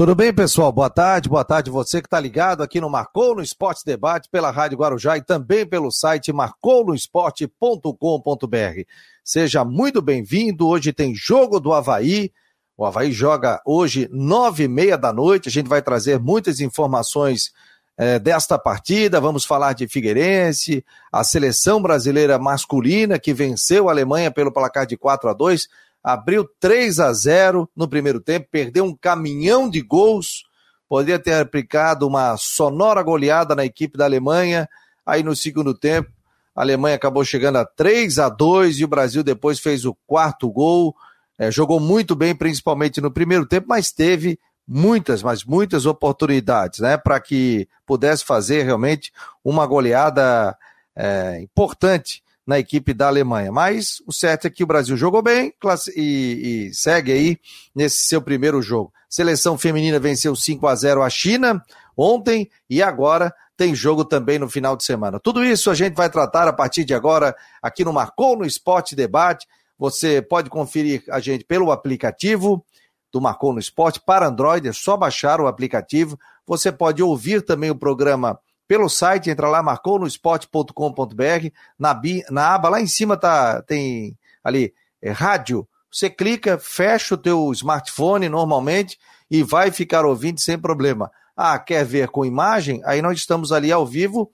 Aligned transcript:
Tudo 0.00 0.14
bem, 0.14 0.32
pessoal? 0.32 0.72
Boa 0.72 0.88
tarde, 0.88 1.28
boa 1.28 1.44
tarde 1.44 1.70
você 1.70 2.00
que 2.00 2.06
está 2.06 2.18
ligado 2.18 2.62
aqui 2.62 2.80
no 2.80 2.88
Marcou 2.88 3.34
no 3.34 3.42
Esporte 3.42 3.84
Debate 3.84 4.30
pela 4.30 4.50
Rádio 4.50 4.78
Guarujá 4.78 5.18
e 5.18 5.22
também 5.22 5.66
pelo 5.66 5.92
site 5.92 6.32
marcounoesporte.com.br. 6.32 8.80
Seja 9.22 9.62
muito 9.62 10.00
bem-vindo. 10.00 10.66
Hoje 10.66 10.90
tem 10.90 11.14
jogo 11.14 11.60
do 11.60 11.74
Havaí. 11.74 12.32
O 12.78 12.86
Havaí 12.86 13.12
joga 13.12 13.60
hoje 13.62 14.08
nove 14.10 14.64
e 14.64 14.68
meia 14.68 14.96
da 14.96 15.12
noite. 15.12 15.50
A 15.50 15.52
gente 15.52 15.68
vai 15.68 15.82
trazer 15.82 16.18
muitas 16.18 16.60
informações 16.60 17.52
eh, 17.98 18.18
desta 18.18 18.58
partida. 18.58 19.20
Vamos 19.20 19.44
falar 19.44 19.74
de 19.74 19.86
Figueirense, 19.86 20.82
a 21.12 21.22
seleção 21.22 21.82
brasileira 21.82 22.38
masculina 22.38 23.18
que 23.18 23.34
venceu 23.34 23.90
a 23.90 23.92
Alemanha 23.92 24.30
pelo 24.30 24.50
placar 24.50 24.86
de 24.86 24.96
4 24.96 25.28
a 25.28 25.34
2 25.34 25.68
abriu 26.02 26.48
3 26.58 26.98
a 27.00 27.12
0 27.12 27.68
no 27.76 27.88
primeiro 27.88 28.20
tempo, 28.20 28.48
perdeu 28.50 28.84
um 28.84 28.96
caminhão 28.96 29.68
de 29.68 29.80
gols, 29.80 30.44
poderia 30.88 31.18
ter 31.18 31.34
aplicado 31.34 32.06
uma 32.06 32.36
sonora 32.36 33.02
goleada 33.02 33.54
na 33.54 33.64
equipe 33.64 33.98
da 33.98 34.04
Alemanha. 34.04 34.68
Aí 35.04 35.22
no 35.22 35.36
segundo 35.36 35.74
tempo, 35.74 36.10
a 36.54 36.62
Alemanha 36.62 36.96
acabou 36.96 37.24
chegando 37.24 37.56
a 37.56 37.64
3 37.64 38.18
a 38.18 38.28
2 38.28 38.78
e 38.78 38.84
o 38.84 38.88
Brasil 38.88 39.22
depois 39.22 39.60
fez 39.60 39.84
o 39.84 39.96
quarto 40.06 40.50
gol. 40.50 40.94
É, 41.38 41.50
jogou 41.50 41.80
muito 41.80 42.14
bem, 42.14 42.34
principalmente 42.34 43.00
no 43.00 43.10
primeiro 43.10 43.46
tempo, 43.46 43.66
mas 43.68 43.92
teve 43.92 44.38
muitas, 44.66 45.22
mas 45.22 45.44
muitas 45.44 45.86
oportunidades, 45.86 46.80
né, 46.80 46.96
para 46.96 47.18
que 47.18 47.66
pudesse 47.84 48.24
fazer 48.24 48.62
realmente 48.62 49.10
uma 49.42 49.66
goleada 49.66 50.56
é, 50.94 51.40
importante 51.40 52.22
na 52.46 52.58
equipe 52.58 52.92
da 52.92 53.08
Alemanha. 53.08 53.52
Mas 53.52 54.02
o 54.06 54.12
certo 54.12 54.46
é 54.46 54.50
que 54.50 54.64
o 54.64 54.66
Brasil 54.66 54.96
jogou 54.96 55.22
bem 55.22 55.52
e, 55.96 56.68
e 56.68 56.74
segue 56.74 57.12
aí 57.12 57.38
nesse 57.74 57.98
seu 58.06 58.20
primeiro 58.20 58.60
jogo. 58.60 58.92
Seleção 59.08 59.58
feminina 59.58 59.98
venceu 59.98 60.34
5 60.34 60.66
a 60.66 60.74
0 60.74 61.02
a 61.02 61.10
China 61.10 61.62
ontem 61.96 62.50
e 62.68 62.82
agora 62.82 63.34
tem 63.56 63.74
jogo 63.74 64.04
também 64.04 64.38
no 64.38 64.48
final 64.48 64.76
de 64.76 64.84
semana. 64.84 65.20
Tudo 65.20 65.44
isso 65.44 65.70
a 65.70 65.74
gente 65.74 65.94
vai 65.94 66.08
tratar 66.08 66.48
a 66.48 66.52
partir 66.52 66.84
de 66.84 66.94
agora 66.94 67.36
aqui 67.60 67.84
no 67.84 67.92
Marcou 67.92 68.36
no 68.36 68.46
Esporte 68.46 68.96
Debate. 68.96 69.46
Você 69.78 70.22
pode 70.22 70.48
conferir 70.48 71.04
a 71.10 71.20
gente 71.20 71.44
pelo 71.44 71.70
aplicativo 71.70 72.64
do 73.12 73.20
Marcou 73.20 73.52
no 73.52 73.58
Esporte 73.58 74.00
para 74.00 74.28
Android, 74.28 74.68
é 74.68 74.72
só 74.72 74.96
baixar 74.96 75.40
o 75.40 75.46
aplicativo. 75.46 76.18
Você 76.46 76.70
pode 76.70 77.02
ouvir 77.02 77.42
também 77.42 77.70
o 77.70 77.76
programa 77.76 78.38
pelo 78.70 78.88
site, 78.88 79.28
entra 79.28 79.48
lá, 79.48 79.60
marcou 79.64 79.98
no 79.98 80.06
esporte.com.br, 80.06 81.48
na, 81.76 82.00
na 82.30 82.54
aba 82.54 82.68
lá 82.68 82.80
em 82.80 82.86
cima 82.86 83.16
tá, 83.16 83.60
tem 83.62 84.16
ali, 84.44 84.72
é, 85.02 85.10
rádio, 85.10 85.66
você 85.90 86.08
clica, 86.08 86.56
fecha 86.56 87.16
o 87.16 87.18
teu 87.18 87.50
smartphone 87.50 88.28
normalmente 88.28 88.96
e 89.28 89.42
vai 89.42 89.72
ficar 89.72 90.04
ouvindo 90.04 90.38
sem 90.38 90.56
problema. 90.56 91.10
Ah, 91.36 91.58
quer 91.58 91.84
ver 91.84 92.10
com 92.10 92.24
imagem? 92.24 92.80
Aí 92.84 93.02
nós 93.02 93.18
estamos 93.18 93.50
ali 93.50 93.72
ao 93.72 93.84
vivo 93.84 94.30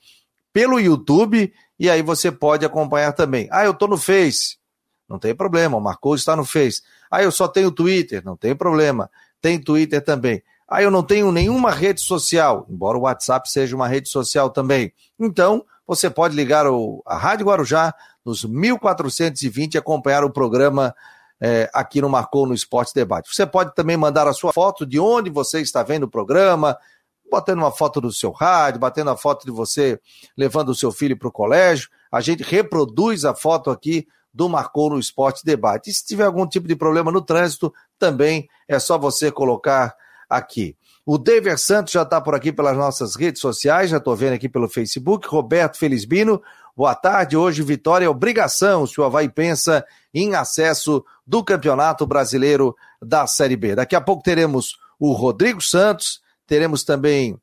pelo 0.53 0.79
YouTube 0.79 1.51
e 1.81 1.89
aí 1.89 2.03
você 2.03 2.31
pode 2.31 2.67
acompanhar 2.67 3.15
também. 3.15 3.49
Ah, 3.51 3.65
eu 3.65 3.73
tô 3.73 3.87
no 3.87 3.97
Face. 3.97 4.59
Não 5.09 5.19
tem 5.19 5.35
problema, 5.35 5.79
o 5.79 5.81
Marcou 5.81 6.15
está 6.15 6.37
no 6.37 6.45
Face. 6.45 6.83
Ah, 7.11 7.23
eu 7.23 7.33
só 7.33 7.49
tenho 7.49 7.71
Twitter. 7.71 8.23
Não 8.23 8.37
tem 8.37 8.55
problema. 8.55 9.11
Tem 9.41 9.59
Twitter 9.59 10.05
também. 10.05 10.43
Ah, 10.69 10.83
eu 10.83 10.91
não 10.91 11.03
tenho 11.03 11.31
nenhuma 11.31 11.71
rede 11.71 12.01
social, 12.01 12.67
embora 12.69 12.99
o 12.99 13.03
WhatsApp 13.03 13.51
seja 13.51 13.77
uma 13.77 13.87
rede 13.87 14.09
social 14.09 14.51
também. 14.51 14.93
Então, 15.19 15.65
você 15.87 16.11
pode 16.11 16.35
ligar 16.35 16.67
o, 16.67 17.03
a 17.07 17.17
Rádio 17.17 17.47
Guarujá 17.47 17.95
nos 18.25 18.45
1420 18.45 19.75
e 19.75 19.79
acompanhar 19.79 20.25
o 20.25 20.31
programa 20.31 20.93
é, 21.41 21.71
aqui 21.73 22.01
no 22.01 22.09
Marcou 22.09 22.47
no 22.47 22.55
Esporte 22.55 22.93
Debate. 22.93 23.33
Você 23.33 23.47
pode 23.47 23.75
também 23.75 23.97
mandar 23.97 24.27
a 24.27 24.33
sua 24.33 24.53
foto 24.53 24.85
de 24.85 24.99
onde 24.99 25.31
você 25.31 25.61
está 25.61 25.85
vendo 25.85 26.05
o 26.05 26.11
programa, 26.11 26.77
botando 27.31 27.59
uma 27.59 27.71
foto 27.71 28.01
do 28.01 28.13
seu 28.13 28.33
rádio, 28.33 28.81
batendo 28.81 29.11
a 29.11 29.17
foto 29.17 29.45
de 29.45 29.53
você 29.53 30.01
levando 30.37 30.71
o 30.71 30.75
seu 30.75 30.91
filho 30.91 31.17
para 31.17 31.29
o 31.29 31.33
colégio. 31.33 31.89
A 32.11 32.21
gente 32.21 32.43
reproduz 32.43 33.25
a 33.25 33.35
foto 33.35 33.71
aqui 33.71 34.07
do 34.35 34.49
Marcou 34.49 34.91
no 34.91 34.99
Esporte 34.99 35.45
Debate. 35.45 35.91
E 35.91 35.95
se 35.95 36.05
tiver 36.05 36.25
algum 36.25 36.47
tipo 36.47 36.67
de 36.67 36.75
problema 36.75 37.13
no 37.13 37.23
trânsito, 37.23 37.73
também 37.99 38.49
é 38.67 38.79
só 38.79 38.99
você 38.99 39.31
colocar 39.31 39.95
aqui. 40.29 40.77
O 41.05 41.19
Dever 41.19 41.59
Santos 41.59 41.93
já 41.93 42.03
está 42.03 42.21
por 42.21 42.35
aqui 42.35 42.53
pelas 42.53 42.77
nossas 42.77 43.15
redes 43.15 43.41
sociais, 43.41 43.91
já 43.91 43.99
estou 43.99 44.17
vendo 44.17 44.35
aqui 44.35 44.49
pelo 44.49 44.69
Facebook. 44.69 45.29
Roberto 45.29 45.79
Felizbino, 45.79 46.43
boa 46.77 46.95
tarde. 46.95 47.37
Hoje, 47.37 47.63
vitória 47.63 48.07
é 48.07 48.09
obrigação 48.09 48.87
se 48.87 49.01
o 49.01 49.05
Havaí 49.05 49.29
pensa 49.29 49.85
em 50.13 50.35
acesso 50.35 51.05
do 51.27 51.45
Campeonato 51.45 52.07
Brasileiro 52.07 52.75
da 53.01 53.27
Série 53.27 53.57
B. 53.57 53.75
Daqui 53.75 53.95
a 53.95 54.01
pouco 54.01 54.23
teremos 54.23 54.77
o 54.99 55.13
Rodrigo 55.13 55.61
Santos, 55.61 56.21
teremos 56.47 56.83
também 56.83 57.39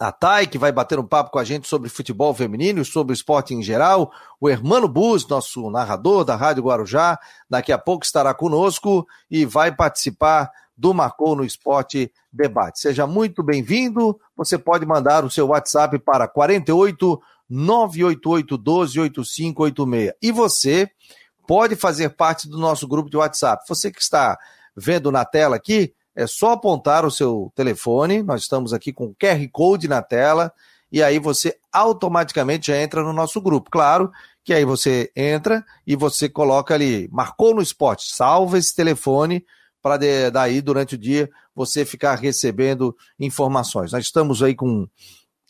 a 0.00 0.10
Thay, 0.10 0.46
que 0.46 0.56
vai 0.56 0.72
bater 0.72 0.98
um 0.98 1.06
papo 1.06 1.30
com 1.30 1.38
a 1.38 1.44
gente 1.44 1.68
sobre 1.68 1.90
futebol 1.90 2.32
feminino 2.32 2.82
sobre 2.86 3.12
esporte 3.12 3.52
em 3.52 3.62
geral. 3.62 4.10
O 4.40 4.48
Hermano 4.48 4.88
Bus, 4.88 5.28
nosso 5.28 5.70
narrador 5.70 6.24
da 6.24 6.34
Rádio 6.34 6.62
Guarujá, 6.62 7.18
daqui 7.50 7.70
a 7.70 7.76
pouco 7.76 8.04
estará 8.04 8.32
conosco 8.32 9.06
e 9.30 9.44
vai 9.44 9.74
participar 9.74 10.50
do 10.80 10.94
Marcou 10.94 11.36
no 11.36 11.44
Esporte 11.44 12.10
Debate. 12.32 12.80
Seja 12.80 13.06
muito 13.06 13.42
bem-vindo. 13.42 14.18
Você 14.34 14.56
pode 14.56 14.86
mandar 14.86 15.26
o 15.26 15.30
seu 15.30 15.48
WhatsApp 15.48 15.98
para 15.98 16.26
48 16.26 17.20
988 17.50 18.56
12 18.56 19.00
8586. 19.00 20.12
E 20.22 20.32
você 20.32 20.90
pode 21.46 21.76
fazer 21.76 22.08
parte 22.16 22.48
do 22.48 22.56
nosso 22.56 22.88
grupo 22.88 23.10
de 23.10 23.18
WhatsApp. 23.18 23.62
Você 23.68 23.90
que 23.90 24.00
está 24.00 24.38
vendo 24.74 25.12
na 25.12 25.22
tela 25.22 25.56
aqui, 25.56 25.92
é 26.16 26.26
só 26.26 26.52
apontar 26.52 27.04
o 27.04 27.10
seu 27.10 27.52
telefone. 27.54 28.22
Nós 28.22 28.40
estamos 28.40 28.72
aqui 28.72 28.90
com 28.90 29.08
o 29.08 29.14
QR 29.14 29.46
Code 29.52 29.86
na 29.86 30.00
tela 30.00 30.50
e 30.90 31.02
aí 31.02 31.18
você 31.18 31.58
automaticamente 31.70 32.68
já 32.68 32.78
entra 32.78 33.02
no 33.02 33.12
nosso 33.12 33.38
grupo. 33.38 33.70
Claro 33.70 34.10
que 34.42 34.54
aí 34.54 34.64
você 34.64 35.12
entra 35.14 35.62
e 35.86 35.94
você 35.94 36.26
coloca 36.26 36.72
ali, 36.72 37.06
marcou 37.12 37.54
no 37.54 37.60
esporte, 37.60 38.10
salva 38.10 38.56
esse 38.56 38.74
telefone 38.74 39.44
para 39.82 39.98
daí 40.30 40.60
durante 40.60 40.94
o 40.94 40.98
dia 40.98 41.30
você 41.54 41.84
ficar 41.84 42.14
recebendo 42.16 42.96
informações. 43.18 43.92
Nós 43.92 44.04
estamos 44.04 44.42
aí 44.42 44.54
com 44.54 44.86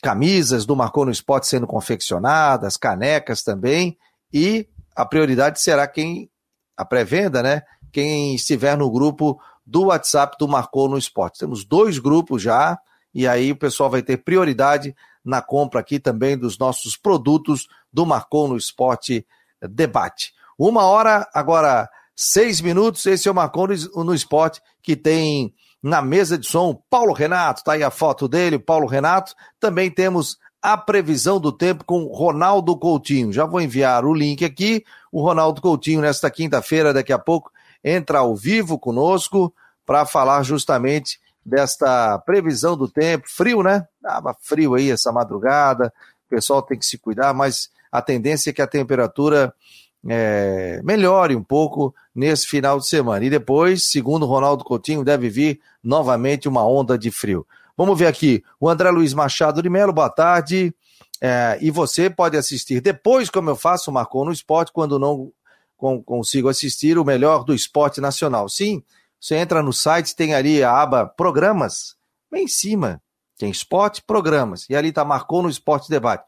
camisas 0.01 0.65
do 0.65 0.75
Marcou 0.75 1.05
no 1.05 1.11
Esporte 1.11 1.47
sendo 1.47 1.67
confeccionadas, 1.67 2.77
canecas 2.77 3.43
também, 3.43 3.97
e 4.33 4.67
a 4.95 5.05
prioridade 5.05 5.61
será 5.61 5.87
quem, 5.87 6.29
a 6.75 6.83
pré-venda, 6.83 7.43
né? 7.43 7.61
Quem 7.91 8.35
estiver 8.35 8.77
no 8.77 8.89
grupo 8.89 9.39
do 9.65 9.85
WhatsApp 9.85 10.35
do 10.39 10.47
Marcou 10.47 10.89
no 10.89 10.97
Esporte. 10.97 11.39
Temos 11.39 11.63
dois 11.63 11.99
grupos 11.99 12.41
já, 12.41 12.79
e 13.13 13.27
aí 13.27 13.51
o 13.51 13.55
pessoal 13.55 13.89
vai 13.89 14.01
ter 14.01 14.17
prioridade 14.17 14.95
na 15.23 15.41
compra 15.41 15.79
aqui 15.81 15.99
também 15.99 16.37
dos 16.37 16.57
nossos 16.57 16.97
produtos 16.97 17.67
do 17.93 18.05
Marcou 18.05 18.47
no 18.47 18.57
Esporte 18.57 19.25
Debate. 19.61 20.33
Uma 20.57 20.85
hora, 20.85 21.27
agora 21.33 21.89
seis 22.15 22.61
minutos. 22.61 23.05
Esse 23.05 23.27
é 23.27 23.31
o 23.31 23.35
Marcon 23.35 23.67
no 23.95 24.13
Esporte, 24.13 24.61
que 24.81 24.95
tem 24.95 25.53
na 25.81 26.01
mesa 26.01 26.37
de 26.37 26.47
som 26.47 26.79
Paulo 26.89 27.13
Renato, 27.13 27.63
tá 27.63 27.73
aí 27.73 27.83
a 27.83 27.89
foto 27.89 28.27
dele, 28.27 28.59
Paulo 28.59 28.85
Renato. 28.85 29.33
Também 29.59 29.89
temos 29.89 30.37
a 30.61 30.77
previsão 30.77 31.39
do 31.39 31.51
tempo 31.51 31.83
com 31.83 32.05
Ronaldo 32.05 32.77
Coutinho. 32.77 33.33
Já 33.33 33.45
vou 33.45 33.59
enviar 33.59 34.05
o 34.05 34.13
link 34.13 34.45
aqui. 34.45 34.83
O 35.11 35.21
Ronaldo 35.23 35.59
Coutinho, 35.59 36.01
nesta 36.01 36.29
quinta-feira, 36.29 36.93
daqui 36.93 37.11
a 37.11 37.17
pouco, 37.17 37.51
entra 37.83 38.19
ao 38.19 38.35
vivo 38.35 38.77
conosco 38.77 39.53
para 39.85 40.05
falar 40.05 40.43
justamente 40.43 41.19
desta 41.43 42.19
previsão 42.19 42.77
do 42.77 42.87
tempo. 42.87 43.25
Frio, 43.27 43.63
né? 43.63 43.87
Tava 44.01 44.35
frio 44.39 44.75
aí 44.75 44.91
essa 44.91 45.11
madrugada, 45.11 45.91
o 46.27 46.29
pessoal 46.29 46.61
tem 46.61 46.77
que 46.77 46.85
se 46.85 46.99
cuidar, 46.99 47.33
mas 47.33 47.69
a 47.91 48.01
tendência 48.01 48.51
é 48.51 48.53
que 48.53 48.61
a 48.61 48.67
temperatura 48.67 49.51
é, 50.07 50.81
melhore 50.83 51.35
um 51.35 51.43
pouco 51.43 51.93
nesse 52.13 52.47
final 52.47 52.79
de 52.79 52.87
semana. 52.87 53.23
E 53.25 53.29
depois, 53.29 53.89
segundo 53.89 54.25
Ronaldo 54.25 54.63
Coutinho, 54.63 55.03
deve 55.03 55.29
vir 55.29 55.59
novamente 55.83 56.47
uma 56.47 56.65
onda 56.65 56.97
de 56.97 57.11
frio. 57.11 57.45
Vamos 57.77 57.97
ver 57.97 58.07
aqui, 58.07 58.43
o 58.59 58.69
André 58.69 58.91
Luiz 58.91 59.13
Machado 59.13 59.61
de 59.61 59.69
Melo, 59.69 59.93
boa 59.93 60.09
tarde. 60.09 60.73
É, 61.19 61.57
e 61.61 61.69
você 61.69 62.09
pode 62.09 62.35
assistir 62.35 62.81
depois, 62.81 63.29
como 63.29 63.49
eu 63.49 63.55
faço, 63.55 63.91
marcou 63.91 64.25
no 64.25 64.31
esporte, 64.31 64.71
quando 64.71 64.97
não 64.97 65.31
consigo 66.05 66.49
assistir 66.49 66.97
o 66.97 67.05
melhor 67.05 67.43
do 67.43 67.53
esporte 67.53 68.01
nacional. 68.01 68.49
Sim, 68.49 68.83
você 69.19 69.35
entra 69.35 69.61
no 69.61 69.73
site, 69.73 70.15
tem 70.15 70.33
ali 70.33 70.63
a 70.63 70.81
aba 70.81 71.05
Programas, 71.05 71.95
bem 72.31 72.45
em 72.45 72.47
cima. 72.47 73.01
Tem 73.37 73.49
esporte, 73.49 74.03
programas. 74.03 74.69
E 74.69 74.75
ali 74.75 74.89
está 74.89 75.03
Marcou 75.03 75.41
no 75.41 75.49
Esporte 75.49 75.89
Debate. 75.89 76.23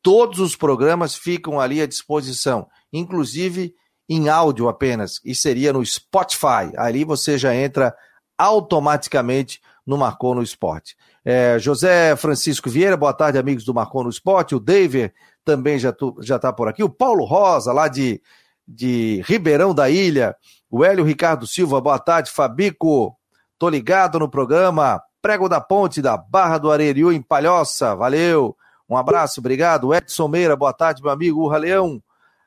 Todos 0.00 0.38
os 0.38 0.54
programas 0.54 1.12
ficam 1.12 1.58
ali 1.58 1.82
à 1.82 1.86
disposição 1.86 2.68
inclusive 2.92 3.74
em 4.08 4.28
áudio 4.28 4.68
apenas, 4.68 5.20
e 5.24 5.34
seria 5.34 5.72
no 5.72 5.84
Spotify. 5.84 6.72
Ali 6.76 7.04
você 7.04 7.38
já 7.38 7.54
entra 7.54 7.94
automaticamente 8.36 9.60
no 9.86 9.96
Marcou 9.96 10.34
no 10.34 10.42
Esporte. 10.42 10.96
É, 11.24 11.56
José 11.58 12.16
Francisco 12.16 12.68
Vieira, 12.68 12.96
boa 12.96 13.12
tarde, 13.12 13.38
amigos 13.38 13.64
do 13.64 13.74
Marcou 13.74 14.02
no 14.02 14.10
Esporte. 14.10 14.54
O 14.54 14.60
David 14.60 15.12
também 15.44 15.78
já 15.78 15.94
está 16.36 16.52
por 16.52 16.68
aqui. 16.68 16.82
O 16.82 16.90
Paulo 16.90 17.24
Rosa, 17.24 17.72
lá 17.72 17.88
de, 17.88 18.20
de 18.66 19.22
Ribeirão 19.24 19.74
da 19.74 19.88
Ilha. 19.88 20.36
O 20.70 20.84
Hélio 20.84 21.04
Ricardo 21.04 21.46
Silva, 21.46 21.80
boa 21.80 21.98
tarde. 21.98 22.30
Fabico, 22.30 23.16
tô 23.58 23.68
ligado 23.68 24.18
no 24.18 24.28
programa. 24.28 25.00
Prego 25.20 25.48
da 25.48 25.60
Ponte 25.60 26.02
da 26.02 26.16
Barra 26.16 26.58
do 26.58 26.70
Areriú 26.70 27.12
em 27.12 27.22
Palhoça. 27.22 27.94
Valeu. 27.94 28.56
Um 28.88 28.96
abraço, 28.96 29.40
obrigado. 29.40 29.94
Edson 29.94 30.28
Meira, 30.28 30.56
boa 30.56 30.72
tarde, 30.72 31.02
meu 31.02 31.12
amigo 31.12 31.40
Urra 31.40 31.58
Leão. 31.58 32.02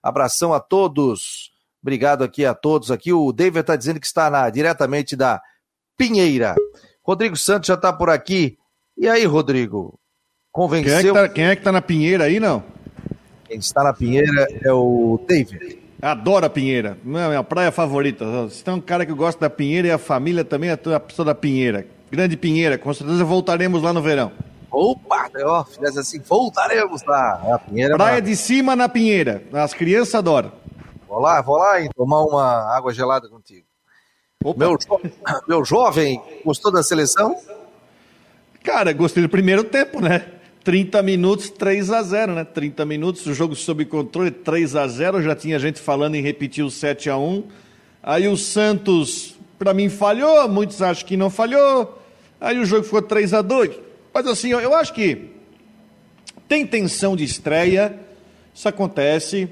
Abração 0.06 0.54
a 0.54 0.60
todos. 0.60 1.50
Obrigado 1.82 2.24
aqui 2.24 2.46
a 2.46 2.54
todos 2.54 2.92
aqui. 2.92 3.12
O 3.12 3.32
David 3.32 3.62
está 3.62 3.76
dizendo 3.76 4.00
que 4.00 4.06
está 4.06 4.30
na, 4.30 4.48
diretamente 4.52 5.16
da 5.16 5.42
Pinheira. 5.98 6.54
Rodrigo 7.04 7.36
Santos 7.36 7.66
já 7.66 7.74
está 7.74 7.92
por 7.92 8.12
aqui. 8.12 8.56
E 8.96 9.10
aí, 9.10 9.26
Rodrigo? 9.26 10.00
Convenceu? 10.52 10.92
Quem 10.92 11.00
é, 11.00 11.02
que 11.02 11.14
tá, 11.14 11.30
quem 11.30 11.44
é 11.46 11.56
tá 11.56 11.72
na 11.72 11.82
Pinheira 11.82 12.26
aí, 12.26 12.40
não? 12.40 12.64
Quem 13.46 13.58
está 13.58 13.84
na 13.84 13.94
Pinheira 13.94 14.48
é 14.64 14.72
o 14.72 15.20
David. 15.28 15.80
Adoro 16.00 16.46
a 16.46 16.50
Pinheira. 16.52 17.00
Não, 17.04 17.20
é 17.20 17.28
minha 17.30 17.44
praia 17.44 17.72
favorita. 17.72 18.48
Se 18.50 18.64
tem 18.64 18.76
um 18.76 18.82
cara 18.82 19.08
que 19.08 19.14
gosta 19.14 19.42
da 19.42 19.50
Pinheira 19.50 19.88
e 19.88 19.92
a 19.92 19.98
família 19.98 20.46
também 20.46 20.70
é 20.70 20.74
a 20.94 21.00
pessoa 21.00 21.26
da 21.26 21.34
Pinheira. 21.34 21.88
Grande 22.12 22.38
Pinheira, 22.38 22.78
com 22.78 22.94
certeza 22.94 23.24
voltaremos 23.24 23.82
lá 23.82 23.92
no 23.92 24.04
verão. 24.04 24.32
Opa, 24.76 25.32
ó, 25.46 25.64
fizesse 25.64 26.00
assim, 26.00 26.20
voltaremos 26.20 27.02
lá. 27.06 27.42
É 27.46 27.52
a 27.54 27.60
Pinheira 27.60 27.96
praia 27.96 28.22
de 28.22 28.36
cima 28.36 28.76
na 28.76 28.90
Pinheira. 28.90 29.42
As 29.54 29.74
crianças 29.74 30.16
adoram. 30.16 30.52
Vou 31.08 31.20
lá, 31.20 31.42
vou 31.42 31.56
lá 31.56 31.80
e 31.80 31.88
tomar 31.96 32.22
uma 32.24 32.76
água 32.76 32.94
gelada 32.94 33.30
contigo. 33.30 33.66
Meu, 34.58 34.78
meu 35.48 35.64
jovem, 35.64 36.22
gostou 36.44 36.74
da 36.74 36.84
seleção? 36.84 37.38
Cara, 38.66 38.92
gostei 38.92 39.24
do 39.24 39.30
primeiro 39.30 39.64
tempo, 39.64 40.02
né? 40.02 40.26
30 40.66 41.02
minutos, 41.04 41.50
3 41.52 41.92
a 41.92 42.04
0 42.04 42.34
né? 42.34 42.44
30 42.44 42.86
minutos, 42.86 43.26
o 43.28 43.34
jogo 43.34 43.56
sob 43.56 43.86
controle, 43.86 44.30
3 44.30 44.76
a 44.76 44.88
0 44.90 45.22
Já 45.22 45.36
tinha 45.36 45.58
gente 45.58 45.80
falando 45.80 46.16
em 46.16 46.22
repetir 46.22 46.66
o 46.66 46.70
7 46.70 47.10
a 47.10 47.18
1 47.18 47.48
Aí 48.04 48.28
o 48.28 48.36
Santos, 48.36 49.38
para 49.58 49.74
mim, 49.74 49.88
falhou, 49.88 50.50
muitos 50.50 50.82
acham 50.82 51.08
que 51.08 51.16
não 51.16 51.30
falhou. 51.30 52.02
Aí 52.42 52.60
o 52.60 52.66
jogo 52.66 52.84
ficou 52.84 53.02
3 53.02 53.34
a 53.34 53.42
2 53.42 53.85
Mas 54.16 54.28
assim, 54.28 54.52
eu 54.52 54.74
acho 54.74 54.94
que 54.94 55.32
tem 56.48 56.66
tensão 56.66 57.18
de 57.18 57.26
estreia, 57.26 58.00
isso 58.54 58.66
acontece. 58.66 59.50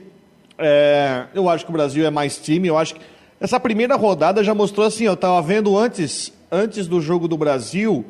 É, 0.57 1.25
eu 1.33 1.49
acho 1.49 1.65
que 1.65 1.69
o 1.69 1.73
Brasil 1.73 2.05
é 2.05 2.09
mais 2.09 2.37
time, 2.37 2.69
eu 2.69 2.77
acho 2.77 2.95
que 2.95 3.01
essa 3.41 3.59
primeira 3.59 3.97
rodada 3.97 4.41
já 4.41 4.55
mostrou 4.55 4.87
assim, 4.87 5.03
eu 5.03 5.15
estava 5.15 5.41
vendo 5.41 5.77
antes, 5.77 6.31
antes 6.49 6.87
do 6.87 7.01
jogo 7.01 7.27
do 7.27 7.35
Brasil, 7.35 8.05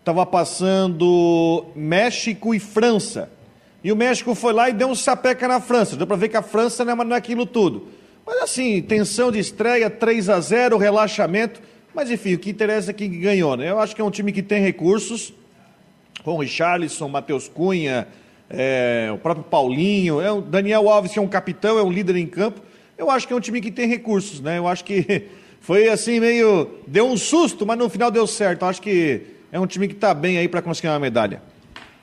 estava 0.00 0.26
passando 0.26 1.64
México 1.74 2.54
e 2.54 2.60
França. 2.60 3.30
E 3.82 3.90
o 3.90 3.96
México 3.96 4.34
foi 4.34 4.52
lá 4.52 4.68
e 4.68 4.74
deu 4.74 4.88
um 4.88 4.94
sapeca 4.94 5.48
na 5.48 5.62
França. 5.62 5.96
Deu 5.96 6.06
para 6.06 6.16
ver 6.16 6.28
que 6.28 6.36
a 6.36 6.42
França 6.42 6.84
não 6.84 7.00
é 7.00 7.04
naquilo 7.06 7.46
tudo. 7.46 7.88
Mas 8.26 8.42
assim, 8.42 8.82
tensão 8.82 9.32
de 9.32 9.38
estreia, 9.38 9.88
3 9.88 10.28
a 10.28 10.40
0 10.40 10.76
relaxamento. 10.76 11.58
Mas 11.94 12.10
enfim, 12.10 12.34
o 12.34 12.38
que 12.38 12.50
interessa 12.50 12.90
é 12.90 12.92
quem 12.92 13.18
ganhou, 13.18 13.56
né? 13.56 13.70
Eu 13.70 13.78
acho 13.78 13.96
que 13.96 14.02
é 14.02 14.04
um 14.04 14.10
time 14.10 14.30
que 14.30 14.42
tem 14.42 14.60
recursos. 14.60 15.32
Com 16.26 16.34
o 16.34 16.38
Richarlison, 16.40 17.08
Matheus 17.08 17.46
Cunha, 17.46 18.08
é, 18.50 19.08
o 19.14 19.16
próprio 19.16 19.44
Paulinho, 19.44 20.20
é 20.20 20.28
o 20.28 20.40
Daniel 20.40 20.90
Alves, 20.90 21.12
que 21.12 21.20
é 21.20 21.22
um 21.22 21.28
capitão, 21.28 21.78
é 21.78 21.82
um 21.84 21.92
líder 21.92 22.16
em 22.16 22.26
campo. 22.26 22.60
Eu 22.98 23.08
acho 23.08 23.28
que 23.28 23.32
é 23.32 23.36
um 23.36 23.40
time 23.40 23.60
que 23.60 23.70
tem 23.70 23.86
recursos, 23.86 24.40
né? 24.40 24.58
Eu 24.58 24.66
acho 24.66 24.82
que 24.82 25.28
foi 25.62 25.88
assim 25.88 26.18
meio. 26.18 26.68
Deu 26.84 27.06
um 27.06 27.16
susto, 27.16 27.64
mas 27.64 27.78
no 27.78 27.88
final 27.88 28.10
deu 28.10 28.26
certo. 28.26 28.62
Eu 28.62 28.68
acho 28.68 28.82
que 28.82 29.24
é 29.52 29.60
um 29.60 29.68
time 29.68 29.86
que 29.86 29.94
está 29.94 30.12
bem 30.12 30.36
aí 30.36 30.48
para 30.48 30.60
conseguir 30.60 30.88
uma 30.88 30.98
medalha. 30.98 31.40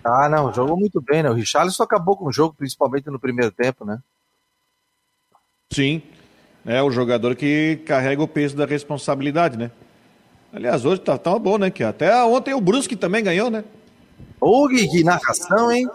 Ah, 0.02 0.30
não, 0.30 0.54
jogou 0.54 0.78
muito 0.78 1.02
bem, 1.02 1.22
né? 1.22 1.30
O 1.30 1.34
Richarlison 1.34 1.84
acabou 1.84 2.16
com 2.16 2.28
o 2.28 2.32
jogo, 2.32 2.56
principalmente 2.58 3.10
no 3.10 3.20
primeiro 3.20 3.52
tempo, 3.52 3.84
né? 3.84 4.00
Sim, 5.70 6.02
é 6.66 6.82
o 6.82 6.90
jogador 6.90 7.36
que 7.36 7.82
carrega 7.86 8.24
o 8.24 8.28
peso 8.28 8.56
da 8.56 8.66
responsabilidade, 8.66 9.58
né? 9.58 9.70
Aliás, 10.54 10.86
hoje 10.86 11.02
tá, 11.02 11.18
tá 11.18 11.38
bom, 11.38 11.58
né? 11.58 11.70
Que 11.70 11.84
até 11.84 12.24
ontem 12.24 12.54
o 12.54 12.62
Brusque 12.62 12.96
também 12.96 13.22
ganhou, 13.22 13.52
né? 13.52 13.66
Ô, 14.40 14.68
que 14.68 15.04
narração, 15.04 15.72
hein? 15.72 15.88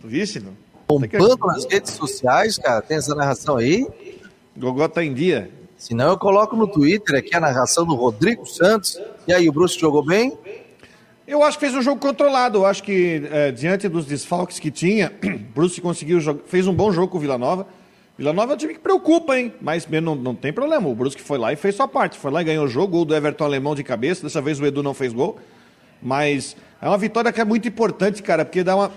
Tu 0.00 0.08
visse, 0.08 0.40
não? 0.40 0.52
Bombando 0.88 1.46
nas 1.46 1.64
redes 1.66 1.92
sociais, 1.92 2.58
cara, 2.58 2.82
tem 2.82 2.96
essa 2.96 3.14
narração 3.14 3.56
aí? 3.56 3.86
Gogó 4.56 4.88
tá 4.88 5.04
em 5.04 5.14
dia. 5.14 5.50
Se 5.76 5.94
não, 5.94 6.10
eu 6.10 6.18
coloco 6.18 6.56
no 6.56 6.66
Twitter 6.66 7.16
aqui 7.16 7.34
a 7.34 7.40
narração 7.40 7.86
do 7.86 7.94
Rodrigo 7.94 8.44
Santos. 8.44 9.00
E 9.26 9.32
aí, 9.32 9.48
o 9.48 9.52
Brusque 9.52 9.80
jogou 9.80 10.04
bem? 10.04 10.36
Eu 11.26 11.44
acho 11.44 11.58
que 11.58 11.64
fez 11.64 11.76
um 11.76 11.80
jogo 11.80 12.00
controlado. 12.00 12.58
Eu 12.58 12.66
acho 12.66 12.82
que, 12.82 13.22
é, 13.30 13.52
diante 13.52 13.88
dos 13.88 14.04
desfalques 14.04 14.58
que 14.58 14.70
tinha, 14.70 15.12
Bruce 15.54 15.80
conseguiu 15.80 16.18
jogar, 16.18 16.42
fez 16.46 16.66
um 16.66 16.74
bom 16.74 16.90
jogo 16.90 17.08
com 17.08 17.18
o 17.18 17.20
Vila 17.20 17.38
Nova. 17.38 17.66
Vila 18.18 18.32
Nova 18.32 18.52
é 18.52 18.54
um 18.56 18.58
time 18.58 18.74
que 18.74 18.80
preocupa, 18.80 19.38
hein? 19.38 19.54
Mas 19.62 19.86
não, 19.86 20.16
não 20.16 20.34
tem 20.34 20.52
problema. 20.52 20.88
O 20.88 20.94
Brusque 20.94 21.22
foi 21.22 21.38
lá 21.38 21.52
e 21.52 21.56
fez 21.56 21.76
sua 21.76 21.86
parte. 21.86 22.18
Foi 22.18 22.32
lá 22.32 22.42
e 22.42 22.44
ganhou 22.44 22.64
o 22.64 22.68
jogo. 22.68 22.88
Gol 22.88 23.04
do 23.04 23.14
Everton 23.14 23.44
Alemão 23.44 23.74
de 23.74 23.84
cabeça. 23.84 24.24
Dessa 24.24 24.42
vez 24.42 24.58
o 24.58 24.66
Edu 24.66 24.82
não 24.82 24.92
fez 24.92 25.12
gol. 25.12 25.38
Mas 26.02 26.56
é 26.80 26.88
uma 26.88 26.98
vitória 26.98 27.32
que 27.32 27.40
é 27.40 27.44
muito 27.44 27.68
importante, 27.68 28.22
cara, 28.22 28.44
porque 28.44 28.62
dá 28.62 28.76
uma. 28.76 28.92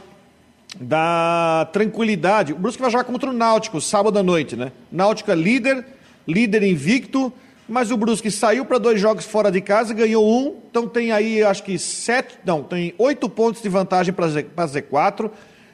dá 0.80 1.68
tranquilidade. 1.72 2.54
O 2.54 2.58
Brusque 2.58 2.82
vai 2.82 2.92
jogar 2.92 3.04
contra 3.04 3.30
o 3.30 3.34
Náutico 3.34 3.82
sábado 3.82 4.18
à 4.20 4.24
noite, 4.24 4.56
né? 4.56 4.72
Náutico 4.92 5.32
é 5.32 5.36
líder, 5.36 5.86
líder 6.28 6.64
invicto 6.64 7.34
mas 7.68 7.92
o 7.92 7.98
Brusque 7.98 8.30
saiu 8.30 8.66
para 8.66 8.78
dois 8.78 9.00
jogos 9.00 9.26
fora 9.26 9.52
de 9.52 9.62
casa, 9.62 9.94
ganhou 9.94 10.28
um, 10.28 10.56
então 10.70 10.88
tem 10.88 11.12
aí 11.12 11.42
acho 11.42 11.64
que 11.64 11.80
sete, 11.80 12.38
não, 12.46 12.62
tem 12.62 12.94
oito 12.98 13.30
pontos 13.30 13.62
de 13.62 13.70
vantagem 13.70 14.14
para 14.14 14.28
Z4. 14.28 15.32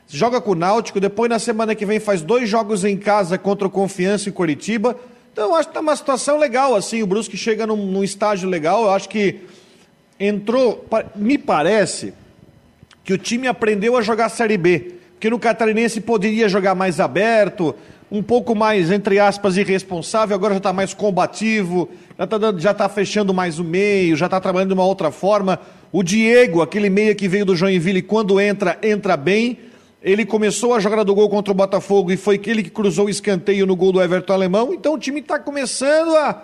Joga 0.08 0.42
com 0.42 0.52
o 0.52 0.56
Náutico, 0.56 1.00
depois 1.00 1.30
na 1.30 1.40
semana 1.40 1.76
que 1.76 1.86
vem 1.86 2.00
faz 2.00 2.22
dois 2.22 2.50
jogos 2.50 2.84
em 2.84 2.98
casa 2.98 3.38
contra 3.38 3.68
o 3.68 3.72
Confiança 3.72 4.30
e 4.30 4.32
Curitiba. 4.32 4.96
Então 5.32 5.56
acho 5.56 5.68
que 5.68 5.74
tá 5.74 5.82
uma 5.82 5.96
situação 5.96 6.38
legal 6.38 6.76
assim, 6.76 7.02
o 7.04 7.08
Brusque 7.08 7.38
chega 7.38 7.66
num, 7.66 7.76
num 7.76 8.04
estágio 8.04 8.48
legal, 8.50 8.84
eu 8.84 8.92
acho 8.92 9.10
que 9.10 9.42
entrou, 10.20 10.86
me 11.16 11.38
parece 11.38 12.14
que 13.04 13.14
o 13.14 13.18
time 13.18 13.48
aprendeu 13.48 13.96
a 13.96 14.02
jogar 14.02 14.30
Série 14.30 14.58
B, 14.58 14.96
porque 15.14 15.30
no 15.30 15.40
Catarinense 15.40 16.02
poderia 16.02 16.50
jogar 16.50 16.76
mais 16.76 17.00
aberto, 17.00 17.74
um 18.12 18.24
pouco 18.24 18.56
mais, 18.56 18.92
entre 18.92 19.20
aspas, 19.20 19.56
irresponsável, 19.56 20.36
agora 20.36 20.56
já 20.56 20.58
está 20.58 20.74
mais 20.74 20.94
combativo, 20.94 21.90
já 22.18 22.24
está 22.24 22.38
já 22.58 22.74
tá 22.74 22.90
fechando 22.90 23.34
mais 23.34 23.60
o 23.60 23.64
meio, 23.64 24.16
já 24.16 24.26
está 24.26 24.40
trabalhando 24.40 24.70
de 24.70 24.74
uma 24.74 24.86
outra 24.86 25.12
forma. 25.12 25.60
O 25.92 26.02
Diego, 26.02 26.62
aquele 26.62 26.90
meia 26.90 27.14
que 27.14 27.28
veio 27.28 27.46
do 27.46 27.56
Joinville, 27.56 28.02
quando 28.02 28.40
entra, 28.40 28.78
entra 28.82 29.16
bem. 29.16 29.60
Ele 30.02 30.26
começou 30.26 30.74
a 30.74 30.80
jogada 30.80 31.04
do 31.04 31.14
gol 31.14 31.30
contra 31.30 31.52
o 31.52 31.56
Botafogo 31.56 32.12
e 32.12 32.18
foi 32.18 32.36
aquele 32.36 32.64
que 32.64 32.70
cruzou 32.70 33.08
o 33.08 33.10
escanteio 33.10 33.66
no 33.66 33.76
gol 33.76 33.92
do 33.92 34.02
Everton 34.02 34.34
Alemão. 34.34 34.74
Então 34.74 34.94
o 34.94 34.98
time 34.98 35.20
está 35.20 35.38
começando 35.38 36.16
a, 36.16 36.44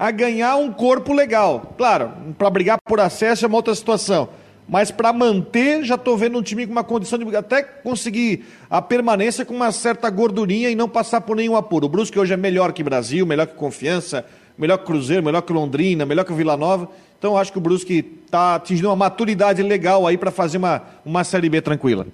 a 0.00 0.10
ganhar 0.10 0.56
um 0.56 0.72
corpo 0.72 1.12
legal. 1.12 1.74
Claro, 1.76 2.12
para 2.38 2.48
brigar 2.48 2.78
por 2.82 2.98
acesso 2.98 3.44
é 3.44 3.48
uma 3.48 3.58
outra 3.58 3.74
situação 3.74 4.28
mas 4.70 4.92
para 4.92 5.12
manter, 5.12 5.82
já 5.82 5.96
estou 5.96 6.16
vendo 6.16 6.38
um 6.38 6.42
time 6.42 6.64
com 6.64 6.70
uma 6.70 6.84
condição 6.84 7.18
de 7.18 7.34
até 7.34 7.60
conseguir 7.60 8.44
a 8.70 8.80
permanência 8.80 9.44
com 9.44 9.52
uma 9.52 9.72
certa 9.72 10.08
gordurinha 10.08 10.70
e 10.70 10.76
não 10.76 10.88
passar 10.88 11.22
por 11.22 11.34
nenhum 11.34 11.56
apuro. 11.56 11.86
O 11.86 11.88
Brusque 11.88 12.16
hoje 12.16 12.32
é 12.32 12.36
melhor 12.36 12.72
que 12.72 12.80
Brasil, 12.80 13.26
melhor 13.26 13.48
que 13.48 13.54
Confiança, 13.54 14.24
melhor 14.56 14.78
que 14.78 14.84
Cruzeiro, 14.84 15.24
melhor 15.24 15.42
que 15.42 15.52
Londrina, 15.52 16.06
melhor 16.06 16.24
que 16.24 16.32
Vila 16.32 16.56
Nova. 16.56 16.88
Então 17.18 17.36
acho 17.36 17.50
que 17.50 17.58
o 17.58 17.60
Brusque 17.60 18.20
está 18.24 18.54
atingindo 18.54 18.88
uma 18.90 18.94
maturidade 18.94 19.60
legal 19.60 20.06
aí 20.06 20.16
para 20.16 20.30
fazer 20.30 20.58
uma, 20.58 20.82
uma 21.04 21.24
Série 21.24 21.48
B 21.48 21.60
tranquila. 21.60 22.06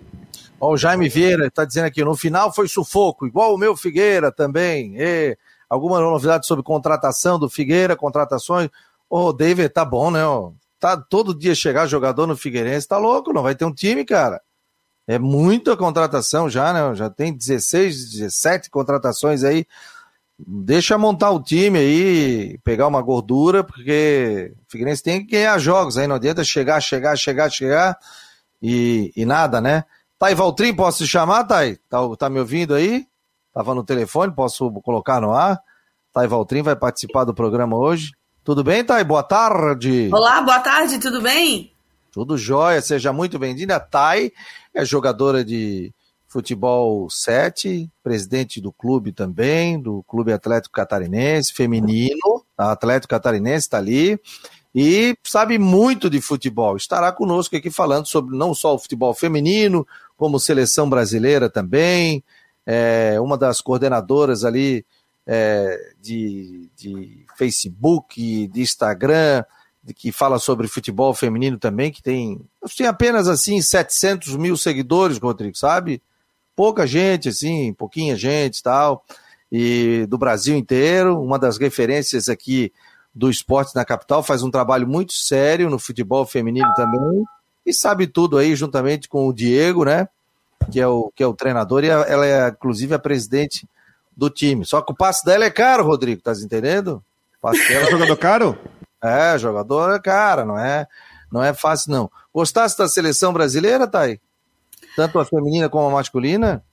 O 0.59 0.78
Jaime 0.78 1.11
Vieira 1.11 1.49
está 1.49 1.62
dizendo 1.62 1.85
aqui, 1.85 2.02
no 2.02 2.16
final 2.16 2.50
foi 2.55 2.66
sufoco, 2.69 3.26
igual 3.26 3.55
o 3.55 3.59
meu 3.59 3.76
Figueira 3.76 4.33
também. 4.33 4.95
E, 4.97 5.37
alguma 5.68 6.00
novidade 6.00 6.46
sobre 6.46 6.64
contratação 6.64 7.38
do 7.38 7.49
Figueira, 7.49 7.96
contratações? 7.96 8.68
Ô, 9.08 9.32
David, 9.32 9.68
tá 9.68 9.85
bom, 9.85 10.11
né? 10.11 10.20
tá 10.78 10.96
todo 10.96 11.37
dia 11.37 11.54
chegar 11.54 11.87
jogador 11.87 12.26
no 12.26 12.37
Figueirense, 12.37 12.88
tá 12.88 12.99
louco, 12.99 13.32
não 13.32 13.42
vai 13.42 13.54
ter 13.54 13.64
um 13.64 13.73
time, 13.73 14.04
cara. 14.04 14.40
É 15.06 15.18
muita 15.18 15.76
contratação 15.76 16.50
já, 16.50 16.73
né? 16.73 16.94
Já 16.94 17.08
tem 17.08 17.32
16, 17.32 18.11
17 18.11 18.70
contratações 18.70 19.44
aí. 19.44 19.66
Deixa 20.38 20.99
montar 20.99 21.30
o 21.30 21.42
time 21.42 21.78
aí, 21.78 22.58
pegar 22.62 22.87
uma 22.87 23.00
gordura, 23.00 23.64
porque 23.64 24.52
o 24.54 24.70
Figueirense 24.70 25.02
tem 25.02 25.25
que 25.25 25.32
ganhar 25.32 25.58
jogos 25.58 25.96
aí, 25.96 26.06
não 26.06 26.16
adianta 26.16 26.44
chegar, 26.44 26.80
chegar, 26.80 27.16
chegar, 27.16 27.49
chegar 27.50 27.99
e, 28.61 29.12
e 29.16 29.25
nada, 29.25 29.61
né? 29.61 29.85
Thay 30.18 30.35
Valtrim, 30.35 30.75
posso 30.75 31.04
te 31.04 31.06
chamar, 31.08 31.44
Thay? 31.44 31.76
Tá, 31.88 31.99
tá 32.18 32.28
me 32.28 32.38
ouvindo 32.38 32.75
aí? 32.75 33.06
Tava 33.56 33.75
no 33.75 33.82
telefone, 33.82 34.34
posso 34.34 34.70
colocar 34.82 35.18
no 35.18 35.32
ar? 35.32 35.58
Thay 36.12 36.26
Valtrim 36.26 36.60
vai 36.60 36.76
participar 36.76 37.25
do 37.25 37.32
programa 37.32 37.75
hoje. 37.75 38.12
Tudo 38.44 38.62
bem, 38.62 38.84
Thay? 38.84 39.02
Boa 39.02 39.22
tarde. 39.22 40.10
Olá, 40.12 40.42
boa 40.42 40.60
tarde, 40.60 40.98
tudo 40.98 41.22
bem? 41.22 41.72
Tudo 42.12 42.36
jóia, 42.36 42.82
seja 42.82 43.14
muito 43.14 43.38
bem-vinda. 43.38 43.80
Thay 43.80 44.30
é 44.75 44.84
jogadora 44.84 45.42
de 45.42 45.90
futebol 46.28 47.08
7, 47.08 47.90
presidente 48.02 48.60
do 48.60 48.70
clube 48.70 49.10
também, 49.10 49.80
do 49.80 50.02
Clube 50.02 50.34
Atlético 50.34 50.75
Catarinense, 50.75 51.54
feminino, 51.54 52.44
a 52.58 52.72
Atlético 52.72 53.12
Catarinense 53.12 53.68
está 53.68 53.78
ali, 53.78 54.20
e 54.75 55.16
sabe 55.25 55.56
muito 55.58 56.10
de 56.10 56.20
futebol. 56.20 56.76
Estará 56.76 57.10
conosco 57.10 57.56
aqui 57.56 57.70
falando 57.70 58.04
sobre 58.04 58.36
não 58.36 58.52
só 58.52 58.75
o 58.75 58.78
futebol 58.78 59.14
feminino, 59.14 59.88
como 60.14 60.38
seleção 60.38 60.90
brasileira 60.90 61.48
também, 61.48 62.22
é 62.66 63.20
uma 63.20 63.38
das 63.38 63.61
coordenadoras 63.61 64.44
ali 64.44 64.85
é, 65.26 65.92
de, 66.00 66.68
de 66.76 67.25
Facebook, 67.37 68.46
de 68.49 68.61
Instagram, 68.61 69.44
que 69.94 70.11
fala 70.11 70.38
sobre 70.38 70.66
futebol 70.66 71.14
feminino 71.14 71.58
também, 71.58 71.92
que 71.92 72.02
tem, 72.02 72.40
tem 72.76 72.87
apenas 72.87 73.28
assim 73.28 73.61
700 73.61 74.37
mil 74.37 74.56
seguidores, 74.56 75.18
Rodrigo, 75.18 75.56
sabe? 75.56 76.02
Pouca 76.54 76.87
gente, 76.87 77.28
assim, 77.28 77.73
pouquinha 77.73 78.16
gente 78.16 78.62
tal, 78.62 79.04
e 79.50 80.06
do 80.08 80.18
Brasil 80.18 80.56
inteiro, 80.56 81.20
uma 81.20 81.38
das 81.38 81.58
referências 81.58 82.28
aqui 82.28 82.73
do 83.14 83.30
esporte 83.30 83.75
na 83.75 83.85
capital, 83.85 84.23
faz 84.23 84.42
um 84.42 84.50
trabalho 84.50 84.88
muito 84.88 85.12
sério 85.12 85.70
no 85.70 85.78
futebol 85.78 86.26
feminino 86.26 86.73
também, 86.75 87.25
e 87.64 87.73
sabe 87.73 88.06
tudo 88.06 88.38
aí, 88.38 88.54
juntamente 88.54 89.08
com 89.08 89.26
o 89.26 89.32
Diego, 89.32 89.85
né? 89.85 90.08
Que 90.70 90.80
é 90.80 90.87
o, 90.87 91.12
que 91.14 91.23
é 91.23 91.26
o 91.26 91.35
treinador, 91.35 91.85
e 91.85 91.88
ela 91.88 92.26
é, 92.26 92.49
inclusive, 92.49 92.94
a 92.94 92.99
presidente 92.99 93.68
do 94.16 94.30
time. 94.30 94.64
Só 94.64 94.80
que 94.82 94.92
o 94.92 94.96
passe 94.96 95.25
dela 95.25 95.44
é 95.44 95.50
caro, 95.50 95.85
Rodrigo, 95.85 96.23
tá 96.23 96.32
entendendo? 96.32 97.02
O 97.38 97.40
passe 97.40 97.68
dela 97.68 97.87
é 97.87 97.90
jogador 97.90 98.16
caro? 98.16 98.58
É, 99.02 99.38
jogador 99.38 99.94
é 99.94 100.00
cara, 100.00 100.44
não 100.44 100.58
é, 100.58 100.87
não 101.30 101.42
é 101.42 101.52
fácil 101.54 101.92
não. 101.92 102.11
Gostasse 102.35 102.76
da 102.76 102.88
seleção 102.88 103.32
brasileira, 103.32 103.87
Thay? 103.87 104.20
Tanto 104.96 105.18
a 105.18 105.25
feminina 105.25 105.68
como 105.68 105.87
a 105.88 105.92
masculina? 105.92 106.64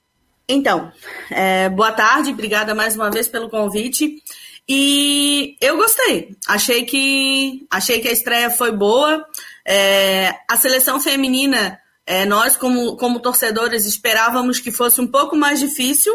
Então, 0.48 0.92
é, 1.30 1.70
boa 1.70 1.92
tarde, 1.92 2.32
obrigada 2.32 2.74
mais 2.74 2.96
uma 2.96 3.12
vez 3.12 3.28
pelo 3.28 3.50
convite. 3.50 4.22
E 4.68 5.58
eu 5.60 5.76
gostei. 5.76 6.36
Achei 6.48 6.86
que 6.86 7.66
achei 7.70 8.00
que 8.00 8.08
a 8.08 8.14
estreia 8.14 8.50
foi 8.50 8.72
boa. 8.72 9.26
É, 9.66 10.34
a 10.50 10.58
seleção 10.58 11.02
feminina, 11.02 11.78
é, 12.06 12.26
nós 12.26 12.58
como, 12.58 12.98
como 12.98 13.20
torcedores 13.20 13.86
esperávamos 13.86 14.60
que 14.60 14.72
fosse 14.72 15.00
um 15.00 15.08
pouco 15.08 15.36
mais 15.36 15.60
difícil 15.60 16.14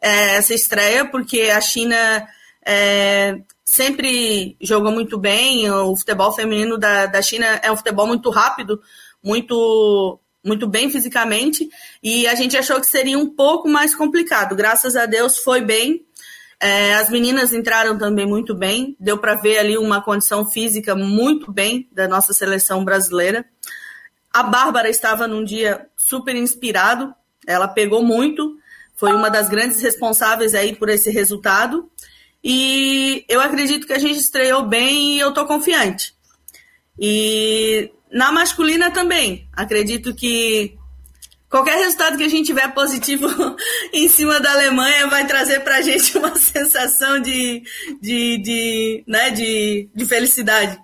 é, 0.00 0.36
essa 0.36 0.54
estreia, 0.54 1.04
porque 1.04 1.42
a 1.42 1.60
China 1.60 2.26
é, 2.66 3.40
sempre 3.64 4.56
jogou 4.60 4.90
muito 4.90 5.18
bem. 5.18 5.70
O 5.70 5.96
futebol 5.96 6.32
feminino 6.32 6.78
da, 6.78 7.06
da 7.06 7.22
China 7.22 7.46
é 7.62 7.70
um 7.70 7.76
futebol 7.76 8.06
muito 8.06 8.30
rápido, 8.30 8.80
muito 9.22 10.18
muito 10.42 10.66
bem 10.66 10.88
fisicamente, 10.88 11.68
e 12.02 12.26
a 12.26 12.34
gente 12.34 12.56
achou 12.56 12.80
que 12.80 12.86
seria 12.86 13.18
um 13.18 13.28
pouco 13.28 13.68
mais 13.68 13.94
complicado. 13.94 14.56
Graças 14.56 14.96
a 14.96 15.04
Deus 15.04 15.36
foi 15.36 15.60
bem. 15.60 16.06
É, 16.58 16.94
as 16.94 17.10
meninas 17.10 17.52
entraram 17.52 17.98
também 17.98 18.26
muito 18.26 18.54
bem, 18.54 18.96
deu 18.98 19.18
para 19.18 19.34
ver 19.34 19.58
ali 19.58 19.76
uma 19.76 20.02
condição 20.02 20.46
física 20.46 20.94
muito 20.94 21.52
bem 21.52 21.86
da 21.92 22.08
nossa 22.08 22.32
seleção 22.32 22.82
brasileira. 22.84 23.44
A 24.32 24.42
Bárbara 24.42 24.88
estava 24.88 25.26
num 25.26 25.44
dia 25.44 25.86
super 25.96 26.36
inspirado, 26.36 27.14
ela 27.46 27.66
pegou 27.66 28.02
muito, 28.02 28.56
foi 28.96 29.12
uma 29.12 29.30
das 29.30 29.48
grandes 29.48 29.80
responsáveis 29.80 30.54
aí 30.54 30.74
por 30.74 30.88
esse 30.88 31.10
resultado. 31.10 31.90
E 32.42 33.24
eu 33.28 33.40
acredito 33.40 33.86
que 33.86 33.92
a 33.92 33.98
gente 33.98 34.18
estreou 34.18 34.66
bem 34.66 35.16
e 35.16 35.20
eu 35.20 35.32
tô 35.32 35.46
confiante. 35.46 36.14
E 36.98 37.90
na 38.12 38.30
masculina 38.30 38.90
também, 38.90 39.48
acredito 39.52 40.14
que 40.14 40.76
qualquer 41.48 41.78
resultado 41.78 42.16
que 42.16 42.24
a 42.24 42.28
gente 42.28 42.46
tiver 42.46 42.72
positivo 42.72 43.26
em 43.92 44.08
cima 44.08 44.38
da 44.38 44.52
Alemanha 44.52 45.06
vai 45.06 45.26
trazer 45.26 45.60
para 45.60 45.78
a 45.78 45.82
gente 45.82 46.16
uma 46.18 46.36
sensação 46.36 47.20
de, 47.20 47.62
de, 48.00 48.38
de, 48.38 49.04
né, 49.06 49.30
de, 49.30 49.88
de 49.94 50.04
felicidade. 50.04 50.78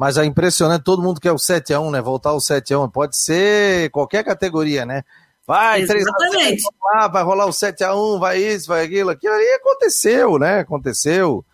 Mas 0.00 0.16
é 0.16 0.24
impressionante, 0.24 0.82
todo 0.82 1.02
mundo 1.02 1.20
quer 1.20 1.30
o 1.30 1.36
7x1, 1.36 1.90
né? 1.90 2.00
Voltar 2.00 2.30
ao 2.30 2.38
7x1. 2.38 2.90
Pode 2.90 3.18
ser 3.18 3.90
qualquer 3.90 4.24
categoria, 4.24 4.86
né? 4.86 5.02
Vai, 5.46 5.84
3 5.84 6.06
x 6.06 6.62
lá, 6.82 7.06
vai 7.06 7.22
rolar 7.22 7.44
o 7.44 7.50
7x1, 7.50 8.18
vai 8.18 8.38
isso, 8.38 8.66
vai 8.66 8.82
aquilo. 8.82 9.10
Aquilo 9.10 9.34
ali 9.34 9.46
aconteceu, 9.52 10.38
né? 10.38 10.60
Aconteceu. 10.60 11.44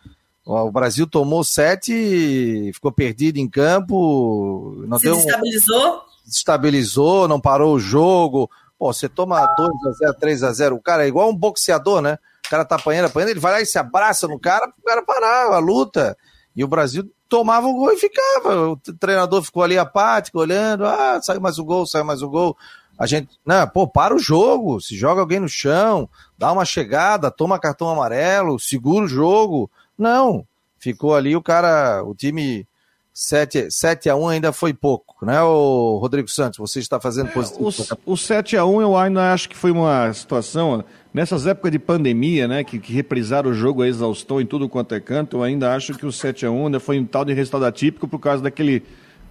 O 0.44 0.70
Brasil 0.70 1.08
tomou 1.08 1.42
7, 1.42 2.70
ficou 2.72 2.92
perdido 2.92 3.38
em 3.38 3.48
campo. 3.48 4.76
Não 4.86 5.00
Se 5.00 5.06
deu 5.06 5.16
desestabilizou? 5.16 6.02
Desestabilizou, 6.24 7.26
não 7.26 7.40
parou 7.40 7.74
o 7.74 7.80
jogo. 7.80 8.48
Pô, 8.78 8.92
você 8.92 9.08
toma 9.08 9.42
2x0, 9.56 10.20
3x0. 10.22 10.72
O 10.76 10.80
cara 10.80 11.04
é 11.04 11.08
igual 11.08 11.28
um 11.30 11.36
boxeador, 11.36 12.00
né? 12.00 12.16
O 12.46 12.48
cara 12.48 12.64
tá 12.64 12.76
apanhando, 12.76 13.06
apanhando, 13.06 13.30
ele 13.30 13.40
vai 13.40 13.50
lá 13.50 13.60
e 13.60 13.66
se 13.66 13.76
abraça 13.76 14.28
no 14.28 14.38
cara, 14.38 14.68
o 14.68 14.82
cara 14.84 15.02
parar 15.02 15.52
a 15.52 15.58
luta. 15.58 16.16
E 16.54 16.62
o 16.62 16.68
Brasil 16.68 17.10
tomava 17.28 17.66
o 17.66 17.74
gol 17.74 17.92
e 17.92 17.96
ficava. 17.96 18.70
O 18.70 18.76
treinador 18.76 19.42
ficou 19.42 19.62
ali 19.62 19.78
apático, 19.78 20.38
olhando, 20.38 20.84
ah, 20.84 21.20
saiu 21.22 21.40
mais 21.40 21.58
o 21.58 21.64
gol, 21.64 21.86
saiu 21.86 22.04
mais 22.04 22.22
o 22.22 22.28
gol. 22.28 22.56
A 22.98 23.06
gente, 23.06 23.38
não, 23.44 23.68
pô, 23.68 23.86
para 23.86 24.14
o 24.14 24.18
jogo, 24.18 24.80
se 24.80 24.96
joga 24.96 25.20
alguém 25.20 25.38
no 25.38 25.48
chão, 25.48 26.08
dá 26.38 26.50
uma 26.50 26.64
chegada, 26.64 27.30
toma 27.30 27.58
cartão 27.58 27.90
amarelo, 27.90 28.58
segura 28.58 29.04
o 29.04 29.08
jogo. 29.08 29.70
Não, 29.98 30.46
ficou 30.78 31.14
ali 31.14 31.36
o 31.36 31.42
cara, 31.42 32.02
o 32.02 32.14
time 32.14 32.66
7, 33.12 33.70
7 33.70 34.10
a 34.10 34.16
1 34.16 34.28
ainda 34.28 34.52
foi 34.52 34.74
pouco, 34.74 35.24
né, 35.24 35.40
o 35.42 35.96
Rodrigo 35.96 36.28
Santos? 36.28 36.58
Você 36.58 36.80
está 36.80 37.00
fazendo 37.00 37.30
positivo. 37.32 37.64
É, 37.64 37.94
o, 38.04 38.12
o 38.12 38.16
7 38.16 38.56
a 38.56 38.64
1 38.64 38.82
eu 38.82 38.96
ainda 38.96 39.32
acho 39.32 39.48
que 39.48 39.56
foi 39.56 39.70
uma 39.70 40.12
situação, 40.12 40.84
nessas 41.16 41.46
épocas 41.46 41.72
de 41.72 41.78
pandemia, 41.78 42.46
né, 42.46 42.62
que, 42.62 42.78
que 42.78 42.92
reprisaram 42.92 43.50
o 43.50 43.54
jogo 43.54 43.80
a 43.80 43.88
exaustão 43.88 44.38
em 44.38 44.44
tudo 44.44 44.68
quanto 44.68 44.94
é 44.94 45.00
canto, 45.00 45.38
eu 45.38 45.42
ainda 45.42 45.74
acho 45.74 45.94
que 45.94 46.04
o 46.04 46.12
7 46.12 46.44
a 46.44 46.50
1 46.50 46.66
ainda 46.66 46.78
foi 46.78 46.98
um 46.98 47.06
tal 47.06 47.24
de 47.24 47.32
resultado 47.32 47.64
atípico 47.64 48.06
por 48.06 48.18
causa 48.18 48.42
daquele 48.42 48.82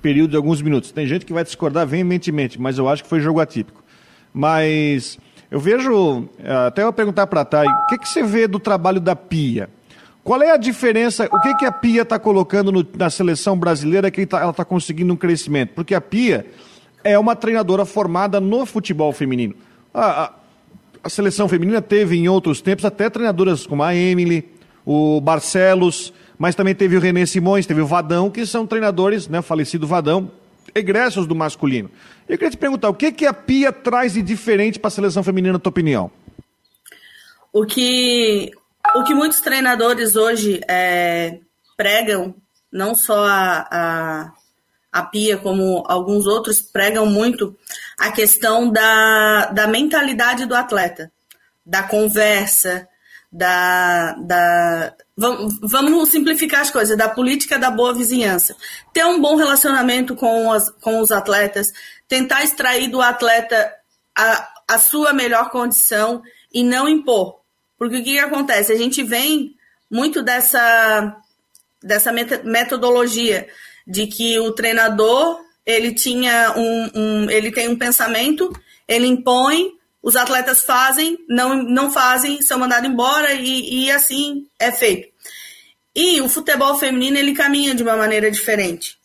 período 0.02 0.32
de 0.32 0.36
alguns 0.36 0.64
minutos. 0.64 0.92
Tem 0.92 1.06
gente 1.06 1.28
que 1.28 1.32
vai 1.32 1.44
discordar 1.44 1.86
veementemente, 1.86 2.60
mas 2.60 2.80
eu 2.80 2.90
acho 2.90 3.04
que 3.04 3.10
foi 3.10 3.20
jogo 3.20 3.40
atípico. 3.40 3.84
Mas 4.34 5.20
eu 5.52 5.60
vejo, 5.60 6.28
eh, 6.40 6.68
até 6.68 6.82
eu 6.82 6.92
perguntar 6.92 7.28
para 7.28 7.42
a 7.42 7.46
Thay, 7.46 7.68
o 7.68 7.86
que, 7.86 8.00
que 8.00 8.10
você 8.10 8.24
vê 8.24 8.48
do 8.48 8.60
trabalho 8.60 9.00
da 9.00 9.16
Pia? 9.16 9.70
Qual 10.24 10.42
é 10.42 10.50
a 10.50 10.58
diferença? 10.58 11.30
O 11.32 11.40
que, 11.40 11.54
que 11.54 11.66
a 11.66 11.72
Pia 11.72 12.02
está 12.02 12.18
colocando 12.18 12.72
no, 12.72 12.84
na 12.98 13.12
seleção 13.12 13.56
brasileira 13.56 14.10
que 14.10 14.26
tá, 14.26 14.42
ela 14.42 14.50
está 14.50 14.66
conseguindo 14.66 15.14
um 15.14 15.16
crescimento? 15.16 15.74
Porque 15.76 15.94
a 15.94 16.02
Pia 16.02 16.48
é 17.04 17.20
uma 17.20 17.36
treinadora 17.36 17.86
formada 17.86 18.42
no 18.42 18.66
futebol 18.66 19.14
feminino. 19.14 19.54
A, 19.94 20.24
a, 20.24 20.34
a, 21.06 21.10
seleção 21.10 21.48
feminina 21.48 21.82
teve 21.82 22.18
em 22.18 22.28
outros 22.28 22.62
tempos 22.62 22.84
até 22.84 23.10
treinadoras 23.10 23.68
como 23.68 23.84
a 23.84 23.96
Emily, 23.96 24.50
o 24.86 25.22
Barcelos, 25.22 26.12
mas 26.38 26.56
também 26.56 26.74
teve 26.74 26.98
o 26.98 27.00
René 27.00 27.26
Simões, 27.26 27.66
teve 27.66 27.82
o 27.82 27.88
Vadão, 27.88 28.30
que 28.30 28.46
são 28.46 28.66
treinadores, 28.66 29.28
né, 29.28 29.42
falecido 29.42 29.88
Vadão, 29.88 30.32
egressos 30.74 31.28
do 31.28 31.36
masculino. 31.36 31.90
Eu 32.28 32.38
queria 32.38 32.52
te 32.52 32.58
perguntar, 32.58 32.90
o 32.90 32.94
que, 32.94 33.12
que 33.12 33.26
a 33.26 33.34
Pia 33.34 33.72
traz 33.72 34.14
de 34.14 34.22
diferente 34.22 34.80
para 34.80 34.88
a 34.88 34.92
seleção 34.92 35.24
feminina, 35.24 35.54
na 35.54 35.60
tua 35.60 35.70
opinião? 35.70 36.12
O 37.54 37.66
que, 37.66 38.52
o 38.96 39.04
que 39.04 39.14
muitos 39.14 39.40
treinadores 39.40 40.16
hoje 40.16 40.60
é, 40.68 41.40
pregam, 41.78 42.36
não 42.72 42.96
só 42.96 43.26
a, 43.26 43.68
a, 43.72 44.34
a 44.96 45.04
Pia, 45.04 45.36
como 45.36 45.84
alguns 45.90 46.26
outros 46.26 46.62
pregam 46.62 47.06
muito, 47.06 47.54
a 48.00 48.14
questão 48.14 48.72
da, 48.72 49.48
da 49.48 49.68
mentalidade 49.68 50.46
do 50.46 50.56
atleta, 50.56 51.12
da 51.66 51.84
conversa, 51.84 52.88
da, 53.30 54.14
da 54.14 54.94
vamos, 55.18 55.60
vamos 55.62 56.08
simplificar 56.08 56.62
as 56.62 56.72
coisas, 56.72 56.98
da 56.98 57.10
política 57.10 57.60
da 57.60 57.70
boa 57.70 57.94
vizinhança. 57.94 58.56
Ter 58.94 59.04
um 59.04 59.20
bom 59.20 59.36
relacionamento 59.36 60.16
com, 60.16 60.50
as, 60.54 60.70
com 60.70 61.02
os 61.02 61.12
atletas, 61.12 61.74
tentar 62.08 62.46
extrair 62.46 62.88
do 62.88 63.02
atleta 63.02 63.70
a, 64.18 64.50
a 64.66 64.80
sua 64.80 65.12
melhor 65.12 65.50
condição 65.50 66.24
e 66.54 66.64
não 66.64 66.88
impor. 66.88 67.42
Porque 67.78 67.98
o 67.98 68.04
que, 68.04 68.14
que 68.14 68.20
acontece? 68.20 68.72
A 68.72 68.78
gente 68.78 69.04
vem 69.04 69.58
muito 69.92 70.24
dessa, 70.24 71.18
dessa 71.84 72.14
metodologia 72.14 73.46
de 73.86 74.08
que 74.08 74.40
o 74.40 74.52
treinador 74.52 75.40
ele 75.66 75.94
tinha 75.94 76.54
um, 76.56 76.92
um 76.94 77.30
ele 77.30 77.52
tem 77.52 77.68
um 77.70 77.78
pensamento, 77.78 78.52
ele 78.88 79.08
impõe 79.08 79.76
os 80.06 80.16
atletas 80.16 80.64
fazem, 80.64 81.18
não, 81.28 81.64
não 81.64 81.92
fazem, 81.92 82.40
são 82.40 82.60
mandados 82.60 82.88
embora 82.88 83.34
e, 83.34 83.86
e 83.86 83.92
assim 83.92 84.48
é 84.60 84.72
feito. 84.72 85.12
E 85.96 86.22
o 86.22 86.30
futebol 86.30 86.78
feminino 86.78 87.18
ele 87.18 87.34
caminha 87.34 87.74
de 87.74 87.82
uma 87.82 87.98
maneira 87.98 88.30
diferente, 88.30 89.00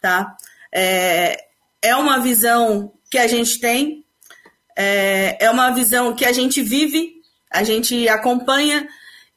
tá? 0.00 0.34
É, 0.72 1.44
é 1.82 1.94
uma 1.94 2.20
visão 2.20 2.90
que 3.10 3.18
a 3.18 3.26
gente 3.26 3.60
tem, 3.60 4.02
é, 4.74 5.44
é 5.44 5.50
uma 5.50 5.72
visão 5.72 6.14
que 6.14 6.24
a 6.24 6.32
gente 6.32 6.62
vive, 6.62 7.20
a 7.50 7.62
gente 7.62 8.08
acompanha 8.08 8.88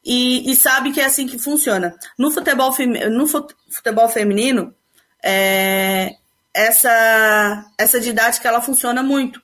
e, 0.02 0.50
e 0.50 0.56
sabe 0.56 0.90
que 0.90 1.02
é 1.02 1.04
assim 1.04 1.26
que 1.26 1.38
funciona. 1.38 1.94
No 2.18 2.30
futebol, 2.30 2.74
no 3.10 3.26
futebol 3.26 4.08
feminino, 4.08 4.74
é, 5.22 6.16
essa, 6.54 7.64
essa 7.78 8.00
didática 8.00 8.48
ela 8.48 8.60
funciona 8.60 9.02
muito 9.02 9.40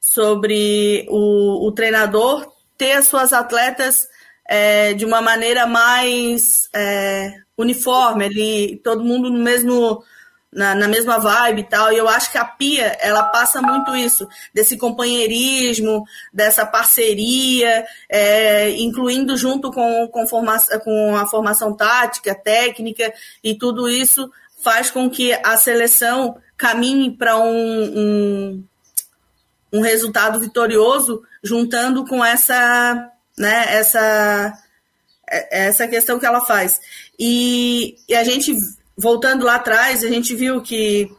sobre 0.00 1.06
o, 1.08 1.66
o 1.66 1.72
treinador 1.72 2.52
ter 2.76 2.92
as 2.92 3.06
suas 3.06 3.32
atletas 3.32 4.08
é, 4.48 4.92
de 4.94 5.04
uma 5.04 5.22
maneira 5.22 5.66
mais 5.66 6.68
é, 6.74 7.32
uniforme, 7.56 8.24
ali, 8.24 8.80
todo 8.82 9.04
mundo 9.04 9.30
no 9.30 9.38
mesmo 9.38 10.02
na, 10.52 10.74
na, 10.74 10.86
mesma 10.86 11.18
vibe 11.18 11.62
e 11.62 11.64
tal. 11.64 11.92
E 11.92 11.96
eu 11.96 12.06
acho 12.06 12.30
que 12.30 12.36
a 12.36 12.44
Pia 12.44 12.98
ela 13.00 13.22
passa 13.22 13.62
muito 13.62 13.96
isso, 13.96 14.28
desse 14.52 14.76
companheirismo, 14.76 16.04
dessa 16.32 16.66
parceria, 16.66 17.86
é, 18.10 18.70
incluindo 18.72 19.34
junto 19.36 19.70
com, 19.70 20.08
com, 20.08 20.26
forma, 20.26 20.58
com 20.84 21.16
a 21.16 21.26
formação 21.26 21.74
tática, 21.74 22.34
técnica 22.34 23.12
e 23.42 23.54
tudo 23.54 23.88
isso 23.88 24.30
faz 24.62 24.90
com 24.90 25.10
que 25.10 25.32
a 25.32 25.56
seleção 25.56 26.36
caminhe 26.56 27.10
para 27.16 27.36
um, 27.36 27.98
um, 27.98 28.64
um, 29.72 29.80
resultado 29.80 30.38
vitorioso, 30.38 31.22
juntando 31.42 32.06
com 32.06 32.24
essa, 32.24 33.10
né, 33.36 33.66
essa, 33.68 34.52
essa 35.50 35.88
questão 35.88 36.18
que 36.18 36.26
ela 36.26 36.40
faz. 36.40 36.80
E, 37.18 37.96
e 38.08 38.14
a 38.14 38.22
gente, 38.22 38.56
voltando 38.96 39.44
lá 39.44 39.56
atrás, 39.56 40.04
a 40.04 40.08
gente 40.08 40.34
viu 40.34 40.62
que 40.62 41.10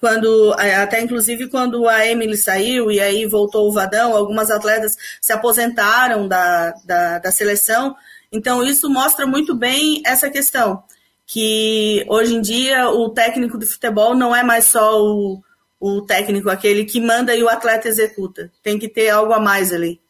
quando 0.00 0.54
até 0.80 1.00
inclusive 1.00 1.48
quando 1.48 1.88
a 1.88 2.06
Emily 2.06 2.36
saiu 2.36 2.88
e 2.88 3.00
aí 3.00 3.26
voltou 3.26 3.68
o 3.68 3.72
Vadão, 3.72 4.14
algumas 4.14 4.48
atletas 4.48 4.96
se 5.20 5.32
aposentaram 5.32 6.28
da, 6.28 6.72
da, 6.84 7.18
da, 7.18 7.32
seleção. 7.32 7.96
Então 8.30 8.62
isso 8.62 8.88
mostra 8.88 9.26
muito 9.26 9.56
bem 9.56 10.00
essa 10.06 10.30
questão 10.30 10.84
que 11.28 12.06
hoje 12.08 12.34
em 12.34 12.40
dia 12.40 12.88
o 12.88 13.10
técnico 13.10 13.58
do 13.58 13.66
futebol 13.66 14.16
não 14.16 14.34
é 14.34 14.42
mais 14.42 14.64
só 14.64 14.98
o, 14.98 15.42
o 15.78 16.00
técnico, 16.00 16.48
aquele 16.48 16.86
que 16.86 16.98
manda 17.02 17.36
e 17.36 17.42
o 17.42 17.50
atleta 17.50 17.86
executa. 17.86 18.50
Tem 18.62 18.78
que 18.78 18.88
ter 18.88 19.10
algo 19.10 19.34
a 19.34 19.38
mais 19.38 19.70
ali. 19.70 20.00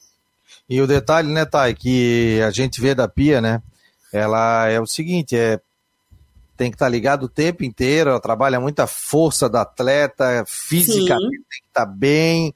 E 0.71 0.81
o 0.81 0.87
detalhe, 0.87 1.29
né, 1.29 1.45
Thay, 1.45 1.75
que 1.75 2.41
a 2.47 2.53
gente 2.53 2.81
vê 2.81 2.95
da 2.95 3.09
Pia, 3.09 3.41
né? 3.41 3.61
Ela 4.13 4.69
é 4.69 4.81
o 4.81 4.87
seguinte, 4.87 5.37
é 5.37 5.61
tem 6.57 6.71
que 6.71 6.77
estar 6.77 6.87
tá 6.87 6.91
ligado 6.91 7.25
o 7.25 7.29
tempo 7.29 7.65
inteiro, 7.65 8.11
ela 8.11 8.21
trabalha 8.21 8.61
muita 8.61 8.87
força 8.87 9.49
da 9.49 9.63
atleta, 9.63 10.45
fisicamente 10.47 11.37
Sim. 11.37 11.43
tem 11.51 11.61
que 11.63 11.69
estar 11.69 11.87
tá 11.87 11.93
bem. 11.93 12.55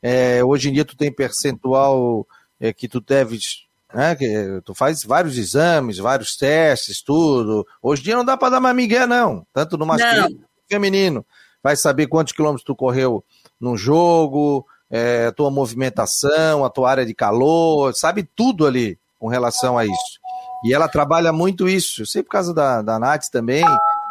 É, 0.00 0.42
hoje 0.44 0.68
em 0.68 0.72
dia 0.72 0.84
tu 0.84 0.96
tem 0.96 1.12
percentual 1.12 2.26
é, 2.60 2.72
que 2.72 2.88
tu 2.88 3.00
deves 3.00 3.63
né? 3.94 4.14
Que 4.16 4.60
tu 4.64 4.74
faz 4.74 5.04
vários 5.04 5.38
exames, 5.38 5.98
vários 5.98 6.36
testes, 6.36 7.02
tudo. 7.02 7.66
Hoje 7.80 8.02
em 8.02 8.04
dia 8.06 8.16
não 8.16 8.24
dá 8.24 8.36
para 8.36 8.50
dar 8.50 8.60
mais 8.60 8.74
migué, 8.74 9.06
não. 9.06 9.46
Tanto 9.52 9.78
no 9.78 9.86
masculino 9.86 10.28
quanto 10.28 10.40
no 10.40 10.68
feminino. 10.68 11.26
Vai 11.62 11.76
saber 11.76 12.08
quantos 12.08 12.32
quilômetros 12.32 12.64
tu 12.64 12.74
correu 12.74 13.24
num 13.60 13.76
jogo, 13.76 14.66
é, 14.90 15.30
tua 15.30 15.50
movimentação, 15.50 16.64
a 16.64 16.70
tua 16.70 16.90
área 16.90 17.06
de 17.06 17.14
calor, 17.14 17.94
sabe 17.94 18.28
tudo 18.36 18.66
ali 18.66 18.98
com 19.18 19.28
relação 19.28 19.78
a 19.78 19.84
isso. 19.84 20.20
E 20.64 20.74
ela 20.74 20.88
trabalha 20.88 21.32
muito 21.32 21.68
isso. 21.68 22.02
Eu 22.02 22.06
sei 22.06 22.22
por 22.22 22.30
causa 22.30 22.52
da, 22.52 22.82
da 22.82 22.98
Nath 22.98 23.28
também. 23.30 23.64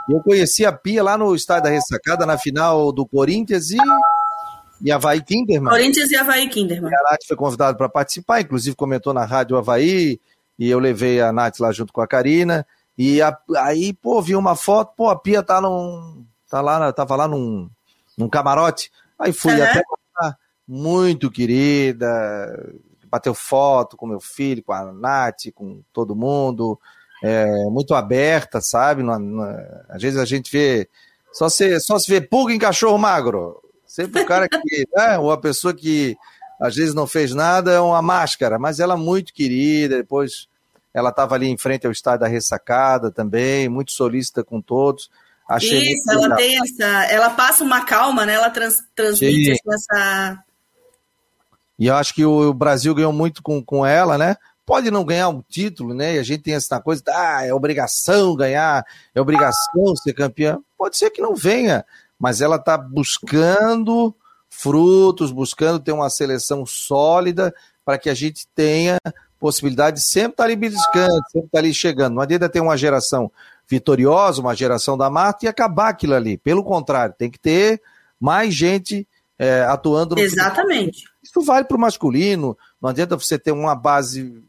Eu 0.10 0.22
conheci 0.22 0.66
a 0.66 0.72
Pia 0.72 1.04
lá 1.04 1.18
no 1.18 1.36
estádio 1.36 1.64
da 1.64 1.70
Ressacada, 1.70 2.26
na 2.26 2.38
final 2.38 2.92
do 2.92 3.06
Corinthians, 3.06 3.72
e 3.72 3.78
e 4.84 4.92
Havaí 4.92 5.24
Kinderman. 5.24 5.72
Corinthians 5.72 6.12
e 6.12 6.16
Havaí 6.18 6.50
Kinderman. 6.50 6.92
E 6.92 6.96
a 6.96 7.04
Nath 7.04 7.24
foi 7.26 7.38
convidada 7.38 7.78
para 7.78 7.88
participar, 7.88 8.42
inclusive 8.42 8.76
comentou 8.76 9.14
na 9.14 9.24
rádio 9.24 9.58
Havaí, 9.58 10.20
e 10.60 10.70
eu 10.70 10.78
levei 10.78 11.22
a 11.22 11.32
Nath 11.32 11.60
lá 11.60 11.72
junto 11.72 11.94
com 11.94 12.02
a 12.02 12.08
Karina. 12.08 12.68
E 12.98 13.22
a, 13.22 13.36
aí, 13.60 13.94
pô, 13.94 14.22
vi 14.22 14.36
uma 14.36 14.56
foto, 14.56 14.94
pô, 14.96 15.10
a 15.10 15.16
Pia 15.16 15.42
tá 15.42 15.62
num. 15.62 16.26
Tá 16.50 16.62
lá, 16.62 16.92
tava 16.92 17.16
lá 17.16 17.28
num, 17.28 17.70
num 18.18 18.28
camarote. 18.28 18.92
Aí 19.18 19.32
fui 19.32 19.56
uhum. 19.56 19.64
até 19.64 19.82
lá, 20.22 20.38
muito 20.68 21.32
querida, 21.32 22.08
bateu 23.08 23.34
foto 23.34 23.96
com 23.96 24.06
meu 24.06 24.20
filho, 24.20 24.62
com 24.62 24.74
a 24.74 24.92
Nath, 24.92 25.46
com 25.56 25.82
todo 25.94 26.16
mundo. 26.16 26.78
É, 27.24 27.46
muito 27.70 27.96
aberta, 27.96 28.60
sabe? 28.60 29.02
às 29.88 30.02
vezes 30.02 30.20
a 30.20 30.26
gente 30.26 30.52
vê. 30.52 30.90
Só 31.32 31.48
se, 31.48 31.80
só 31.80 31.98
se 31.98 32.12
vê 32.12 32.20
pulga 32.20 32.54
em 32.54 32.60
cachorro 32.60 32.98
magro. 32.98 33.63
Sempre 33.94 34.24
o 34.24 34.26
cara 34.26 34.50
que, 34.50 34.88
né, 34.98 35.20
ou 35.20 35.32
a 35.32 35.38
pessoa 35.38 35.72
que 35.72 36.18
às 36.60 36.76
vezes 36.76 36.96
não 36.96 37.06
fez 37.06 37.32
nada 37.32 37.74
é 37.74 37.80
uma 37.80 38.02
máscara, 38.02 38.58
mas 38.58 38.80
ela 38.80 38.96
é 38.96 38.98
muito 38.98 39.32
querida, 39.32 39.98
depois 39.98 40.48
ela 40.92 41.12
estava 41.12 41.36
ali 41.36 41.48
em 41.48 41.58
frente 41.60 41.86
ao 41.86 41.92
estádio 41.92 42.22
da 42.22 42.28
ressacada 42.28 43.12
também, 43.12 43.70
muito 43.70 43.92
solícita 43.92 44.44
com 44.44 44.60
todos. 44.60 45.12
Achei 45.48 45.94
Isso, 45.94 46.10
ela 46.10 46.22
legal. 46.22 46.38
tem 46.38 46.58
essa. 46.60 47.06
Ela 47.12 47.30
passa 47.30 47.64
uma 47.64 47.86
calma, 47.86 48.26
né? 48.26 48.34
Ela 48.34 48.50
trans, 48.50 48.84
transmite 48.96 49.52
assim, 49.52 49.60
essa. 49.76 50.44
E 51.78 51.86
eu 51.86 51.96
acho 51.96 52.16
que 52.16 52.26
o 52.26 52.52
Brasil 52.52 52.96
ganhou 52.96 53.14
muito 53.14 53.44
com, 53.44 53.64
com 53.64 53.86
ela, 53.86 54.18
né? 54.18 54.38
Pode 54.66 54.90
não 54.90 55.06
ganhar 55.06 55.30
um 55.30 55.44
título, 55.48 55.94
né? 55.94 56.16
E 56.16 56.20
a 56.20 56.24
gente 56.24 56.42
tem 56.42 56.56
essa 56.56 56.80
coisa, 56.82 57.04
ah, 57.10 57.46
é 57.46 57.54
obrigação 57.54 58.36
ganhar, 58.36 58.84
é 59.14 59.22
obrigação 59.22 59.96
ser 59.98 60.14
campeã. 60.14 60.58
Pode 60.78 60.98
ser 60.98 61.12
que 61.12 61.22
não 61.22 61.36
venha, 61.36 61.86
mas 62.20 62.42
ela 62.42 62.56
está 62.58 62.78
buscando 62.78 64.16
frutos, 64.50 65.32
buscando 65.32 65.80
ter 65.80 65.92
uma 65.92 66.10
seleção 66.10 66.66
sólida 66.66 67.54
para 67.84 67.98
que 67.98 68.10
a 68.10 68.14
gente 68.14 68.48
tenha 68.56 68.98
possibilidade 69.40 69.98
de 69.98 70.06
sempre 70.06 70.32
estar 70.32 70.44
tá 70.44 70.44
ali 70.46 70.56
beliscando, 70.56 71.22
sempre 71.32 71.48
estar 71.48 71.50
tá 71.52 71.60
ali 71.60 71.74
chegando. 71.74 72.14
Não 72.14 72.22
adianta 72.22 72.48
ter 72.48 72.62
uma 72.62 72.78
geração 72.78 73.32
vitoriosa, 73.68 74.42
uma 74.42 74.56
geração 74.56 74.98
da 74.98 75.10
mata 75.10 75.46
e 75.46 75.48
acabar 75.50 75.90
aquilo 75.90 76.14
ali. 76.14 76.38
Pelo 76.38 76.64
contrário, 76.64 77.16
tem 77.18 77.30
que 77.30 77.40
ter 77.40 77.82
mais 78.20 78.54
gente 78.54 79.08
é, 79.38 79.64
atuando 79.64 80.16
no 80.16 80.22
Exatamente. 80.22 81.00
Futebol. 81.00 81.14
Isso 81.24 81.42
vale 81.42 81.66
para 81.66 81.78
o 81.78 81.80
masculino. 81.80 82.58
Não 82.82 82.90
adianta 82.90 83.18
você 83.18 83.38
ter 83.38 83.52
uma 83.52 83.76
base 83.76 84.42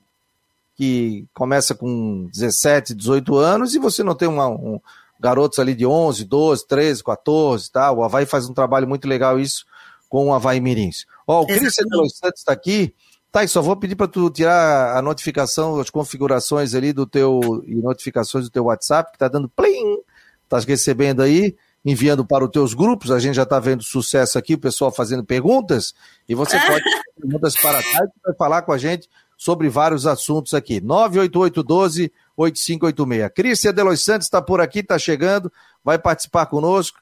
que 0.76 1.26
começa 1.32 1.74
com 1.74 2.28
17, 2.32 2.94
18 2.94 3.36
anos 3.36 3.74
e 3.74 3.78
você 3.78 4.02
não 4.02 4.14
tem 4.14 4.28
uma, 4.28 4.48
um, 4.48 4.80
garotos 5.24 5.58
ali 5.58 5.74
de 5.74 5.86
11, 5.86 6.26
12, 6.26 6.66
13, 6.66 7.02
14, 7.02 7.72
tá? 7.72 7.90
O 7.90 8.04
Havaí 8.04 8.26
faz 8.26 8.46
um 8.46 8.52
trabalho 8.52 8.86
muito 8.86 9.08
legal 9.08 9.40
isso 9.40 9.64
com 10.06 10.26
o 10.26 10.34
Havaí 10.34 10.60
Mirins. 10.60 11.06
Ó, 11.26 11.40
o 11.40 11.46
Cristian 11.46 11.86
Los 11.92 12.18
Santos 12.18 12.40
está 12.40 12.52
aqui. 12.52 12.94
Tá, 13.32 13.44
só 13.48 13.62
vou 13.62 13.74
pedir 13.74 13.96
para 13.96 14.06
tu 14.06 14.28
tirar 14.28 14.94
a 14.94 15.00
notificação, 15.00 15.80
as 15.80 15.88
configurações 15.88 16.74
ali 16.74 16.92
do 16.92 17.06
teu 17.06 17.64
e 17.66 17.74
notificações 17.76 18.44
do 18.44 18.50
teu 18.50 18.64
WhatsApp, 18.64 19.12
que 19.12 19.18
tá 19.18 19.26
dando 19.26 19.48
plim, 19.48 19.98
tá 20.46 20.58
recebendo 20.58 21.22
aí, 21.22 21.56
enviando 21.82 22.24
para 22.24 22.44
os 22.44 22.50
teus 22.50 22.74
grupos. 22.74 23.10
A 23.10 23.18
gente 23.18 23.34
já 23.34 23.46
tá 23.46 23.58
vendo 23.58 23.82
sucesso 23.82 24.38
aqui, 24.38 24.54
o 24.54 24.58
pessoal 24.58 24.92
fazendo 24.92 25.24
perguntas, 25.24 25.94
e 26.28 26.34
você 26.34 26.56
pode 26.60 26.84
fazer 26.84 27.04
perguntas 27.18 27.54
para 27.60 27.80
e 27.80 28.22
vai 28.26 28.34
falar 28.36 28.62
com 28.62 28.72
a 28.72 28.78
gente 28.78 29.08
sobre 29.44 29.68
vários 29.68 30.06
assuntos 30.06 30.54
aqui. 30.54 30.80
98812 30.80 32.10
8586. 32.34 33.30
Crícia 33.34 33.74
Delois 33.74 34.00
Santos 34.00 34.26
está 34.26 34.40
por 34.40 34.58
aqui, 34.58 34.78
está 34.78 34.98
chegando, 34.98 35.52
vai 35.84 35.98
participar 35.98 36.46
conosco. 36.46 36.98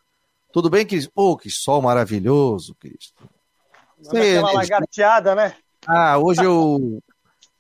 Tudo 0.52 0.68
bem, 0.68 0.84
Cris? 0.84 1.06
Pô, 1.06 1.36
que 1.36 1.48
sol 1.48 1.80
maravilhoso, 1.80 2.74
Cris. 2.80 3.14
Aquela 4.08 4.52
lagarteada, 4.54 5.36
né? 5.36 5.54
Ah, 5.86 6.18
hoje 6.18 6.42
eu 6.42 7.00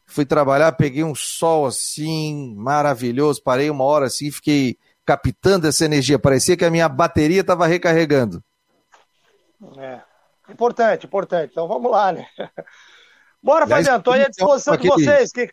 fui 0.04 0.24
trabalhar, 0.24 0.72
peguei 0.72 1.04
um 1.04 1.14
sol 1.14 1.66
assim, 1.66 2.52
maravilhoso, 2.56 3.40
parei 3.40 3.70
uma 3.70 3.84
hora 3.84 4.06
assim, 4.06 4.32
fiquei 4.32 4.76
captando 5.06 5.68
essa 5.68 5.84
energia. 5.84 6.18
Parecia 6.18 6.56
que 6.56 6.64
a 6.64 6.70
minha 6.70 6.88
bateria 6.88 7.42
estava 7.42 7.68
recarregando. 7.68 8.42
É. 9.78 10.00
Importante, 10.50 11.06
importante. 11.06 11.52
Então 11.52 11.68
vamos 11.68 11.88
lá, 11.88 12.10
né? 12.10 12.26
Bora, 13.42 13.66
Fabiano, 13.66 13.98
estou 13.98 14.14
à 14.14 14.28
disposição 14.28 14.76
de 14.76 14.88
vocês. 14.88 15.32
Que... 15.32 15.50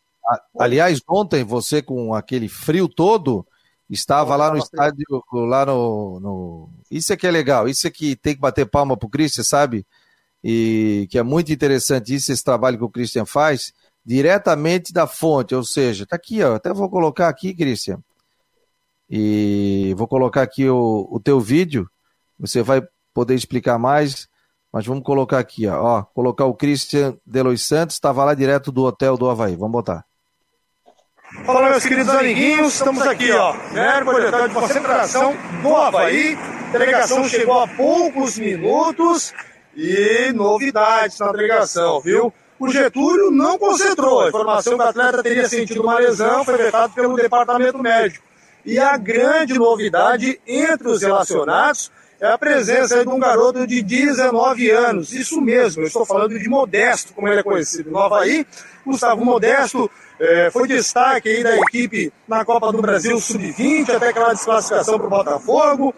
Aliás, 0.59 1.01
ontem 1.07 1.43
você 1.43 1.81
com 1.81 2.13
aquele 2.13 2.47
frio 2.47 2.87
todo 2.87 3.45
estava 3.89 4.35
lá 4.35 4.51
no 4.51 4.59
estádio, 4.59 5.05
lá 5.31 5.65
no, 5.65 6.19
no, 6.19 6.69
Isso 6.91 7.11
é 7.11 7.17
que 7.17 7.25
é 7.25 7.31
legal, 7.31 7.67
isso 7.67 7.87
é 7.87 7.89
que 7.89 8.15
tem 8.15 8.35
que 8.35 8.41
bater 8.41 8.67
palma 8.67 8.95
pro 8.95 9.09
Christian, 9.09 9.43
sabe? 9.43 9.85
E 10.43 11.07
que 11.09 11.17
é 11.17 11.23
muito 11.23 11.51
interessante 11.51 12.13
isso, 12.13 12.31
esse 12.31 12.43
trabalho 12.43 12.77
que 12.77 12.83
o 12.83 12.89
Christian 12.89 13.25
faz, 13.25 13.73
diretamente 14.05 14.93
da 14.93 15.07
fonte, 15.07 15.55
ou 15.55 15.63
seja, 15.63 16.05
tá 16.05 16.15
aqui, 16.15 16.43
ó, 16.43 16.55
até 16.55 16.71
vou 16.71 16.89
colocar 16.89 17.27
aqui, 17.27 17.53
Christian, 17.53 17.99
e 19.09 19.93
vou 19.97 20.07
colocar 20.07 20.43
aqui 20.43 20.69
o, 20.69 21.07
o 21.11 21.19
teu 21.19 21.39
vídeo, 21.39 21.89
você 22.37 22.61
vai 22.61 22.81
poder 23.13 23.33
explicar 23.33 23.79
mais, 23.79 24.29
mas 24.71 24.85
vamos 24.85 25.03
colocar 25.03 25.39
aqui, 25.39 25.67
ó, 25.67 25.81
ó 25.81 26.03
colocar 26.03 26.45
o 26.45 26.53
Christian 26.53 27.15
Delois 27.25 27.63
Santos, 27.63 27.95
estava 27.95 28.23
lá 28.23 28.33
direto 28.33 28.71
do 28.71 28.83
hotel 28.83 29.17
do 29.17 29.29
Havaí, 29.29 29.55
vamos 29.55 29.71
botar. 29.71 30.05
Fala, 31.45 31.69
meus 31.69 31.85
queridos 31.85 32.13
amiguinhos, 32.13 32.73
estamos 32.73 33.03
aqui, 33.03 33.31
ó, 33.31 33.53
né, 33.71 33.99
no 33.99 34.47
de 34.47 34.53
concentração 34.53 35.35
do 35.61 35.75
Havaí. 35.75 36.35
A 36.69 36.71
delegação 36.71 37.23
chegou 37.27 37.59
há 37.59 37.67
poucos 37.67 38.37
minutos 38.37 39.33
e 39.75 40.31
novidades 40.33 41.19
na 41.19 41.31
delegação, 41.31 41.99
viu? 42.01 42.33
O 42.59 42.69
Getúlio 42.69 43.31
não 43.31 43.57
concentrou. 43.57 44.21
A 44.21 44.29
informação 44.29 44.75
que 44.75 44.83
o 44.83 44.87
atleta 44.87 45.23
teria 45.23 45.47
sentido 45.47 45.81
uma 45.81 45.97
lesão 45.97 46.43
foi 46.43 46.57
vetado 46.57 46.93
pelo 46.93 47.15
departamento 47.15 47.77
médico. 47.77 48.25
E 48.65 48.77
a 48.77 48.97
grande 48.97 49.53
novidade 49.53 50.39
entre 50.45 50.89
os 50.89 51.01
relacionados 51.01 51.91
é 52.21 52.27
a 52.27 52.37
presença 52.37 53.03
de 53.03 53.09
um 53.09 53.19
garoto 53.19 53.65
de 53.65 53.81
19 53.81 54.69
anos. 54.69 55.13
Isso 55.13 55.39
mesmo, 55.39 55.81
eu 55.81 55.87
estou 55.87 56.05
falando 56.05 56.37
de 56.37 56.49
Modesto, 56.49 57.13
como 57.13 57.27
ele 57.27 57.39
é 57.39 57.43
conhecido 57.43 57.89
no 57.89 57.99
Havaí. 57.99 58.45
Gustavo 58.85 59.23
Modesto 59.23 59.89
é, 60.19 60.49
foi 60.51 60.67
destaque 60.67 61.29
aí 61.29 61.43
da 61.43 61.55
equipe 61.57 62.11
na 62.27 62.43
Copa 62.43 62.71
do 62.71 62.81
Brasil 62.81 63.19
Sub-20, 63.19 63.95
até 63.95 64.09
aquela 64.09 64.33
desclassificação 64.33 64.97
para 64.97 65.07
o 65.07 65.09
Botafogo. 65.09 65.95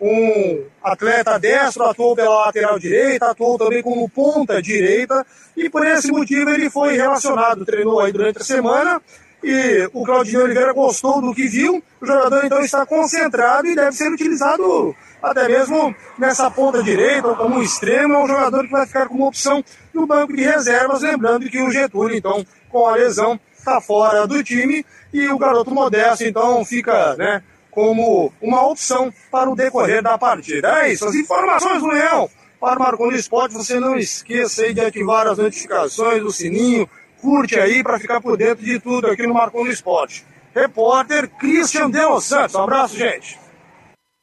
Um 0.00 0.64
atleta 0.82 1.38
destro, 1.38 1.84
atuou 1.84 2.16
pela 2.16 2.46
lateral 2.46 2.78
direita, 2.78 3.30
atuou 3.30 3.58
também 3.58 3.82
como 3.82 4.08
ponta 4.08 4.60
direita, 4.60 5.24
e 5.56 5.68
por 5.68 5.86
esse 5.86 6.10
motivo 6.10 6.50
ele 6.50 6.70
foi 6.70 6.96
relacionado, 6.96 7.66
treinou 7.66 8.00
aí 8.00 8.10
durante 8.10 8.38
a 8.38 8.44
semana 8.44 9.00
e 9.42 9.88
o 9.92 10.04
Claudinho 10.04 10.42
Oliveira 10.42 10.72
gostou 10.72 11.20
do 11.20 11.34
que 11.34 11.48
viu. 11.48 11.82
O 12.00 12.06
jogador 12.06 12.44
então 12.44 12.60
está 12.60 12.84
concentrado 12.84 13.66
e 13.66 13.74
deve 13.74 13.92
ser 13.92 14.10
utilizado 14.10 14.94
até 15.22 15.48
mesmo 15.48 15.94
nessa 16.18 16.50
ponta 16.50 16.82
direita 16.82 17.28
ou 17.28 17.36
como 17.36 17.56
um 17.56 17.62
extremo. 17.62 18.14
É 18.14 18.24
um 18.24 18.28
jogador 18.28 18.64
que 18.64 18.72
vai 18.72 18.86
ficar 18.86 19.08
como 19.08 19.26
opção 19.26 19.64
no 19.92 20.06
banco 20.06 20.34
de 20.34 20.42
reservas. 20.42 21.02
Lembrando 21.02 21.48
que 21.48 21.60
o 21.60 21.70
Getúlio, 21.70 22.16
então, 22.16 22.44
com 22.68 22.86
a 22.86 22.94
lesão, 22.94 23.38
está 23.58 23.80
fora 23.80 24.26
do 24.26 24.42
time 24.42 24.84
e 25.12 25.28
o 25.28 25.38
garoto 25.38 25.70
Modesto, 25.70 26.24
então, 26.24 26.64
fica, 26.64 27.16
né? 27.16 27.42
Como 27.70 28.32
uma 28.40 28.66
opção 28.66 29.12
para 29.30 29.50
o 29.50 29.54
decorrer 29.54 30.02
da 30.02 30.18
partida. 30.18 30.82
É 30.82 30.92
isso, 30.92 31.06
as 31.06 31.14
informações 31.14 31.80
do 31.80 31.88
Leão 31.88 32.28
para 32.60 32.78
o 32.78 32.82
Marconi 32.82 33.16
Esporte. 33.16 33.54
Você 33.54 33.80
não 33.80 33.96
esqueça 33.96 34.62
aí 34.62 34.74
de 34.74 34.80
ativar 34.80 35.26
as 35.26 35.38
notificações, 35.38 36.22
o 36.22 36.30
sininho, 36.30 36.88
curte 37.20 37.58
aí 37.58 37.82
para 37.82 37.98
ficar 37.98 38.20
por 38.20 38.36
dentro 38.36 38.64
de 38.64 38.78
tudo 38.78 39.08
aqui 39.08 39.26
no 39.26 39.34
Marconi 39.34 39.70
Esporte. 39.70 40.24
Repórter 40.54 41.28
Christian 41.28 41.90
Delo 41.90 42.20
Santos. 42.20 42.54
Um 42.54 42.62
abraço, 42.62 42.96
gente. 42.96 43.38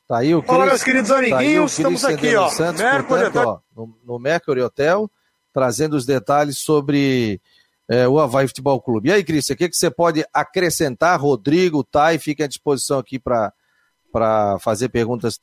Tá 0.07 0.19
aí 0.19 0.33
o 0.33 0.41
Fala, 0.41 0.65
meus 0.65 0.83
queridos 0.83 1.09
tá 1.09 1.17
amiguinhos, 1.17 1.75
tá 1.75 1.81
estamos 1.81 2.05
aqui, 2.05 2.35
ó. 2.35 2.47
Santos, 2.47 2.81
Mercury, 2.81 3.07
portanto, 3.07 3.35
ó, 3.45 3.59
no, 3.75 3.99
no 4.05 4.19
Mercury 4.19 4.61
Hotel, 4.61 5.11
trazendo 5.53 5.95
os 5.95 6.05
detalhes 6.05 6.59
sobre 6.59 7.41
é, 7.89 8.07
o 8.07 8.19
Havaí 8.19 8.47
Futebol 8.47 8.79
Clube. 8.79 9.09
E 9.09 9.11
aí, 9.11 9.23
Cristian, 9.23 9.55
o 9.55 9.57
que, 9.57 9.67
que 9.67 9.75
você 9.75 9.91
pode 9.91 10.25
acrescentar? 10.33 11.19
Rodrigo, 11.19 11.83
Thay, 11.83 12.17
fica 12.19 12.45
à 12.45 12.47
disposição 12.47 12.99
aqui 12.99 13.19
para 13.19 13.51
fazer 14.61 14.89
perguntas. 14.89 15.39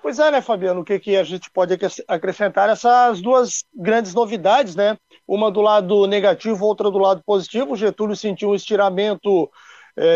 Pois 0.00 0.18
é, 0.18 0.30
né, 0.30 0.40
Fabiano? 0.40 0.80
O 0.80 0.84
que, 0.84 0.98
que 0.98 1.16
a 1.16 1.22
gente 1.22 1.50
pode 1.50 1.78
acrescentar? 2.08 2.68
Essas 2.70 3.20
duas 3.20 3.64
grandes 3.74 4.14
novidades, 4.14 4.74
né? 4.74 4.96
uma 5.26 5.50
do 5.50 5.60
lado 5.60 6.06
negativo, 6.06 6.66
outra 6.66 6.90
do 6.90 6.98
lado 6.98 7.22
positivo. 7.24 7.72
O 7.72 7.76
Getúlio 7.76 8.16
sentiu 8.16 8.50
um 8.50 8.54
estiramento 8.54 9.50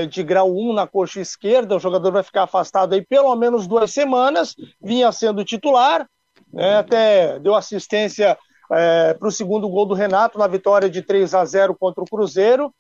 de 0.08 0.22
grau 0.22 0.50
1 0.50 0.72
na 0.72 0.86
coxa 0.86 1.20
esquerda, 1.20 1.76
o 1.76 1.80
jogador 1.80 2.10
vai 2.10 2.22
ficar 2.22 2.44
afastado 2.44 2.94
aí 2.94 3.04
pelo 3.04 3.34
menos 3.36 3.66
duas 3.66 3.92
semanas, 3.92 4.54
vinha 4.80 5.12
sendo 5.12 5.44
titular, 5.44 6.08
né, 6.52 6.78
até 6.78 7.38
deu 7.38 7.54
assistência 7.54 8.38
é, 8.70 9.14
para 9.14 9.28
o 9.28 9.32
segundo 9.32 9.68
gol 9.68 9.86
do 9.86 9.94
Renato 9.94 10.38
na 10.38 10.46
vitória 10.46 10.90
de 10.90 11.02
3 11.02 11.34
a 11.34 11.44
0 11.44 11.76
contra 11.78 12.02
o 12.02 12.06
Cruzeiro. 12.06 12.72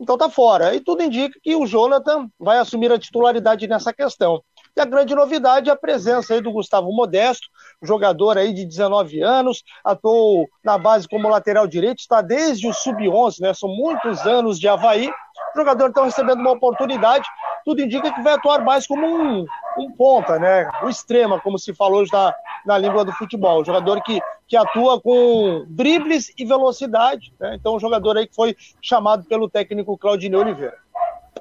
Então 0.00 0.16
tá 0.16 0.28
fora. 0.28 0.74
E 0.74 0.80
tudo 0.80 1.02
indica 1.02 1.38
que 1.42 1.56
o 1.56 1.66
Jonathan 1.66 2.28
vai 2.38 2.58
assumir 2.58 2.92
a 2.92 2.98
titularidade 2.98 3.66
nessa 3.66 3.92
questão. 3.92 4.42
E 4.76 4.80
a 4.80 4.84
grande 4.84 5.14
novidade 5.14 5.70
é 5.70 5.72
a 5.72 5.76
presença 5.76 6.34
aí 6.34 6.40
do 6.40 6.50
Gustavo 6.50 6.90
Modesto, 6.92 7.46
jogador 7.80 8.36
aí 8.36 8.52
de 8.52 8.64
19 8.64 9.22
anos, 9.22 9.62
atuou 9.84 10.48
na 10.64 10.76
base 10.76 11.08
como 11.08 11.28
lateral 11.28 11.64
direito, 11.68 12.00
está 12.00 12.20
desde 12.20 12.66
o 12.66 12.74
sub-11, 12.74 13.40
né? 13.40 13.54
São 13.54 13.68
muitos 13.68 14.26
anos 14.26 14.58
de 14.58 14.66
Havaí. 14.66 15.08
O 15.08 15.58
jogador 15.58 15.90
está 15.90 16.04
recebendo 16.04 16.40
uma 16.40 16.50
oportunidade, 16.50 17.24
tudo 17.64 17.82
indica 17.82 18.12
que 18.12 18.20
vai 18.20 18.34
atuar 18.34 18.64
mais 18.64 18.84
como 18.84 19.06
um, 19.06 19.46
um 19.78 19.92
ponta, 19.92 20.40
né? 20.40 20.68
O 20.82 20.88
extrema, 20.88 21.40
como 21.40 21.56
se 21.56 21.72
falou 21.72 22.00
hoje 22.00 22.12
na, 22.12 22.34
na 22.66 22.76
língua 22.76 23.04
do 23.04 23.12
futebol. 23.12 23.60
O 23.60 23.64
jogador 23.64 24.02
que, 24.02 24.20
que 24.48 24.56
atua 24.56 25.00
com 25.00 25.64
dribles 25.68 26.32
e 26.36 26.44
velocidade, 26.44 27.32
né? 27.38 27.54
Então, 27.54 27.76
um 27.76 27.80
jogador 27.80 28.16
aí 28.16 28.26
que 28.26 28.34
foi 28.34 28.56
chamado 28.82 29.22
pelo 29.24 29.48
técnico 29.48 29.96
Claudinei 29.96 30.40
Oliveira. 30.40 30.83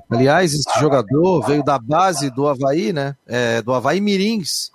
Aliás, 0.10 0.54
esse 0.54 0.80
jogador 0.80 1.42
veio 1.46 1.64
da 1.64 1.80
base 1.80 2.30
do 2.30 2.48
Havaí, 2.48 2.94
né? 2.94 3.16
É, 3.26 3.62
do 3.62 3.74
Havaí 3.74 4.00
Mirins. 4.00 4.72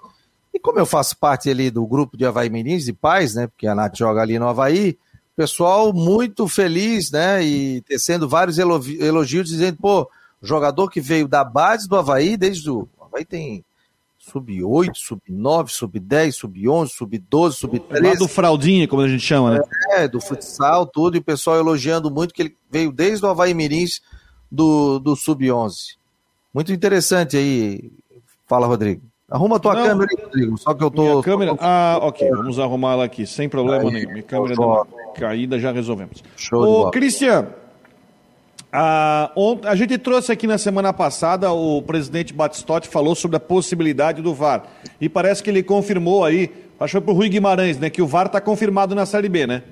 E 0.53 0.59
como 0.59 0.79
eu 0.79 0.87
faço 0.87 1.17
parte 1.17 1.49
ali 1.49 1.71
do 1.71 1.87
grupo 1.87 2.17
de 2.17 2.25
Havaí 2.25 2.51
Mirins 2.51 2.89
e 2.89 2.93
pais, 2.93 3.35
né? 3.35 3.47
Porque 3.47 3.67
a 3.67 3.75
Nath 3.75 3.97
joga 3.97 4.23
ali 4.23 4.39
no 4.39 4.49
Havaí, 4.49 4.99
pessoal 5.37 5.93
muito 5.93 6.49
feliz, 6.49 7.13
né? 7.13 7.45
E 7.45 7.81
tecendo 7.83 8.29
vários 8.29 8.59
elogios, 8.59 9.49
dizendo, 9.49 9.79
pô, 9.81 10.11
jogador 10.43 10.91
que 10.91 11.01
veio 11.01 11.29
da 11.29 11.45
base 11.45 11.89
do 11.89 11.97
Havaí, 11.97 12.37
desde 12.37 12.69
o. 12.69 12.89
O 12.99 13.05
Havaí 13.05 13.25
tem 13.25 13.65
sub-8, 14.19 14.91
sub-9, 14.95 15.69
sub-10, 15.69 16.33
sub-11, 16.33 16.89
sub-12, 16.89 17.53
sub-13. 17.53 18.03
Lá 18.03 18.15
do 18.15 18.29
fraldinha, 18.29 18.89
como 18.89 19.03
a 19.03 19.09
gente 19.09 19.23
chama, 19.23 19.53
né? 19.55 19.61
É, 19.93 20.09
do 20.09 20.21
futsal, 20.21 20.85
tudo, 20.87 21.17
e 21.17 21.21
o 21.21 21.25
pessoal 21.25 21.57
elogiando 21.57 22.11
muito 22.11 22.35
que 22.35 22.43
ele 22.43 22.57
veio 22.71 22.93
desde 22.93 23.25
o 23.25 23.29
Havaí 23.29 23.55
Mirins 23.55 24.01
do, 24.51 24.99
do 24.99 25.15
Sub-11. 25.15 25.97
Muito 26.53 26.73
interessante 26.73 27.37
aí. 27.37 27.91
Fala, 28.47 28.67
Rodrigo. 28.67 29.03
Arruma 29.31 29.57
a 29.57 29.59
tua 29.59 29.75
Não, 29.75 29.85
câmera 29.85 30.11
aí, 30.11 30.25
Rodrigo. 30.25 30.59
Só 30.59 30.73
que 30.73 30.83
eu 30.83 30.91
tô. 30.91 31.03
Minha 31.03 31.23
câmera. 31.23 31.57
Ah, 31.61 31.99
ok. 32.01 32.31
Vamos 32.31 32.59
arrumar 32.59 32.93
ela 32.93 33.05
aqui, 33.05 33.27
sem 33.27 33.49
problema 33.49 33.85
aí, 33.85 33.93
nenhum. 33.93 34.13
Minha 34.13 34.23
câmera 34.23 34.55
deu 34.55 34.65
uma 34.65 34.87
caída, 35.15 35.59
já 35.59 35.71
resolvemos. 35.71 36.25
Show 36.35 36.87
Ô, 36.87 36.91
Cristian, 36.91 37.49
a, 38.73 39.31
a 39.65 39.75
gente 39.75 39.99
trouxe 39.99 40.33
aqui 40.33 40.47
na 40.47 40.57
semana 40.57 40.93
passada, 40.95 41.53
o 41.53 41.83
presidente 41.83 42.33
Batistotti 42.33 42.89
falou 42.89 43.15
sobre 43.15 43.37
a 43.37 43.41
possibilidade 43.41 44.23
do 44.23 44.33
VAR. 44.33 44.65
E 44.99 45.11
parece 45.11 45.43
que 45.43 45.51
ele 45.51 45.63
confirmou 45.63 46.25
aí, 46.25 46.51
achou 46.81 47.03
para 47.03 47.13
o 47.13 47.15
Rui 47.15 47.29
Guimarães, 47.29 47.79
né? 47.79 47.91
Que 47.91 48.01
o 48.01 48.07
VAR 48.07 48.27
está 48.27 48.41
confirmado 48.41 48.95
na 48.95 49.05
Série 49.05 49.29
B, 49.29 49.47
né? 49.47 49.63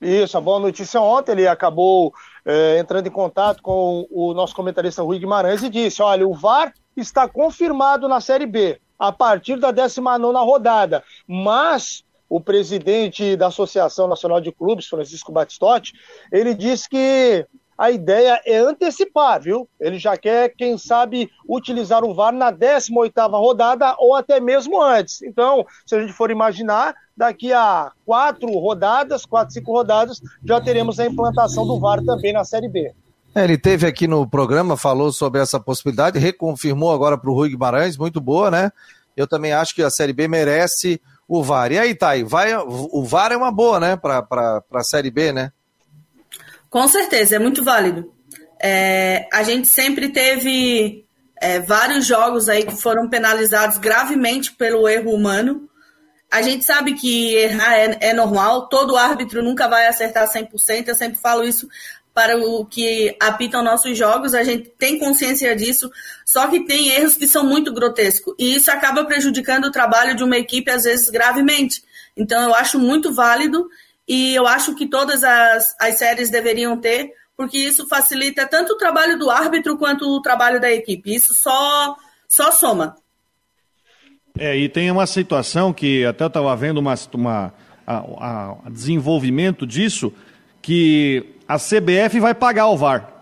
Isso, 0.00 0.36
a 0.36 0.40
boa 0.40 0.60
notícia 0.60 1.00
ontem, 1.00 1.32
ele 1.32 1.48
acabou 1.48 2.14
é, 2.46 2.78
entrando 2.78 3.08
em 3.08 3.10
contato 3.10 3.60
com 3.60 4.06
o 4.08 4.32
nosso 4.32 4.54
comentarista 4.54 5.02
Rui 5.02 5.18
Guimarães 5.18 5.62
e 5.64 5.68
disse: 5.68 6.00
olha, 6.00 6.26
o 6.26 6.32
VAR 6.32 6.72
está 6.96 7.28
confirmado 7.28 8.08
na 8.08 8.20
Série 8.20 8.46
B 8.46 8.80
a 8.98 9.10
partir 9.10 9.58
da 9.58 9.72
19 9.72 10.38
rodada, 10.38 11.02
mas 11.26 12.04
o 12.28 12.40
presidente 12.40 13.36
da 13.36 13.48
Associação 13.48 14.08
Nacional 14.08 14.40
de 14.40 14.52
Clubes, 14.52 14.86
Francisco 14.86 15.32
Batistotti, 15.32 15.92
ele 16.32 16.54
disse 16.54 16.88
que 16.88 17.46
a 17.78 17.90
ideia 17.90 18.40
é 18.46 18.58
antecipar, 18.58 19.40
viu? 19.40 19.68
Ele 19.78 19.98
já 19.98 20.16
quer, 20.16 20.50
quem 20.56 20.78
sabe, 20.78 21.30
utilizar 21.48 22.04
o 22.04 22.14
VAR 22.14 22.32
na 22.32 22.52
18ª 22.52 23.30
rodada 23.30 23.94
ou 23.98 24.14
até 24.14 24.40
mesmo 24.40 24.80
antes. 24.80 25.22
Então, 25.22 25.66
se 25.84 25.94
a 25.94 26.00
gente 26.00 26.12
for 26.12 26.30
imaginar, 26.30 26.94
daqui 27.16 27.52
a 27.52 27.90
quatro 28.04 28.48
rodadas, 28.58 29.26
quatro, 29.26 29.52
cinco 29.52 29.72
rodadas, 29.72 30.20
já 30.44 30.60
teremos 30.60 30.98
a 30.98 31.06
implantação 31.06 31.66
do 31.66 31.78
VAR 31.78 32.02
também 32.04 32.32
na 32.32 32.44
Série 32.44 32.68
B. 32.68 32.92
É, 33.34 33.44
ele 33.44 33.58
teve 33.58 33.86
aqui 33.86 34.08
no 34.08 34.26
programa, 34.26 34.78
falou 34.78 35.12
sobre 35.12 35.42
essa 35.42 35.60
possibilidade, 35.60 36.18
reconfirmou 36.18 36.90
agora 36.90 37.18
para 37.18 37.30
o 37.30 37.34
Rui 37.34 37.50
Guimarães, 37.50 37.98
muito 37.98 38.18
boa, 38.18 38.50
né? 38.50 38.72
Eu 39.14 39.26
também 39.26 39.52
acho 39.52 39.74
que 39.74 39.82
a 39.82 39.90
Série 39.90 40.14
B 40.14 40.26
merece 40.26 41.00
o 41.28 41.42
VAR. 41.42 41.70
E 41.72 41.78
aí, 41.78 41.94
Thay, 41.94 42.24
vai, 42.24 42.56
o 42.56 43.04
VAR 43.04 43.32
é 43.32 43.36
uma 43.36 43.52
boa, 43.52 43.78
né, 43.78 43.96
para 43.96 44.62
a 44.72 44.84
Série 44.84 45.10
B, 45.10 45.32
né? 45.32 45.52
Com 46.70 46.86
certeza, 46.88 47.36
é 47.36 47.38
muito 47.38 47.62
válido. 47.62 48.12
É, 48.62 49.28
a 49.32 49.42
gente 49.42 49.68
sempre 49.68 50.08
teve 50.08 51.04
é, 51.40 51.60
vários 51.60 52.06
jogos 52.06 52.48
aí 52.48 52.64
que 52.64 52.76
foram 52.76 53.08
penalizados 53.08 53.78
gravemente 53.78 54.52
pelo 54.52 54.88
erro 54.88 55.12
humano. 55.12 55.68
A 56.30 56.42
gente 56.42 56.64
sabe 56.64 56.94
que 56.94 57.34
errar 57.34 57.78
é, 57.78 57.98
é 58.00 58.12
normal, 58.12 58.68
todo 58.68 58.96
árbitro 58.96 59.42
nunca 59.42 59.68
vai 59.68 59.86
acertar 59.86 60.28
100%, 60.28 60.88
eu 60.88 60.94
sempre 60.94 61.18
falo 61.18 61.44
isso 61.44 61.68
para 62.12 62.36
o 62.38 62.64
que 62.64 63.14
apitam 63.20 63.62
nossos 63.62 63.96
jogos, 63.96 64.32
a 64.32 64.42
gente 64.42 64.70
tem 64.78 64.98
consciência 64.98 65.54
disso, 65.54 65.90
só 66.24 66.48
que 66.48 66.64
tem 66.64 66.88
erros 66.88 67.14
que 67.14 67.28
são 67.28 67.44
muito 67.44 67.72
grotescos, 67.72 68.34
e 68.38 68.56
isso 68.56 68.70
acaba 68.70 69.04
prejudicando 69.04 69.66
o 69.66 69.70
trabalho 69.70 70.16
de 70.16 70.24
uma 70.24 70.38
equipe, 70.38 70.70
às 70.70 70.84
vezes, 70.84 71.10
gravemente. 71.10 71.84
Então, 72.16 72.42
eu 72.42 72.54
acho 72.54 72.78
muito 72.78 73.12
válido 73.12 73.68
e 74.08 74.34
eu 74.34 74.46
acho 74.46 74.74
que 74.74 74.86
todas 74.86 75.24
as, 75.24 75.74
as 75.80 75.98
séries 75.98 76.30
deveriam 76.30 76.76
ter, 76.76 77.12
porque 77.36 77.58
isso 77.58 77.86
facilita 77.88 78.46
tanto 78.46 78.74
o 78.74 78.78
trabalho 78.78 79.18
do 79.18 79.30
árbitro 79.30 79.76
quanto 79.76 80.08
o 80.08 80.22
trabalho 80.22 80.60
da 80.60 80.70
equipe. 80.70 81.14
Isso 81.14 81.34
só, 81.34 81.96
só 82.28 82.52
soma. 82.52 82.96
É, 84.38 84.56
e 84.56 84.68
tem 84.68 84.90
uma 84.90 85.06
situação 85.06 85.72
que 85.72 86.04
até 86.04 86.24
eu 86.24 86.28
estava 86.28 86.54
vendo 86.54 86.78
uma, 86.78 86.94
uma 87.14 87.54
a, 87.86 87.96
a, 87.96 88.70
desenvolvimento 88.70 89.66
disso, 89.66 90.12
que 90.62 91.34
a 91.48 91.58
CBF 91.58 92.20
vai 92.20 92.34
pagar 92.34 92.68
o 92.68 92.76
VAR. 92.76 93.12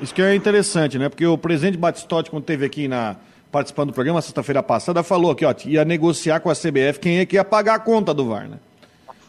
Isso 0.00 0.14
que 0.14 0.22
é 0.22 0.34
interessante, 0.34 0.98
né? 0.98 1.08
Porque 1.08 1.26
o 1.26 1.38
presidente 1.38 1.76
Batistotti, 1.76 2.30
quando 2.30 2.42
esteve 2.42 2.64
aqui 2.64 2.88
na, 2.88 3.16
participando 3.50 3.90
do 3.90 3.94
programa 3.94 4.22
sexta-feira 4.22 4.62
passada, 4.62 5.02
falou 5.02 5.34
que 5.34 5.44
ó, 5.44 5.54
ia 5.66 5.84
negociar 5.84 6.40
com 6.40 6.50
a 6.50 6.54
CBF 6.54 6.98
quem 7.00 7.18
é 7.18 7.26
que 7.26 7.36
ia 7.36 7.44
pagar 7.44 7.74
a 7.74 7.78
conta 7.78 8.12
do 8.14 8.26
VAR, 8.26 8.48
né? 8.48 8.58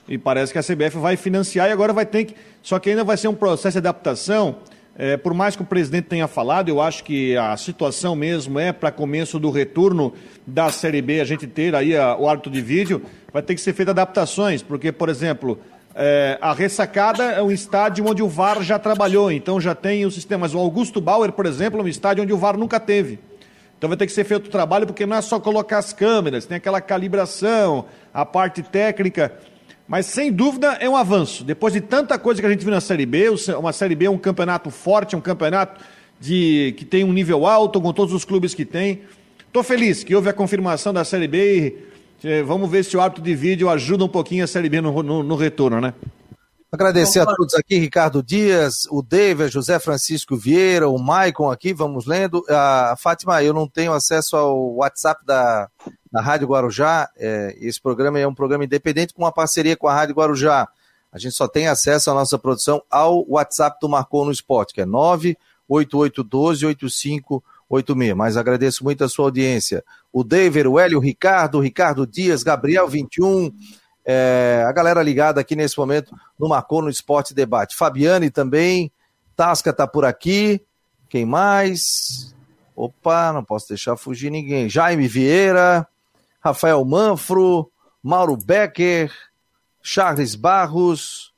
E 0.07 0.17
parece 0.17 0.51
que 0.51 0.59
a 0.59 0.63
CBF 0.63 0.97
vai 0.97 1.15
financiar 1.15 1.69
e 1.69 1.71
agora 1.71 1.93
vai 1.93 2.05
ter 2.05 2.25
que. 2.25 2.35
Só 2.61 2.77
que 2.79 2.89
ainda 2.89 3.03
vai 3.03 3.17
ser 3.17 3.27
um 3.27 3.35
processo 3.35 3.73
de 3.73 3.77
adaptação. 3.79 4.57
É, 4.95 5.17
por 5.17 5.33
mais 5.33 5.55
que 5.55 5.63
o 5.63 5.65
presidente 5.65 6.05
tenha 6.05 6.27
falado, 6.27 6.69
eu 6.69 6.79
acho 6.79 7.03
que 7.03 7.35
a 7.35 7.57
situação 7.57 8.15
mesmo 8.15 8.59
é 8.59 8.71
para 8.71 8.91
começo 8.91 9.39
do 9.39 9.49
retorno 9.49 10.13
da 10.45 10.69
Série 10.69 11.01
B, 11.01 11.19
a 11.19 11.25
gente 11.25 11.47
ter 11.47 11.73
aí 11.73 11.97
a, 11.97 12.15
o 12.15 12.29
árbitro 12.29 12.51
de 12.51 12.61
vídeo, 12.61 13.01
vai 13.31 13.41
ter 13.41 13.55
que 13.55 13.61
ser 13.61 13.73
feita 13.73 13.89
adaptações, 13.89 14.61
porque, 14.61 14.91
por 14.91 15.09
exemplo, 15.09 15.57
é, 15.95 16.37
a 16.39 16.53
ressacada 16.53 17.23
é 17.23 17.41
um 17.41 17.49
estádio 17.49 18.05
onde 18.07 18.21
o 18.21 18.27
VAR 18.27 18.61
já 18.61 18.77
trabalhou, 18.77 19.31
então 19.31 19.59
já 19.59 19.73
tem 19.73 20.05
o 20.05 20.11
sistema. 20.11 20.41
Mas 20.41 20.53
o 20.53 20.59
Augusto 20.59 21.01
Bauer, 21.01 21.31
por 21.31 21.47
exemplo, 21.47 21.79
é 21.79 21.83
um 21.83 21.87
estádio 21.87 22.23
onde 22.23 22.33
o 22.33 22.37
VAR 22.37 22.55
nunca 22.55 22.79
teve. 22.79 23.19
Então 23.77 23.87
vai 23.87 23.97
ter 23.97 24.05
que 24.05 24.13
ser 24.13 24.23
feito 24.23 24.45
o 24.45 24.49
trabalho, 24.49 24.85
porque 24.85 25.05
não 25.05 25.17
é 25.17 25.21
só 25.21 25.39
colocar 25.39 25.77
as 25.77 25.91
câmeras, 25.91 26.45
tem 26.45 26.57
aquela 26.57 26.79
calibração, 26.79 27.85
a 28.13 28.25
parte 28.25 28.61
técnica. 28.61 29.33
Mas 29.87 30.05
sem 30.05 30.31
dúvida 30.31 30.77
é 30.79 30.89
um 30.89 30.95
avanço. 30.95 31.43
Depois 31.43 31.73
de 31.73 31.81
tanta 31.81 32.17
coisa 32.17 32.41
que 32.41 32.47
a 32.47 32.49
gente 32.49 32.63
viu 32.63 32.71
na 32.71 32.81
Série 32.81 33.05
B, 33.05 33.25
uma 33.57 33.73
Série 33.73 33.95
B 33.95 34.05
é 34.05 34.09
um 34.09 34.17
campeonato 34.17 34.69
forte, 34.69 35.15
é 35.15 35.17
um 35.17 35.21
campeonato 35.21 35.83
de, 36.19 36.73
que 36.77 36.85
tem 36.85 37.03
um 37.03 37.11
nível 37.11 37.45
alto, 37.45 37.81
com 37.81 37.91
todos 37.91 38.13
os 38.13 38.23
clubes 38.23 38.53
que 38.53 38.63
tem. 38.63 39.01
Estou 39.45 39.61
feliz 39.61 40.03
que 40.03 40.15
houve 40.15 40.29
a 40.29 40.33
confirmação 40.33 40.93
da 40.93 41.03
Série 41.03 41.27
B 41.27 41.77
e 42.23 42.27
eh, 42.27 42.43
vamos 42.43 42.69
ver 42.71 42.83
se 42.83 42.95
o 42.95 43.01
árbitro 43.01 43.23
de 43.23 43.35
vídeo 43.35 43.69
ajuda 43.69 44.05
um 44.05 44.07
pouquinho 44.09 44.43
a 44.43 44.47
Série 44.47 44.69
B 44.69 44.81
no, 44.81 45.03
no, 45.03 45.21
no 45.21 45.35
retorno, 45.35 45.81
né? 45.81 45.93
Agradecer 46.73 47.19
a 47.19 47.25
todos 47.27 47.53
aqui, 47.53 47.77
Ricardo 47.77 48.23
Dias, 48.23 48.87
o 48.89 49.03
David, 49.03 49.53
José 49.53 49.77
Francisco 49.77 50.35
Vieira, 50.35 50.89
o 50.89 50.97
Maicon 50.97 51.51
aqui, 51.51 51.71
vamos 51.71 52.07
lendo. 52.07 52.43
A 52.49 52.95
Fátima, 52.97 53.43
eu 53.43 53.53
não 53.53 53.67
tenho 53.67 53.93
acesso 53.93 54.35
ao 54.35 54.77
WhatsApp 54.77 55.23
da, 55.23 55.69
da 56.11 56.19
Rádio 56.19 56.47
Guarujá. 56.47 57.11
É, 57.15 57.55
esse 57.61 57.79
programa 57.79 58.17
é 58.17 58.27
um 58.27 58.33
programa 58.33 58.65
independente 58.65 59.13
com 59.13 59.21
uma 59.21 59.31
parceria 59.31 59.77
com 59.77 59.87
a 59.87 59.93
Rádio 59.93 60.15
Guarujá. 60.15 60.67
A 61.11 61.19
gente 61.19 61.35
só 61.35 61.47
tem 61.47 61.67
acesso 61.67 62.09
à 62.09 62.13
nossa 62.15 62.39
produção 62.39 62.81
ao 62.89 63.23
WhatsApp 63.29 63.77
do 63.79 63.87
Marcou 63.87 64.25
no 64.25 64.31
Esporte, 64.31 64.73
que 64.73 64.81
é 64.81 64.85
988128586. 65.69 68.15
Mas 68.15 68.35
agradeço 68.35 68.83
muito 68.83 69.03
a 69.03 69.09
sua 69.09 69.25
audiência. 69.25 69.83
O 70.11 70.23
David, 70.23 70.67
o 70.67 70.79
Hélio, 70.79 70.97
o 70.97 71.01
Ricardo, 71.01 71.59
o 71.59 71.61
Ricardo 71.61 72.07
Dias, 72.07 72.41
Gabriel 72.41 72.87
21 72.87 73.51
é, 74.05 74.63
a 74.67 74.71
galera 74.71 75.01
ligada 75.01 75.39
aqui 75.39 75.55
nesse 75.55 75.77
momento 75.77 76.13
no 76.37 76.49
Marcou 76.49 76.81
no 76.81 76.89
Esporte 76.89 77.33
Debate. 77.33 77.75
Fabiane 77.75 78.29
também, 78.29 78.91
Tasca 79.35 79.71
tá 79.71 79.87
por 79.87 80.05
aqui. 80.05 80.61
Quem 81.09 81.25
mais? 81.25 82.35
Opa, 82.75 83.31
não 83.31 83.43
posso 83.43 83.69
deixar 83.69 83.95
fugir 83.95 84.29
ninguém. 84.29 84.67
Jaime 84.67 85.07
Vieira, 85.07 85.87
Rafael 86.41 86.83
Manfro, 86.83 87.71
Mauro 88.01 88.35
Becker, 88.35 89.11
Charles 89.81 90.35
Barros. 90.35 91.31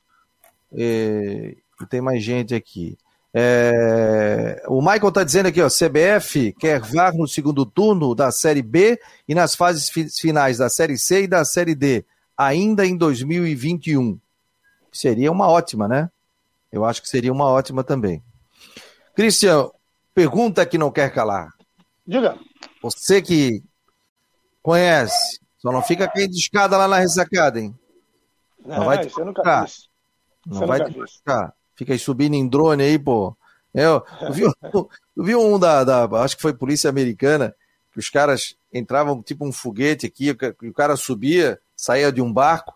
E, 0.73 1.57
e 1.81 1.85
tem 1.85 2.01
mais 2.01 2.23
gente 2.23 2.55
aqui. 2.55 2.97
É, 3.37 4.63
o 4.67 4.79
Michael 4.79 5.09
está 5.09 5.21
dizendo 5.21 5.47
aqui, 5.47 5.61
ó, 5.61 5.67
CBF 5.67 6.53
quer 6.53 6.79
VAR 6.79 7.13
no 7.13 7.27
segundo 7.27 7.65
turno 7.65 8.15
da 8.15 8.31
Série 8.31 8.61
B 8.61 8.97
e 9.27 9.35
nas 9.35 9.55
fases 9.55 9.89
finais 9.89 10.57
da 10.57 10.69
Série 10.69 10.97
C 10.97 11.23
e 11.23 11.27
da 11.27 11.43
Série 11.43 11.75
D 11.75 12.05
ainda 12.37 12.85
em 12.85 12.97
2021. 12.97 14.19
Seria 14.91 15.31
uma 15.31 15.47
ótima, 15.47 15.87
né? 15.87 16.09
Eu 16.71 16.85
acho 16.85 17.01
que 17.01 17.09
seria 17.09 17.31
uma 17.31 17.45
ótima 17.45 17.83
também. 17.83 18.23
Cristian, 19.15 19.69
pergunta 20.13 20.65
que 20.65 20.77
não 20.77 20.91
quer 20.91 21.13
calar. 21.13 21.53
Diga. 22.05 22.37
Você 22.81 23.21
que 23.21 23.63
conhece, 24.61 25.39
só 25.57 25.71
não 25.71 25.81
fica 25.81 26.07
caindo 26.07 26.31
de 26.31 26.39
escada 26.39 26.77
lá 26.77 26.87
na 26.87 26.99
ressacada, 26.99 27.59
hein? 27.59 27.77
Não, 28.65 28.77
não 28.77 28.85
vai 28.85 28.99
te 28.99 29.09
fiz. 29.09 29.89
Não 30.45 30.59
você 30.59 30.65
vai 30.65 30.83
te 30.83 30.93
ficar. 31.07 31.53
Fica 31.75 31.93
aí 31.93 31.99
subindo 31.99 32.35
em 32.35 32.47
drone 32.47 32.83
aí, 32.83 32.99
pô. 32.99 33.35
Eu, 33.73 34.03
eu 34.21 34.31
vi, 34.31 34.43
eu 34.43 34.89
vi 35.17 35.35
um 35.35 35.59
da, 35.59 35.83
da, 35.83 36.05
acho 36.21 36.37
que 36.37 36.41
foi 36.41 36.53
polícia 36.53 36.89
americana, 36.89 37.53
que 37.91 37.99
os 37.99 38.09
caras 38.09 38.55
entravam 38.73 39.21
tipo 39.21 39.45
um 39.45 39.51
foguete 39.51 40.05
aqui, 40.05 40.31
o 40.31 40.73
cara 40.73 40.95
subia, 40.95 41.59
saía 41.85 42.11
de 42.11 42.21
um 42.21 42.33
barco 42.33 42.73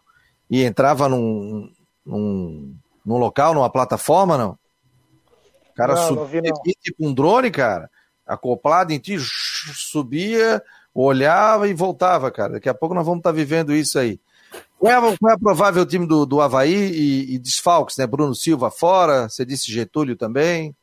e 0.50 0.64
entrava 0.64 1.10
num, 1.10 1.72
num, 2.06 2.76
num 3.06 3.18
local, 3.18 3.54
numa 3.54 3.70
plataforma, 3.70 4.38
não? 4.38 4.52
O 5.72 5.76
cara 5.76 5.96
não, 5.96 6.08
subia 6.08 6.42
não 6.42 6.62
vi, 6.64 6.74
tipo 6.80 7.08
um 7.08 7.14
drone, 7.14 7.50
cara, 7.50 7.90
acoplado 8.26 8.94
em 8.94 9.00
ti, 9.00 9.18
subia, 9.20 10.62
olhava 10.94 11.68
e 11.68 11.74
voltava, 11.74 12.30
cara. 12.30 12.54
Daqui 12.54 12.70
a 12.70 12.74
pouco 12.74 12.94
nós 12.94 13.06
vamos 13.06 13.20
estar 13.20 13.32
tá 13.32 13.36
vivendo 13.36 13.74
isso 13.74 13.98
aí. 13.98 14.20
Qual 14.78 14.92
é, 14.92 15.18
qual 15.18 15.32
é 15.32 15.36
a 15.36 15.40
provável 15.40 15.86
time 15.86 16.08
do, 16.08 16.26
do 16.26 16.42
Havaí 16.42 16.74
e, 16.74 17.36
e 17.36 17.40
desfalques, 17.40 17.98
né? 17.98 18.06
Bruno 18.06 18.36
Silva 18.36 18.70
fora, 18.70 19.28
você 19.28 19.46
disse 19.46 19.72
Getúlio 19.72 20.16
também. 20.16 20.76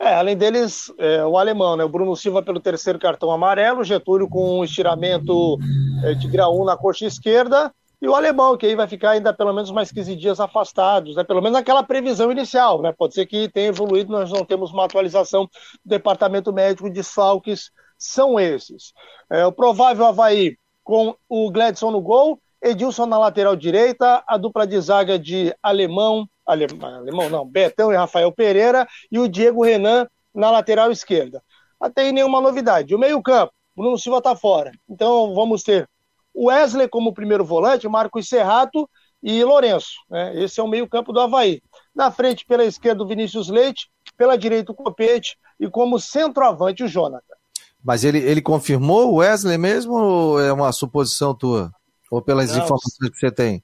É, 0.00 0.14
além 0.14 0.36
deles, 0.36 0.92
é, 0.96 1.24
o 1.24 1.36
alemão, 1.36 1.76
né? 1.76 1.82
O 1.82 1.88
Bruno 1.88 2.14
Silva 2.14 2.42
pelo 2.42 2.60
terceiro 2.60 2.98
cartão 2.98 3.32
amarelo, 3.32 3.82
Getúlio 3.82 4.28
com 4.28 4.60
um 4.60 4.64
estiramento 4.64 5.58
é, 6.04 6.14
de 6.14 6.28
grau 6.28 6.60
1 6.60 6.64
na 6.64 6.76
coxa 6.76 7.04
esquerda, 7.04 7.74
e 8.00 8.06
o 8.06 8.14
alemão, 8.14 8.56
que 8.56 8.64
aí 8.64 8.76
vai 8.76 8.86
ficar 8.86 9.10
ainda 9.10 9.34
pelo 9.34 9.52
menos 9.52 9.72
mais 9.72 9.90
15 9.90 10.14
dias 10.14 10.38
afastados, 10.38 11.16
né? 11.16 11.24
Pelo 11.24 11.42
menos 11.42 11.58
naquela 11.58 11.82
previsão 11.82 12.30
inicial, 12.30 12.80
né? 12.80 12.94
Pode 12.96 13.14
ser 13.14 13.26
que 13.26 13.48
tenha 13.48 13.68
evoluído, 13.68 14.12
nós 14.12 14.30
não 14.30 14.44
temos 14.44 14.72
uma 14.72 14.84
atualização 14.84 15.44
do 15.44 15.50
departamento 15.84 16.52
médico 16.52 16.88
de 16.88 17.02
Salques, 17.02 17.72
são 17.98 18.38
esses. 18.38 18.92
É, 19.28 19.44
o 19.44 19.52
provável 19.52 20.06
Havaí 20.06 20.56
com 20.84 21.16
o 21.28 21.50
Gladson 21.50 21.90
no 21.90 22.00
gol, 22.00 22.40
Edilson 22.62 23.06
na 23.06 23.18
lateral 23.18 23.54
direita, 23.54 24.22
a 24.26 24.36
dupla 24.36 24.66
de 24.66 24.80
zaga 24.80 25.18
de 25.18 25.54
alemão, 25.62 26.28
alemão, 26.44 27.30
não, 27.30 27.46
Betão 27.46 27.92
e 27.92 27.96
Rafael 27.96 28.32
Pereira, 28.32 28.86
e 29.10 29.18
o 29.18 29.28
Diego 29.28 29.64
Renan 29.64 30.06
na 30.34 30.50
lateral 30.50 30.90
esquerda. 30.90 31.42
Até 31.80 32.02
aí 32.02 32.12
nenhuma 32.12 32.40
novidade. 32.40 32.94
O 32.94 32.98
meio-campo, 32.98 33.52
Bruno 33.76 33.98
Silva 33.98 34.18
está 34.18 34.34
fora. 34.34 34.72
Então 34.88 35.34
vamos 35.34 35.62
ter 35.62 35.88
o 36.34 36.46
Wesley 36.46 36.88
como 36.88 37.14
primeiro 37.14 37.44
volante, 37.44 37.88
Marcos 37.88 38.28
Serrato 38.28 38.88
e 39.22 39.42
Lourenço. 39.44 39.92
Né? 40.10 40.42
Esse 40.42 40.60
é 40.60 40.62
o 40.62 40.68
meio-campo 40.68 41.12
do 41.12 41.20
Havaí. 41.20 41.60
Na 41.94 42.10
frente, 42.10 42.44
pela 42.46 42.64
esquerda, 42.64 43.02
o 43.02 43.06
Vinícius 43.06 43.48
Leite, 43.48 43.88
pela 44.16 44.36
direita, 44.36 44.72
o 44.72 44.74
Copete, 44.74 45.36
e 45.58 45.68
como 45.68 45.98
centroavante, 45.98 46.82
o 46.82 46.88
Jonathan. 46.88 47.34
Mas 47.82 48.04
ele, 48.04 48.18
ele 48.18 48.42
confirmou 48.42 49.12
o 49.12 49.16
Wesley 49.16 49.56
mesmo 49.56 49.94
ou 49.94 50.40
é 50.40 50.52
uma 50.52 50.72
suposição 50.72 51.34
tua? 51.34 51.72
Ou 52.10 52.22
pelas 52.22 52.50
Não, 52.50 52.64
informações 52.64 53.10
que 53.10 53.18
você 53.18 53.30
tem? 53.30 53.62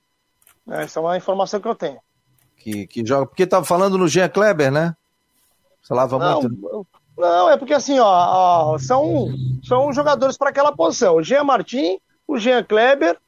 Essa 0.68 1.00
é 1.00 1.02
uma 1.02 1.16
informação 1.16 1.60
que 1.60 1.68
eu 1.68 1.74
tenho 1.74 2.00
que, 2.64 2.86
que 2.86 3.06
joga. 3.06 3.26
Porque 3.26 3.42
estava 3.42 3.64
falando 3.64 3.98
no 3.98 4.08
Jean 4.08 4.28
Kleber, 4.28 4.72
né? 4.72 4.96
Falava 5.86 6.18
não, 6.18 6.40
muito. 6.40 6.86
Não, 7.16 7.50
é 7.50 7.56
porque 7.58 7.74
assim, 7.74 7.98
ó, 7.98 8.06
ó 8.06 8.78
são, 8.78 9.28
são 9.62 9.92
jogadores 9.92 10.38
para 10.38 10.48
aquela 10.48 10.72
posição. 10.72 11.16
O 11.16 11.22
Jean 11.22 11.44
Martin, 11.44 11.98
o 12.26 12.38
Jean 12.38 12.64
Kleber 12.64 13.18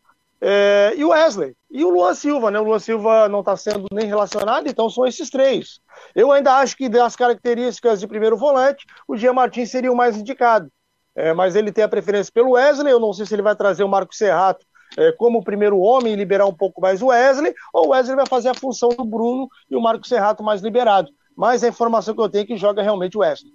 é, 0.40 0.94
e 0.96 1.04
o 1.04 1.10
Wesley. 1.10 1.54
E 1.70 1.84
o 1.84 1.90
Luan 1.90 2.14
Silva, 2.14 2.50
né? 2.50 2.58
O 2.58 2.64
Luan 2.64 2.78
Silva 2.78 3.28
não 3.28 3.40
está 3.40 3.54
sendo 3.56 3.86
nem 3.92 4.06
relacionado, 4.06 4.66
então 4.66 4.88
são 4.88 5.06
esses 5.06 5.28
três. 5.28 5.80
Eu 6.14 6.32
ainda 6.32 6.54
acho 6.54 6.74
que 6.74 6.88
das 6.88 7.14
características 7.14 8.00
de 8.00 8.06
primeiro 8.06 8.38
volante, 8.38 8.86
o 9.06 9.16
Jean 9.16 9.34
Martin 9.34 9.66
seria 9.66 9.92
o 9.92 9.96
mais 9.96 10.16
indicado. 10.16 10.72
É, 11.14 11.34
mas 11.34 11.54
ele 11.54 11.72
tem 11.72 11.84
a 11.84 11.88
preferência 11.88 12.32
pelo 12.32 12.52
Wesley. 12.52 12.90
Eu 12.90 13.00
não 13.00 13.12
sei 13.12 13.26
se 13.26 13.34
ele 13.34 13.42
vai 13.42 13.54
trazer 13.54 13.84
o 13.84 13.88
Marco 13.88 14.14
Serrato 14.14 14.64
é, 14.96 15.12
como 15.12 15.42
primeiro 15.42 15.78
homem 15.78 16.12
e 16.12 16.16
liberar 16.16 16.46
um 16.46 16.54
pouco 16.54 16.80
mais 16.80 17.02
o 17.02 17.06
Wesley, 17.06 17.52
ou 17.72 17.86
o 17.86 17.90
Wesley 17.90 18.16
vai 18.16 18.26
fazer 18.26 18.48
a 18.48 18.54
função 18.54 18.88
do 18.88 19.04
Bruno 19.04 19.48
e 19.70 19.76
o 19.76 19.80
Marco 19.80 20.06
Serrato 20.06 20.42
mais 20.42 20.62
liberado. 20.62 21.10
Mas 21.36 21.62
a 21.62 21.68
informação 21.68 22.14
que 22.14 22.20
eu 22.20 22.28
tenho 22.28 22.42
é 22.42 22.46
que 22.46 22.56
joga 22.56 22.82
realmente 22.82 23.16
o 23.16 23.20
Wesley. 23.20 23.52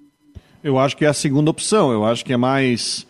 Eu 0.64 0.78
acho 0.78 0.96
que 0.96 1.06
é 1.06 1.08
a 1.08 1.14
segunda 1.14 1.50
opção, 1.50 1.92
eu 1.92 2.06
acho 2.06 2.24
que 2.24 2.34
é 2.34 2.38
mais. 2.38 3.08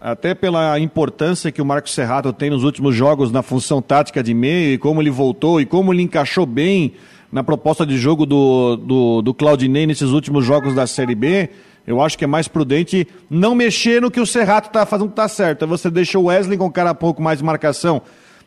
Até 0.00 0.34
pela 0.34 0.78
importância 0.78 1.52
que 1.52 1.62
o 1.62 1.64
Marco 1.64 1.88
Serrato 1.88 2.32
tem 2.32 2.50
nos 2.50 2.64
últimos 2.64 2.94
jogos 2.94 3.30
na 3.30 3.42
função 3.42 3.80
tática 3.80 4.22
de 4.22 4.34
meio, 4.34 4.74
e 4.74 4.78
como 4.78 5.00
ele 5.00 5.10
voltou, 5.10 5.60
e 5.60 5.66
como 5.66 5.94
ele 5.94 6.02
encaixou 6.02 6.44
bem 6.44 6.94
na 7.30 7.44
proposta 7.44 7.86
de 7.86 7.96
jogo 7.96 8.26
do, 8.26 8.76
do, 8.76 9.22
do 9.22 9.34
Claudinei 9.34 9.86
nesses 9.86 10.10
últimos 10.10 10.44
jogos 10.44 10.74
da 10.74 10.86
Série 10.86 11.14
B, 11.14 11.50
eu 11.88 12.02
acho 12.02 12.18
que 12.18 12.24
é 12.24 12.26
mais 12.26 12.46
prudente 12.46 13.08
não 13.30 13.54
mexer 13.54 14.02
no 14.02 14.10
que 14.10 14.20
o 14.20 14.26
Serrato 14.26 14.68
está 14.68 14.84
fazendo 14.84 15.08
que 15.08 15.16
tá 15.16 15.26
certo. 15.26 15.66
Você 15.66 15.90
deixou 15.90 16.24
o 16.24 16.26
Wesley 16.26 16.58
com 16.58 16.66
um 16.66 16.70
cara 16.70 16.92
um 16.92 16.94
pouco 16.94 17.22
mais 17.22 17.38
de 17.38 17.44
marcação. 17.44 18.02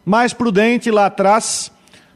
Mais 0.06 0.32
prudente 0.32 0.92
lá 0.92 1.08
atrás. 1.08 1.72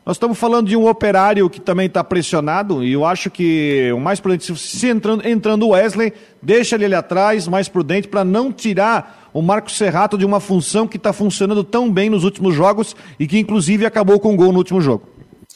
Nós 0.05 0.17
estamos 0.17 0.37
falando 0.37 0.67
de 0.67 0.77
um 0.77 0.87
operário 0.87 1.49
que 1.49 1.59
também 1.59 1.87
está 1.87 2.03
pressionado, 2.03 2.83
e 2.83 2.93
eu 2.93 3.03
acho 3.03 3.31
que 3.31 3.91
o 3.91 3.99
mais 3.99 4.19
prudente, 4.19 4.55
se 4.55 4.87
entrando, 4.87 5.27
entrando 5.27 5.65
o 5.65 5.69
Wesley, 5.69 6.13
deixa 6.39 6.75
ele 6.75 6.85
ali 6.85 6.93
atrás, 6.93 7.47
mais 7.47 7.67
prudente, 7.67 8.07
para 8.07 8.23
não 8.23 8.53
tirar 8.53 9.27
o 9.33 9.41
Marcos 9.41 9.75
Serrato 9.75 10.15
de 10.15 10.23
uma 10.23 10.39
função 10.39 10.87
que 10.87 10.97
está 10.97 11.11
funcionando 11.11 11.63
tão 11.63 11.91
bem 11.91 12.07
nos 12.07 12.23
últimos 12.23 12.53
jogos 12.53 12.95
e 13.19 13.25
que 13.25 13.39
inclusive 13.39 13.83
acabou 13.83 14.19
com 14.19 14.33
um 14.33 14.35
gol 14.35 14.51
no 14.51 14.59
último 14.59 14.79
jogo. 14.79 15.09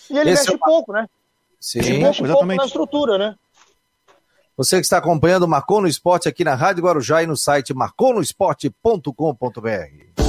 E 0.10 0.18
ele 0.18 0.32
Esse 0.32 0.46
mexe 0.46 0.56
é... 0.56 0.58
pouco, 0.58 0.94
né? 0.94 1.06
Sim, 1.60 1.80
ele 1.80 1.98
mexe 2.00 2.24
exatamente. 2.24 2.30
pouco 2.40 2.56
na 2.56 2.66
estrutura, 2.66 3.18
né? 3.20 3.36
Você 4.60 4.76
que 4.76 4.82
está 4.82 4.98
acompanhando 4.98 5.48
Marcou 5.48 5.80
no 5.80 5.88
Esporte 5.88 6.28
aqui 6.28 6.44
na 6.44 6.54
Rádio 6.54 6.84
Guarujá 6.84 7.24
e 7.24 7.26
no 7.26 7.38
site 7.38 7.74
marconosport.com.br. 7.74 10.29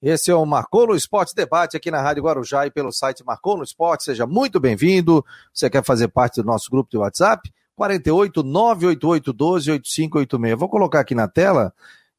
Esse 0.00 0.30
é 0.30 0.34
o 0.34 0.46
Marcou 0.46 0.86
no 0.86 0.94
Esporte 0.94 1.34
Debate 1.34 1.76
aqui 1.76 1.90
na 1.90 2.00
Rádio 2.00 2.22
Guarujá 2.22 2.64
e 2.64 2.70
pelo 2.70 2.92
site 2.92 3.24
Marcou 3.24 3.56
no 3.56 3.64
Esporte. 3.64 4.04
Seja 4.04 4.28
muito 4.28 4.60
bem-vindo. 4.60 5.24
Você 5.52 5.68
quer 5.68 5.84
fazer 5.84 6.06
parte 6.06 6.40
do 6.40 6.46
nosso 6.46 6.70
grupo 6.70 6.88
de 6.88 6.96
WhatsApp? 6.96 7.52
48 7.74 8.44
988 8.44 9.32
12 9.32 9.70
8586. 9.72 10.58
Vou 10.58 10.68
colocar 10.68 11.00
aqui 11.00 11.16
na 11.16 11.26
tela. 11.26 11.72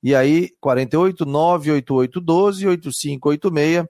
E 0.03 0.13
aí, 0.13 0.49
48 0.59 1.25
988 1.25 2.19
12 2.19 2.67
8586. 2.67 3.85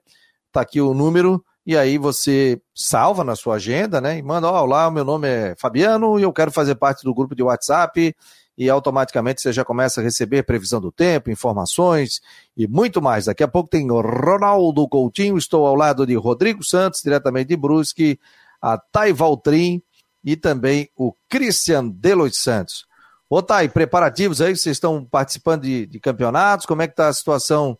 Tá 0.52 0.60
aqui 0.60 0.80
o 0.80 0.94
número. 0.94 1.44
E 1.66 1.76
aí 1.76 1.98
você 1.98 2.60
salva 2.72 3.24
na 3.24 3.34
sua 3.34 3.56
agenda, 3.56 4.00
né? 4.00 4.18
E 4.18 4.22
manda, 4.22 4.48
ó, 4.48 4.62
olá, 4.62 4.88
meu 4.88 5.04
nome 5.04 5.28
é 5.28 5.54
Fabiano 5.58 6.18
e 6.18 6.22
eu 6.22 6.32
quero 6.32 6.52
fazer 6.52 6.76
parte 6.76 7.02
do 7.04 7.14
grupo 7.14 7.34
de 7.34 7.42
WhatsApp 7.42 8.14
e 8.60 8.68
automaticamente 8.68 9.40
você 9.40 9.54
já 9.54 9.64
começa 9.64 10.02
a 10.02 10.04
receber 10.04 10.42
previsão 10.42 10.82
do 10.82 10.92
tempo, 10.92 11.30
informações 11.30 12.20
e 12.54 12.68
muito 12.68 13.00
mais. 13.00 13.24
Daqui 13.24 13.42
a 13.42 13.48
pouco 13.48 13.70
tem 13.70 13.88
Ronaldo 13.88 14.86
Coutinho, 14.86 15.38
estou 15.38 15.66
ao 15.66 15.74
lado 15.74 16.06
de 16.06 16.14
Rodrigo 16.14 16.62
Santos, 16.62 17.00
diretamente 17.02 17.48
de 17.48 17.56
Brusque, 17.56 18.20
a 18.60 18.76
Thay 18.76 19.14
Valtrin 19.14 19.82
e 20.22 20.36
também 20.36 20.90
o 20.94 21.14
Christian 21.26 21.88
Delois 21.88 22.36
Santos. 22.36 22.84
Ô 23.30 23.40
Thay, 23.40 23.70
preparativos 23.70 24.42
aí, 24.42 24.54
vocês 24.54 24.76
estão 24.76 25.06
participando 25.06 25.62
de, 25.62 25.86
de 25.86 25.98
campeonatos, 25.98 26.66
como 26.66 26.82
é 26.82 26.86
que 26.86 26.92
está 26.92 27.08
a 27.08 27.14
situação 27.14 27.78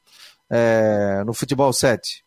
é, 0.49 1.23
no 1.27 1.35
futebol 1.35 1.75
7? 1.75 2.25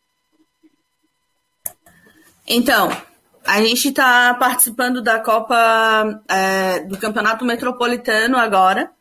Então, 2.47 2.95
a 3.45 3.61
gente 3.61 3.89
está 3.89 4.33
participando 4.35 5.01
da 5.01 5.19
Copa 5.19 6.21
é, 6.27 6.79
do 6.81 6.97
Campeonato 6.97 7.43
Metropolitano 7.45 8.37
agora. 8.37 8.91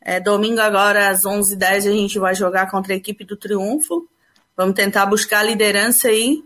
É, 0.00 0.20
domingo 0.20 0.60
agora 0.60 1.08
às 1.08 1.22
11h10 1.22 1.76
a 1.76 1.92
gente 1.92 2.18
vai 2.18 2.34
jogar 2.34 2.70
contra 2.70 2.92
a 2.92 2.96
equipe 2.96 3.24
do 3.24 3.36
Triunfo. 3.36 4.08
Vamos 4.56 4.74
tentar 4.74 5.06
buscar 5.06 5.40
a 5.40 5.42
liderança 5.42 6.08
aí 6.08 6.42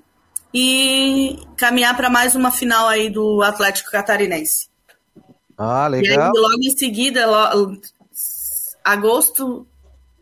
e 0.53 1.39
caminhar 1.57 1.97
para 1.97 2.11
mais 2.11 2.35
uma 2.35 2.51
final 2.51 2.89
aí 2.89 3.09
do 3.09 3.43
Atlético 3.43 3.91
Catarinense. 3.91 4.69
Ah, 5.57 5.87
legal. 5.87 6.17
E 6.17 6.21
aí, 6.21 6.43
logo 6.43 6.63
em 6.63 6.77
seguida, 6.77 7.27
agosto, 8.85 9.67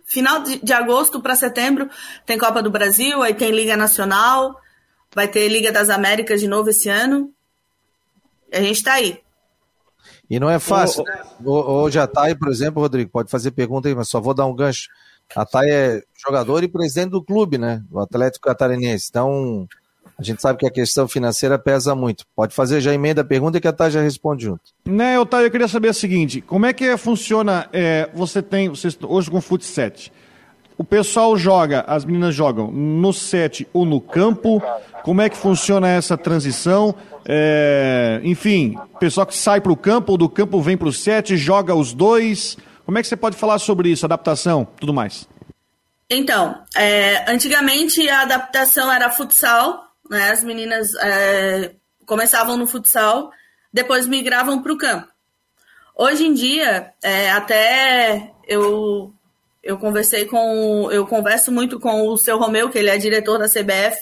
final 0.04 0.42
de, 0.42 0.58
de 0.58 0.72
agosto 0.72 1.20
para 1.20 1.36
setembro, 1.36 1.88
tem 2.26 2.36
Copa 2.36 2.62
do 2.62 2.70
Brasil, 2.70 3.22
aí 3.22 3.34
tem 3.34 3.50
Liga 3.50 3.76
Nacional. 3.76 4.60
Vai 5.14 5.28
ter 5.28 5.48
Liga 5.48 5.72
das 5.72 5.90
Américas 5.90 6.40
de 6.40 6.48
novo 6.48 6.70
esse 6.70 6.88
ano. 6.88 7.32
A 8.52 8.60
gente 8.60 8.76
está 8.76 8.94
aí. 8.94 9.20
E 10.30 10.38
não 10.38 10.50
é 10.50 10.58
fácil. 10.58 11.04
Hoje 11.44 11.98
a 11.98 12.06
Thay, 12.06 12.34
por 12.34 12.48
exemplo, 12.48 12.82
Rodrigo, 12.82 13.10
pode 13.10 13.30
fazer 13.30 13.50
pergunta 13.50 13.88
aí, 13.88 13.94
mas 13.94 14.08
só 14.08 14.20
vou 14.20 14.34
dar 14.34 14.46
um 14.46 14.54
gancho. 14.54 14.88
A 15.34 15.44
Thay 15.44 15.70
é 15.70 16.02
jogador 16.16 16.62
e 16.62 16.68
presidente 16.68 17.10
do 17.10 17.22
clube, 17.22 17.58
né? 17.58 17.82
Do 17.90 17.98
Atlético 17.98 18.46
Catarinense. 18.46 19.08
Então, 19.10 19.66
a 20.18 20.22
gente 20.22 20.42
sabe 20.42 20.58
que 20.58 20.66
a 20.66 20.70
questão 20.70 21.06
financeira 21.06 21.58
pesa 21.58 21.94
muito. 21.94 22.24
Pode 22.34 22.54
fazer 22.54 22.80
já 22.80 22.92
emenda 22.92 23.22
a 23.22 23.24
pergunta 23.24 23.60
que 23.60 23.68
a 23.68 23.72
Thay 23.72 23.90
já 23.90 24.02
responde 24.02 24.44
junto. 24.44 24.62
Né, 24.84 25.22
Thay, 25.24 25.46
eu 25.46 25.50
queria 25.50 25.68
saber 25.68 25.88
o 25.88 25.94
seguinte: 25.94 26.40
como 26.40 26.66
é 26.66 26.72
que 26.72 26.96
funciona? 26.96 27.68
É, 27.72 28.10
você 28.14 28.42
tem, 28.42 28.68
você, 28.68 28.88
hoje 29.02 29.30
com 29.30 29.38
o 29.38 29.42
Fut 29.42 29.64
7, 29.64 30.12
o 30.78 30.84
pessoal 30.84 31.36
joga, 31.36 31.84
as 31.88 32.04
meninas 32.04 32.32
jogam 32.32 32.70
no 32.70 33.12
set 33.12 33.66
ou 33.72 33.84
no 33.84 34.00
campo? 34.00 34.62
Como 35.02 35.20
é 35.20 35.28
que 35.28 35.36
funciona 35.36 35.88
essa 35.88 36.16
transição? 36.16 36.94
É, 37.26 38.20
enfim, 38.22 38.76
pessoal 39.00 39.26
que 39.26 39.34
sai 39.34 39.60
para 39.60 39.72
o 39.72 39.76
campo 39.76 40.12
ou 40.12 40.18
do 40.18 40.28
campo 40.28 40.62
vem 40.62 40.76
para 40.76 40.86
o 40.86 40.92
set, 40.92 41.36
joga 41.36 41.74
os 41.74 41.92
dois. 41.92 42.56
Como 42.86 42.96
é 42.96 43.02
que 43.02 43.08
você 43.08 43.16
pode 43.16 43.36
falar 43.36 43.58
sobre 43.58 43.90
isso, 43.90 44.06
adaptação, 44.06 44.68
tudo 44.78 44.94
mais? 44.94 45.28
Então, 46.08 46.62
é, 46.76 47.28
antigamente 47.30 48.08
a 48.08 48.22
adaptação 48.22 48.90
era 48.90 49.10
futsal, 49.10 49.82
né? 50.08 50.30
As 50.30 50.44
meninas 50.44 50.94
é, 50.94 51.72
começavam 52.06 52.56
no 52.56 52.68
futsal, 52.68 53.32
depois 53.72 54.06
migravam 54.06 54.62
para 54.62 54.72
o 54.72 54.78
campo. 54.78 55.08
Hoje 55.94 56.24
em 56.24 56.32
dia, 56.32 56.92
é, 57.02 57.32
até 57.32 58.32
eu 58.46 59.12
eu 59.68 59.76
conversei 59.76 60.24
com. 60.24 60.90
Eu 60.90 61.06
converso 61.06 61.52
muito 61.52 61.78
com 61.78 62.08
o 62.08 62.16
seu 62.16 62.38
Romeu, 62.38 62.70
que 62.70 62.78
ele 62.78 62.88
é 62.88 62.96
diretor 62.96 63.38
da 63.38 63.50
CBF, 63.50 63.98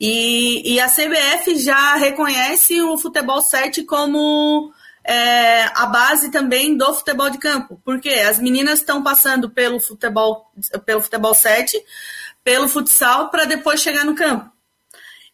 e, 0.00 0.74
e 0.74 0.80
a 0.80 0.88
CBF 0.88 1.56
já 1.62 1.94
reconhece 1.94 2.82
o 2.82 2.98
futebol 2.98 3.40
7 3.40 3.84
como 3.84 4.72
é, 5.04 5.62
a 5.76 5.86
base 5.86 6.28
também 6.32 6.76
do 6.76 6.92
futebol 6.92 7.30
de 7.30 7.38
campo. 7.38 7.80
Porque 7.84 8.08
as 8.08 8.40
meninas 8.40 8.80
estão 8.80 9.00
passando 9.00 9.48
pelo 9.48 9.78
futebol, 9.78 10.50
pelo 10.84 11.00
futebol 11.00 11.34
7, 11.34 11.80
pelo 12.42 12.68
futsal, 12.68 13.30
para 13.30 13.44
depois 13.44 13.80
chegar 13.80 14.04
no 14.04 14.16
campo. 14.16 14.50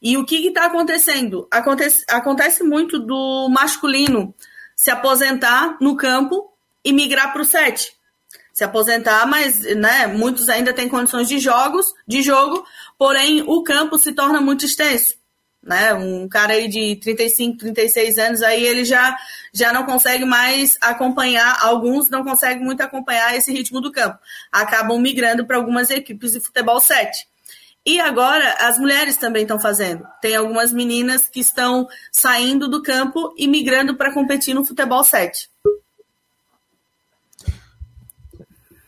E 0.02 0.18
o 0.18 0.26
que 0.26 0.48
está 0.48 0.66
acontecendo? 0.66 1.48
Acontece, 1.50 2.04
acontece 2.10 2.62
muito 2.62 2.98
do 2.98 3.48
masculino 3.48 4.34
se 4.76 4.90
aposentar 4.90 5.78
no 5.80 5.96
campo 5.96 6.52
e 6.84 6.92
migrar 6.92 7.32
para 7.32 7.40
o 7.40 7.44
7 7.44 8.01
se 8.52 8.64
aposentar, 8.64 9.26
mas 9.26 9.60
né, 9.76 10.06
muitos 10.06 10.48
ainda 10.48 10.72
têm 10.72 10.88
condições 10.88 11.28
de 11.28 11.38
jogos, 11.38 11.86
de 12.06 12.22
jogo, 12.22 12.64
porém 12.98 13.42
o 13.46 13.62
campo 13.62 13.98
se 13.98 14.12
torna 14.12 14.40
muito 14.40 14.64
extenso. 14.64 15.14
Né? 15.62 15.94
Um 15.94 16.28
cara 16.28 16.54
aí 16.54 16.66
de 16.66 16.96
35, 16.96 17.58
36 17.58 18.18
anos 18.18 18.42
aí 18.42 18.64
ele 18.64 18.84
já, 18.84 19.16
já 19.52 19.72
não 19.72 19.84
consegue 19.84 20.24
mais 20.24 20.76
acompanhar, 20.80 21.56
alguns 21.60 22.10
não 22.10 22.24
conseguem 22.24 22.64
muito 22.64 22.80
acompanhar 22.82 23.36
esse 23.36 23.52
ritmo 23.52 23.80
do 23.80 23.92
campo. 23.92 24.18
Acabam 24.50 25.00
migrando 25.00 25.46
para 25.46 25.56
algumas 25.56 25.88
equipes 25.88 26.32
de 26.32 26.40
futebol 26.40 26.80
7. 26.80 27.26
E 27.84 28.00
agora 28.00 28.56
as 28.60 28.78
mulheres 28.78 29.16
também 29.16 29.42
estão 29.42 29.58
fazendo. 29.58 30.06
Tem 30.20 30.36
algumas 30.36 30.72
meninas 30.72 31.28
que 31.28 31.40
estão 31.40 31.88
saindo 32.10 32.68
do 32.68 32.82
campo 32.82 33.34
e 33.36 33.46
migrando 33.46 33.96
para 33.96 34.12
competir 34.12 34.54
no 34.54 34.64
futebol 34.64 35.02
7. 35.02 35.48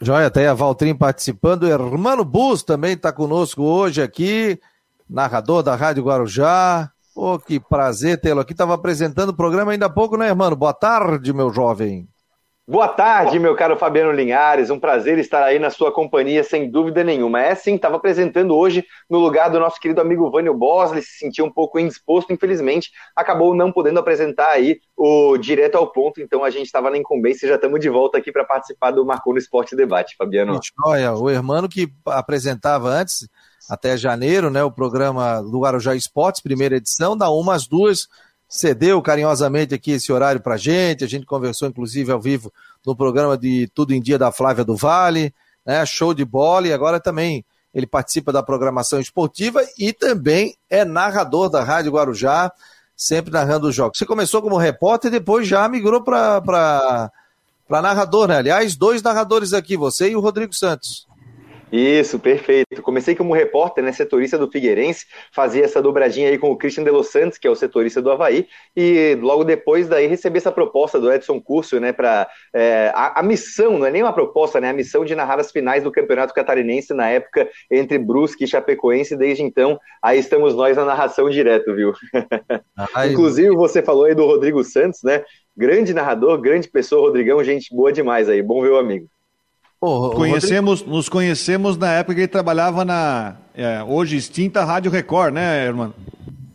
Joia, 0.05 0.27
até 0.27 0.47
a 0.47 0.53
Valtrim 0.53 0.95
participando. 0.95 1.67
Hermano 1.67 2.27
Bus 2.27 2.63
também 2.63 2.93
está 2.93 3.11
conosco 3.11 3.63
hoje 3.63 4.03
aqui, 4.03 4.61
narrador 5.09 5.63
da 5.63 5.75
Rádio 5.75 6.05
Guarujá. 6.05 6.91
Pô, 7.15 7.39
que 7.39 7.59
prazer 7.59 8.21
tê-lo 8.21 8.41
aqui. 8.41 8.53
Estava 8.53 8.75
apresentando 8.75 9.31
o 9.31 9.35
programa 9.35 9.73
ainda 9.73 9.87
há 9.87 9.91
pouco, 9.91 10.19
né, 10.19 10.27
irmão? 10.27 10.55
Boa 10.55 10.75
tarde, 10.75 11.33
meu 11.33 11.51
jovem. 11.51 12.07
Boa 12.67 12.89
tarde, 12.89 13.39
meu 13.39 13.55
caro 13.55 13.77
Fabiano 13.77 14.11
Linhares. 14.11 14.71
Um 14.71 14.81
prazer 14.81 15.19
estar 15.19 15.45
aí 15.45 15.59
na 15.59 15.69
sua 15.69 15.93
companhia, 15.93 16.43
sem 16.43 16.71
dúvida 16.71 17.05
nenhuma. 17.05 17.43
É 17.43 17.55
sim, 17.55 17.75
estava 17.75 17.97
apresentando 17.97 18.57
hoje 18.57 18.87
no 19.09 19.19
lugar 19.19 19.51
do 19.51 19.61
nosso 19.61 19.79
querido 19.79 20.01
amigo 20.01 20.31
Vânio 20.31 20.55
Bosley, 20.55 21.03
se 21.03 21.19
sentiu 21.19 21.45
um 21.45 21.53
pouco 21.53 21.79
indisposto, 21.79 22.33
infelizmente, 22.33 22.91
acabou 23.15 23.55
não 23.55 23.71
podendo 23.71 24.01
apresentar 24.01 24.49
aí 24.49 24.79
o 24.97 25.37
direto 25.37 25.77
ao 25.77 25.93
ponto, 25.93 26.23
então 26.23 26.43
a 26.43 26.49
gente 26.49 26.65
estava 26.65 26.91
na 26.91 26.97
incumbência 26.97 27.45
e 27.45 27.51
já 27.51 27.57
estamos 27.57 27.79
de 27.81 27.91
volta 27.91 28.17
aqui 28.17 28.33
para 28.33 28.45
participar 28.45 28.93
do 28.93 29.05
Marcou 29.05 29.35
no 29.35 29.39
Esporte 29.39 29.77
Debate, 29.77 30.17
Fabiano. 30.17 30.59
Olha, 30.87 31.13
o 31.13 31.31
irmão 31.31 31.69
que 31.69 31.93
apresentava 32.07 32.89
antes, 32.89 33.29
até 33.69 33.95
janeiro, 33.95 34.49
né, 34.49 34.65
o 34.65 34.73
programa 34.73 35.43
do 35.43 35.61
Guarujá 35.61 35.95
Esportes, 35.95 36.41
primeira 36.41 36.77
edição, 36.77 37.15
da 37.15 37.29
uma 37.29 37.55
às 37.55 37.67
duas 37.67 38.09
cedeu 38.55 39.03
carinhosamente 39.03 39.75
aqui 39.75 39.91
esse 39.91 40.13
horário 40.13 40.41
para 40.41 40.57
gente. 40.57 41.03
A 41.03 41.09
gente 41.09 41.27
conversou, 41.27 41.67
inclusive, 41.67 42.13
ao 42.13 42.21
vivo 42.21 42.53
no 42.87 42.95
programa 42.95 43.37
de 43.37 43.67
Tudo 43.75 43.93
em 43.93 44.01
Dia 44.01 44.17
da 44.17 44.31
Flávia 44.31 44.65
do 44.65 44.77
Vale. 44.77 45.35
né? 45.67 45.85
Show 45.85 46.15
de 46.15 46.25
bola 46.25 46.69
e 46.69 46.73
agora 46.73 47.01
também 47.01 47.45
ele 47.75 47.85
participa 47.85 48.33
da 48.33 48.45
programação 48.45 49.01
esportiva 49.01 49.61
e 49.77 49.93
também 49.93 50.57
é 50.71 50.85
narrador 50.85 51.51
da 51.51 51.65
Rádio 51.65 51.91
Guarujá, 51.91 52.53
sempre 52.97 53.33
narrando 53.33 53.67
os 53.67 53.75
jogos. 53.75 53.99
Você 53.99 54.07
começou 54.07 54.41
como 54.41 54.57
repórter 54.57 55.09
e 55.09 55.19
depois 55.19 55.49
já 55.49 55.69
migrou 55.69 56.01
para 56.05 57.11
narrador, 57.69 58.29
né? 58.29 58.37
Aliás, 58.37 58.77
dois 58.77 59.03
narradores 59.03 59.53
aqui, 59.53 59.77
você 59.77 60.11
e 60.11 60.15
o 60.15 60.21
Rodrigo 60.21 60.55
Santos. 60.55 61.09
Isso, 61.77 62.21
perfeito. 62.21 62.81
Comecei 62.83 63.17
como 63.17 63.35
repórter, 63.35 63.83
né, 63.83 63.91
setorista 63.91 64.39
do 64.39 64.49
Figueirense, 64.49 65.07
fazia 65.33 65.65
essa 65.65 65.83
dobradinha 65.83 66.29
aí 66.29 66.39
com 66.39 66.53
o 66.53 66.57
Christian 66.57 66.85
de 66.85 66.91
Los 66.93 67.09
Santos, 67.09 67.37
que 67.37 67.49
é 67.49 67.51
o 67.51 67.57
setorista 67.57 68.01
do 68.01 68.13
Havaí, 68.13 68.47
e 68.77 69.19
logo 69.21 69.43
depois 69.43 69.89
daí 69.89 70.07
recebi 70.07 70.39
essa 70.39 70.53
proposta 70.53 71.01
do 71.01 71.13
Edson 71.13 71.41
Curso, 71.41 71.81
né, 71.81 71.93
para 71.93 72.29
é, 72.55 72.93
a, 72.95 73.19
a, 73.19 73.23
missão, 73.25 73.77
não 73.77 73.87
é 73.87 73.91
nem 73.91 74.05
uma 74.05 74.13
proposta, 74.13 74.61
né, 74.61 74.71
a 74.71 74.73
missão 74.73 75.05
de 75.05 75.17
narrar 75.17 75.41
as 75.41 75.51
finais 75.51 75.83
do 75.83 75.91
Campeonato 75.91 76.33
Catarinense 76.33 76.95
na 76.95 77.11
época 77.11 77.49
entre 77.69 77.99
Brusque 77.99 78.45
e 78.45 78.47
Chapecoense, 78.49 79.17
desde 79.17 79.43
então, 79.43 79.77
aí 80.01 80.21
estamos 80.21 80.55
nós 80.55 80.77
na 80.77 80.85
narração 80.85 81.29
direto, 81.29 81.75
viu? 81.75 81.93
Ai, 82.95 83.11
Inclusive, 83.11 83.51
você 83.51 83.83
falou 83.83 84.05
aí 84.05 84.15
do 84.15 84.25
Rodrigo 84.25 84.63
Santos, 84.63 85.03
né, 85.03 85.25
grande 85.57 85.93
narrador, 85.93 86.41
grande 86.41 86.69
pessoa, 86.69 87.09
Rodrigão, 87.09 87.43
gente 87.43 87.75
boa 87.75 87.93
demais 87.93 88.29
aí, 88.29 88.41
bom 88.41 88.63
ver 88.63 88.71
o 88.71 88.79
amigo. 88.79 89.09
Pô, 89.85 90.13
Conhecemos, 90.13 90.81
Rodrigo... 90.81 90.97
Nos 90.97 91.09
conhecemos 91.11 91.77
na 91.77 91.93
época 91.93 92.15
que 92.15 92.21
ele 92.23 92.29
trabalhava 92.29 92.87
na 92.87 93.37
é, 93.55 93.83
hoje 93.83 94.17
extinta 94.17 94.65
Rádio 94.65 94.91
Record, 94.91 95.35
né, 95.35 95.67
irmão? 95.67 95.93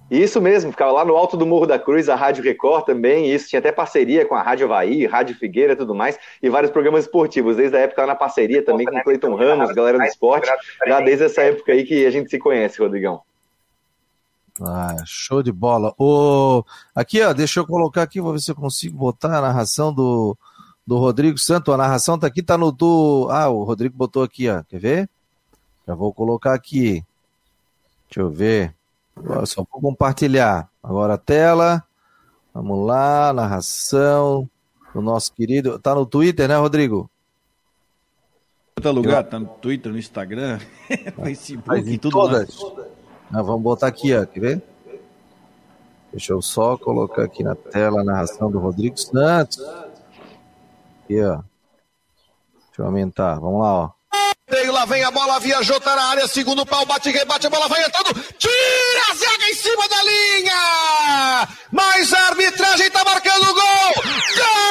Isso 0.09 0.41
mesmo, 0.41 0.71
ficava 0.71 0.91
lá 0.91 1.05
no 1.05 1.15
alto 1.15 1.37
do 1.37 1.45
Morro 1.45 1.67
da 1.67 1.77
Cruz, 1.77 2.09
a 2.09 2.15
Rádio 2.15 2.43
Record 2.43 2.85
também, 2.85 3.31
isso 3.31 3.47
tinha 3.47 3.59
até 3.59 3.71
parceria 3.71 4.25
com 4.25 4.33
a 4.33 4.41
Rádio 4.41 4.65
Havaí, 4.65 5.05
Rádio 5.05 5.35
Figueira 5.35 5.73
e 5.73 5.75
tudo 5.75 5.93
mais, 5.93 6.17
e 6.41 6.49
vários 6.49 6.71
programas 6.71 7.05
esportivos, 7.05 7.55
desde 7.55 7.77
a 7.77 7.81
época 7.81 8.01
lá 8.01 8.07
na 8.07 8.15
parceria 8.15 8.65
também 8.65 8.87
com 8.87 8.97
o 8.97 9.03
Cleiton 9.03 9.35
Ramos, 9.35 9.71
galera 9.73 9.99
do 9.99 10.05
esporte, 10.05 10.49
já 10.87 10.99
desde 10.99 11.25
essa 11.25 11.43
época 11.43 11.71
aí 11.71 11.83
que 11.83 12.07
a 12.07 12.09
gente 12.09 12.31
se 12.31 12.39
conhece, 12.39 12.81
Rodrigão. 12.81 13.21
Ah, 14.59 14.95
show 15.05 15.43
de 15.43 15.51
bola. 15.51 15.93
O... 15.99 16.63
Aqui, 16.95 17.21
ó, 17.21 17.31
deixa 17.31 17.59
eu 17.59 17.67
colocar 17.67 18.01
aqui, 18.01 18.19
vou 18.19 18.33
ver 18.33 18.39
se 18.39 18.49
eu 18.49 18.55
consigo 18.55 18.97
botar 18.97 19.37
a 19.37 19.41
narração 19.41 19.93
do, 19.93 20.35
do 20.89 20.97
Rodrigo 20.97 21.37
Santos. 21.37 21.71
A 21.71 21.77
narração 21.77 22.17
tá 22.17 22.25
aqui, 22.25 22.41
tá 22.41 22.57
no 22.57 22.71
do. 22.71 23.27
Ah, 23.29 23.47
o 23.47 23.63
Rodrigo 23.63 23.95
botou 23.95 24.23
aqui, 24.23 24.49
ó. 24.49 24.63
Quer 24.63 24.79
ver? 24.79 25.09
Já 25.87 25.93
vou 25.93 26.11
colocar 26.11 26.55
aqui. 26.55 27.05
Deixa 28.07 28.21
eu 28.21 28.29
ver. 28.31 28.73
Agora 29.15 29.45
só 29.45 29.63
vou 29.71 29.79
compartilhar. 29.79 30.67
Agora 30.81 31.13
a 31.13 31.17
tela. 31.17 31.83
Vamos 32.51 32.87
lá, 32.87 33.31
narração 33.31 34.49
do 34.91 34.99
nosso 34.99 35.31
querido. 35.31 35.77
Tá 35.77 35.93
no 35.93 36.07
Twitter, 36.07 36.47
né, 36.47 36.57
Rodrigo? 36.57 37.07
Outro 38.75 38.91
lugar, 38.91 39.23
tá 39.25 39.37
no 39.37 39.45
Twitter, 39.45 39.91
no 39.91 39.99
Instagram, 39.99 40.57
Facebook, 41.23 41.87
e 41.87 41.97
tudo 41.99 42.13
todas. 42.13 42.57
Vamos 43.29 43.61
botar 43.61 43.87
aqui, 43.87 44.15
ó. 44.15 44.25
Quer 44.25 44.39
ver? 44.39 44.63
Deixa 46.11 46.33
eu 46.33 46.41
só 46.41 46.75
colocar 46.77 47.25
aqui 47.25 47.43
na 47.43 47.53
tela 47.53 48.01
a 48.01 48.03
narração 48.03 48.49
do 48.49 48.57
Rodrigo 48.57 48.97
Santos. 48.97 49.59
Aqui, 51.09 51.23
ó. 51.23 51.41
Deixa 52.67 52.81
eu 52.81 52.85
aumentar. 52.85 53.39
Vamos 53.39 53.61
lá, 53.61 53.73
ó. 53.73 53.89
Lá 54.71 54.85
vem 54.85 55.03
a 55.03 55.11
bola, 55.11 55.39
viajou, 55.39 55.79
tá 55.79 55.95
na 55.95 56.03
área, 56.05 56.27
segundo 56.27 56.65
pau, 56.65 56.85
bate, 56.85 57.09
rebate, 57.11 57.45
a 57.45 57.49
bola 57.49 57.67
vai 57.67 57.83
entrando, 57.83 58.13
tira 58.37 59.11
a 59.11 59.15
zaga 59.15 59.49
em 59.49 59.53
cima 59.53 59.87
da 59.87 60.03
linha! 60.03 61.47
Mas 61.71 62.13
a 62.13 62.27
arbitragem 62.27 62.89
tá 62.89 63.03
marcando 63.03 63.43
o 63.43 63.53
gol! 63.53 63.93
Gol! 64.35 64.68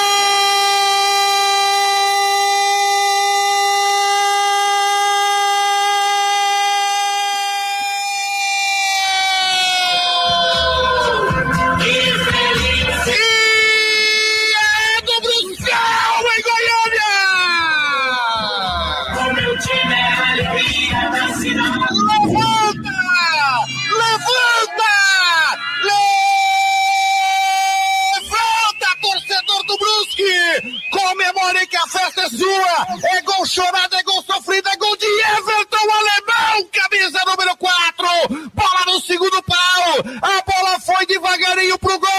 Chorada, 33.48 33.96
é 33.98 34.02
gol 34.02 34.22
sofrido, 34.22 34.68
é 34.68 34.76
gol 34.76 34.96
de 34.96 35.06
Everton 35.06 35.90
Alemão, 35.90 36.68
camisa 36.70 37.18
número 37.26 37.56
4. 37.56 38.50
Bola 38.52 38.84
no 38.86 39.00
segundo 39.00 39.42
pau. 39.42 39.94
A 40.22 40.42
bola 40.42 40.80
foi 40.80 41.06
devagarinho 41.06 41.78
pro 41.78 41.98
gol. 41.98 42.17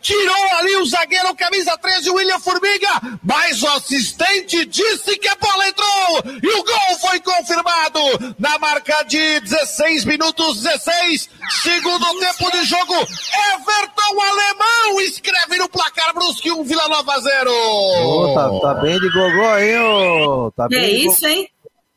Tirou 0.00 0.58
ali 0.58 0.76
o 0.76 0.86
zagueiro, 0.86 1.34
camisa 1.34 1.76
13, 1.78 2.10
William 2.10 2.38
Formiga. 2.40 2.88
Mas 3.22 3.62
o 3.62 3.68
assistente 3.68 4.64
disse 4.66 5.16
que 5.18 5.28
a 5.28 5.36
bola 5.36 5.68
entrou. 5.68 6.40
E 6.42 6.48
o 6.48 6.64
gol 6.64 6.98
foi 7.00 7.20
confirmado. 7.20 8.00
Na 8.38 8.58
marca 8.58 9.02
de 9.04 9.40
16 9.40 10.04
minutos 10.04 10.62
16. 10.62 11.28
Segundo 11.62 12.20
tempo 12.20 12.50
de 12.52 12.64
jogo. 12.64 12.94
Everton 12.94 14.20
Alemão 14.20 15.00
escreve 15.00 15.58
no 15.58 15.68
placar 15.68 16.14
Brusque 16.14 16.50
1, 16.50 16.64
Vila 16.64 16.88
Nova 16.88 17.20
0. 17.20 17.50
Oh, 17.52 18.34
tá, 18.34 18.60
tá, 18.60 18.80
bem 18.80 18.98
de 18.98 19.08
gogó 19.10 19.50
aí, 19.52 19.78
ô. 19.78 20.50
Tá 20.52 20.68
é 20.72 20.90
isso, 20.90 21.26
hein? 21.26 21.48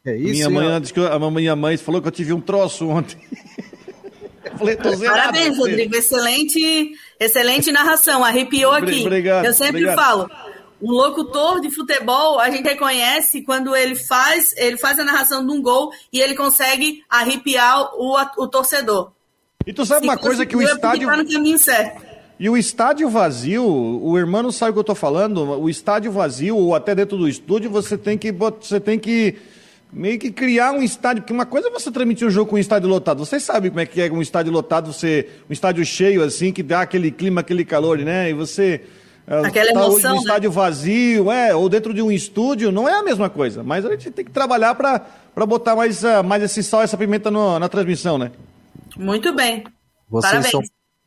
É 0.05 0.15
isso, 0.17 0.31
minha 0.31 0.49
mãe, 0.49 0.81
disse 0.81 0.93
que 0.93 0.99
eu, 0.99 1.11
a 1.11 1.31
minha 1.31 1.55
mãe 1.55 1.77
falou 1.77 2.01
que 2.01 2.07
eu 2.07 2.11
tive 2.11 2.33
um 2.33 2.41
troço 2.41 2.89
ontem. 2.89 3.17
falei, 4.57 4.75
tô 4.75 4.95
zerado, 4.95 5.17
Parabéns, 5.17 5.57
Rodrigo. 5.57 5.95
Excelente, 5.95 6.91
excelente 7.23 7.71
narração. 7.71 8.23
Arrepiou 8.23 8.71
aqui. 8.71 9.01
Obrigado, 9.01 9.45
eu 9.45 9.53
sempre 9.53 9.83
obrigado. 9.83 9.95
falo. 9.95 10.29
Um 10.81 10.91
locutor 10.91 11.61
de 11.61 11.71
futebol, 11.71 12.39
a 12.39 12.49
gente 12.49 12.67
reconhece 12.67 13.41
quando 13.41 13.73
ele 13.73 13.95
faz, 13.95 14.53
ele 14.57 14.77
faz 14.77 14.99
a 14.99 15.03
narração 15.03 15.45
de 15.45 15.51
um 15.53 15.61
gol 15.61 15.91
e 16.11 16.19
ele 16.19 16.35
consegue 16.35 17.01
arrepiar 17.09 17.95
o, 17.95 18.17
o 18.37 18.47
torcedor. 18.47 19.11
E 19.65 19.71
tu 19.71 19.85
sabe 19.85 20.01
Se 20.01 20.07
uma 20.07 20.17
coisa 20.17 20.45
que 20.45 20.57
o 20.57 20.61
estádio. 20.61 21.07
Tá 21.07 21.15
no 21.15 21.29
caminho 21.29 21.57
certo. 21.57 22.03
E 22.39 22.49
o 22.49 22.57
estádio 22.57 23.07
vazio, 23.07 23.63
o 23.65 24.17
irmão 24.17 24.43
não 24.43 24.51
sabe 24.51 24.71
o 24.71 24.73
que 24.73 24.79
eu 24.79 24.81
estou 24.81 24.95
falando, 24.95 25.61
o 25.61 25.69
estádio 25.69 26.11
vazio, 26.11 26.57
ou 26.57 26.75
até 26.75 26.93
dentro 26.93 27.17
do 27.17 27.29
estúdio, 27.29 27.69
você 27.69 27.97
tem 27.97 28.17
que. 28.17 28.31
Você 28.31 28.79
tem 28.79 28.99
que 28.99 29.37
meio 29.93 30.19
que 30.19 30.31
criar 30.31 30.71
um 30.71 30.81
estádio, 30.81 31.21
porque 31.21 31.33
uma 31.33 31.45
coisa 31.45 31.67
é 31.67 31.71
você 31.71 31.91
transmitir 31.91 32.27
um 32.27 32.31
jogo 32.31 32.49
com 32.49 32.55
um 32.55 32.59
estádio 32.59 32.89
lotado. 32.89 33.19
Vocês 33.25 33.43
sabem 33.43 33.69
como 33.69 33.79
é 33.79 33.85
que 33.85 34.01
é 34.01 34.11
um 34.11 34.21
estádio 34.21 34.51
lotado, 34.51 34.91
você, 34.91 35.29
um 35.49 35.53
estádio 35.53 35.85
cheio 35.85 36.23
assim, 36.23 36.51
que 36.51 36.63
dá 36.63 36.81
aquele 36.81 37.11
clima, 37.11 37.41
aquele 37.41 37.63
calor, 37.63 37.97
né? 37.99 38.29
E 38.29 38.33
você 38.33 38.81
é, 39.25 39.45
Aquela 39.45 39.71
tá 39.71 39.79
emoção, 39.79 40.11
um 40.11 40.15
né? 40.15 40.21
estádio 40.21 40.51
vazio, 40.51 41.31
é, 41.31 41.55
ou 41.55 41.69
dentro 41.69 41.93
de 41.93 42.01
um 42.01 42.11
estúdio, 42.11 42.71
não 42.71 42.87
é 42.87 42.99
a 42.99 43.03
mesma 43.03 43.29
coisa. 43.29 43.63
Mas 43.63 43.85
a 43.85 43.89
gente 43.91 44.11
tem 44.11 44.25
que 44.25 44.31
trabalhar 44.31 44.75
para 44.75 45.45
botar 45.45 45.75
mais, 45.75 46.03
uh, 46.03 46.23
mais 46.23 46.43
esse 46.43 46.61
sal, 46.61 46.81
essa 46.81 46.97
pimenta 46.97 47.31
no, 47.31 47.57
na 47.57 47.69
transmissão, 47.69 48.17
né? 48.17 48.31
Muito 48.97 49.33
bem. 49.33 49.63
Vocês 50.09 50.31
Parabéns. 50.31 50.51
são, 50.51 50.61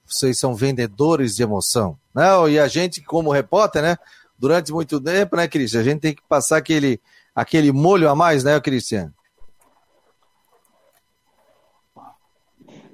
vocês 0.07 0.39
são 0.39 0.55
vendedores 0.55 1.37
de 1.37 1.43
emoção. 1.43 1.99
Não, 2.15 2.49
e 2.49 2.59
a 2.59 2.67
gente, 2.69 3.03
como 3.03 3.31
repórter, 3.31 3.83
né? 3.83 3.97
Durante 4.39 4.73
muito 4.73 5.01
tempo, 5.01 5.37
né, 5.37 5.47
Cristian? 5.47 5.81
A 5.81 5.85
gente 5.85 6.01
tem 6.01 6.15
que 6.15 6.23
passar 6.27 6.57
aquele 6.57 7.01
aquele 7.37 7.71
molho 7.71 8.09
a 8.09 8.17
mais, 8.17 8.43
né, 8.43 8.59
Cristiano? 8.59 9.13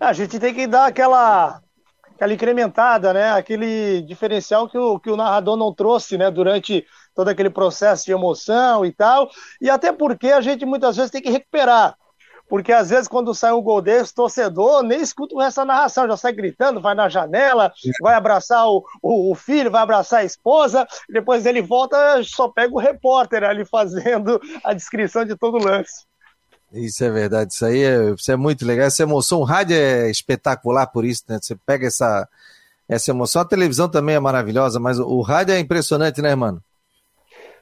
A 0.00 0.12
gente 0.12 0.40
tem 0.40 0.52
que 0.52 0.66
dar 0.66 0.86
aquela 0.86 1.62
aquela 2.12 2.34
incrementada, 2.34 3.12
né? 3.12 3.30
Aquele 3.32 4.02
diferencial 4.02 4.68
que 4.68 4.76
o, 4.76 4.98
que 4.98 5.10
o 5.10 5.16
narrador 5.16 5.56
não 5.56 5.72
trouxe, 5.72 6.18
né? 6.18 6.28
Durante 6.30 6.84
todo 7.14 7.28
aquele 7.28 7.50
processo 7.50 8.04
de 8.04 8.12
emoção 8.12 8.84
e 8.84 8.92
tal. 8.92 9.30
E 9.60 9.70
até 9.70 9.92
porque 9.92 10.28
a 10.28 10.40
gente 10.40 10.64
muitas 10.64 10.96
vezes 10.96 11.10
tem 11.10 11.22
que 11.22 11.30
recuperar. 11.30 11.96
Porque 12.52 12.70
às 12.70 12.90
vezes, 12.90 13.08
quando 13.08 13.34
sai 13.34 13.50
um 13.50 13.62
gol 13.62 13.80
desse, 13.80 14.14
torcedor 14.14 14.82
nem 14.82 15.00
escuta 15.00 15.34
o 15.34 15.40
resto 15.40 15.56
da 15.56 15.64
narração, 15.64 16.06
já 16.06 16.18
sai 16.18 16.34
gritando, 16.34 16.82
vai 16.82 16.94
na 16.94 17.08
janela, 17.08 17.72
vai 17.98 18.14
abraçar 18.14 18.68
o, 18.68 18.84
o, 19.00 19.32
o 19.32 19.34
filho, 19.34 19.70
vai 19.70 19.80
abraçar 19.80 20.20
a 20.20 20.24
esposa, 20.24 20.86
depois 21.08 21.46
ele 21.46 21.62
volta, 21.62 21.96
só 22.22 22.48
pega 22.48 22.74
o 22.74 22.78
repórter 22.78 23.42
ali 23.42 23.64
fazendo 23.64 24.38
a 24.62 24.74
descrição 24.74 25.24
de 25.24 25.34
todo 25.34 25.56
o 25.56 25.64
lance. 25.64 26.04
Isso 26.70 27.02
é 27.02 27.10
verdade, 27.10 27.54
isso 27.54 27.64
aí 27.64 27.84
é, 27.84 28.10
isso 28.10 28.30
é 28.30 28.36
muito 28.36 28.66
legal. 28.66 28.86
Essa 28.86 29.04
emoção, 29.04 29.40
o 29.40 29.44
rádio 29.44 29.74
é 29.74 30.10
espetacular 30.10 30.86
por 30.88 31.06
isso, 31.06 31.22
né? 31.30 31.38
Você 31.40 31.56
pega 31.56 31.86
essa, 31.86 32.28
essa 32.86 33.10
emoção, 33.12 33.40
a 33.40 33.46
televisão 33.46 33.88
também 33.88 34.16
é 34.16 34.20
maravilhosa, 34.20 34.78
mas 34.78 34.98
o 34.98 35.22
rádio 35.22 35.54
é 35.54 35.58
impressionante, 35.58 36.20
né, 36.20 36.34
mano? 36.34 36.62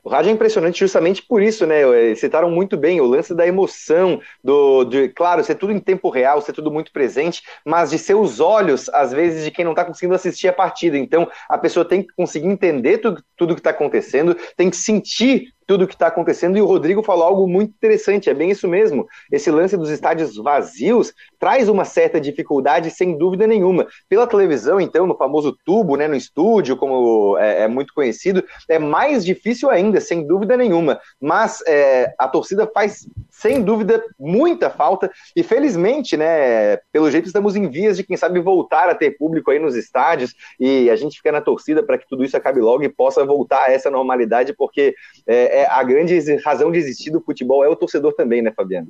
O 0.02 0.08
rádio 0.08 0.30
é 0.30 0.32
impressionante 0.32 0.80
justamente 0.80 1.22
por 1.22 1.42
isso, 1.42 1.66
né? 1.66 1.82
Eh, 1.82 2.14
citaram 2.14 2.50
muito 2.50 2.76
bem 2.76 3.00
o 3.00 3.06
lance 3.06 3.34
da 3.34 3.46
emoção, 3.46 4.20
do, 4.42 4.84
de, 4.84 5.08
claro, 5.10 5.44
ser 5.44 5.56
tudo 5.56 5.72
em 5.72 5.78
tempo 5.78 6.08
real, 6.08 6.40
ser 6.40 6.52
tudo 6.52 6.70
muito 6.70 6.92
presente, 6.92 7.42
mas 7.64 7.90
de 7.90 7.98
ser 7.98 8.14
os 8.14 8.40
olhos, 8.40 8.88
às 8.90 9.12
vezes, 9.12 9.44
de 9.44 9.50
quem 9.50 9.64
não 9.64 9.72
está 9.72 9.84
conseguindo 9.84 10.14
assistir 10.14 10.48
a 10.48 10.52
partida. 10.52 10.96
Então, 10.96 11.30
a 11.48 11.58
pessoa 11.58 11.84
tem 11.84 12.02
que 12.02 12.14
conseguir 12.14 12.46
entender 12.46 12.98
tudo, 12.98 13.22
tudo 13.36 13.54
que 13.54 13.60
está 13.60 13.70
acontecendo, 13.70 14.36
tem 14.56 14.70
que 14.70 14.76
sentir 14.76 15.52
tudo 15.70 15.86
que 15.86 15.94
está 15.94 16.08
acontecendo. 16.08 16.58
E 16.58 16.60
o 16.60 16.66
Rodrigo 16.66 17.00
falou 17.00 17.22
algo 17.22 17.46
muito 17.46 17.70
interessante, 17.70 18.28
é 18.28 18.34
bem 18.34 18.50
isso 18.50 18.66
mesmo. 18.66 19.06
Esse 19.30 19.52
lance 19.52 19.76
dos 19.76 19.88
estádios 19.88 20.34
vazios 20.34 21.14
traz 21.38 21.68
uma 21.68 21.84
certa 21.84 22.20
dificuldade, 22.20 22.90
sem 22.90 23.16
dúvida 23.16 23.46
nenhuma. 23.46 23.86
Pela 24.08 24.26
televisão, 24.26 24.80
então, 24.80 25.06
no 25.06 25.16
famoso 25.16 25.56
tubo, 25.64 25.94
né, 25.94 26.08
no 26.08 26.16
estúdio, 26.16 26.76
como 26.76 27.38
é, 27.38 27.62
é 27.62 27.68
muito 27.68 27.94
conhecido, 27.94 28.44
é 28.68 28.80
mais 28.80 29.24
difícil 29.24 29.70
ainda, 29.70 30.00
sem 30.00 30.26
dúvida 30.26 30.56
nenhuma. 30.56 30.98
Mas 31.20 31.62
é, 31.68 32.12
a 32.18 32.26
torcida 32.26 32.68
faz, 32.74 33.06
sem 33.30 33.62
dúvida, 33.62 34.02
muita 34.18 34.70
falta. 34.70 35.08
E 35.36 35.44
felizmente, 35.44 36.16
né, 36.16 36.78
pelo 36.92 37.08
jeito 37.12 37.26
estamos 37.26 37.54
em 37.54 37.70
vias 37.70 37.96
de, 37.96 38.02
quem 38.02 38.16
sabe, 38.16 38.40
voltar 38.40 38.88
a 38.88 38.94
ter 38.96 39.16
público 39.16 39.52
aí 39.52 39.60
nos 39.60 39.76
estádios. 39.76 40.34
E 40.58 40.90
a 40.90 40.96
gente 40.96 41.18
fica 41.18 41.30
na 41.30 41.40
torcida 41.40 41.80
para 41.80 41.96
que 41.96 42.08
tudo 42.08 42.24
isso 42.24 42.36
acabe 42.36 42.60
logo 42.60 42.82
e 42.82 42.88
possa 42.88 43.24
voltar 43.24 43.66
a 43.66 43.72
essa 43.72 43.88
normalidade, 43.88 44.52
porque 44.52 44.96
é, 45.28 45.59
é, 45.60 45.66
a 45.66 45.82
grande 45.82 46.36
razão 46.44 46.70
de 46.70 46.78
existir 46.78 47.10
do 47.10 47.20
futebol 47.20 47.64
é 47.64 47.68
o 47.68 47.76
torcedor 47.76 48.12
também, 48.14 48.42
né, 48.42 48.52
Fabiano? 48.54 48.88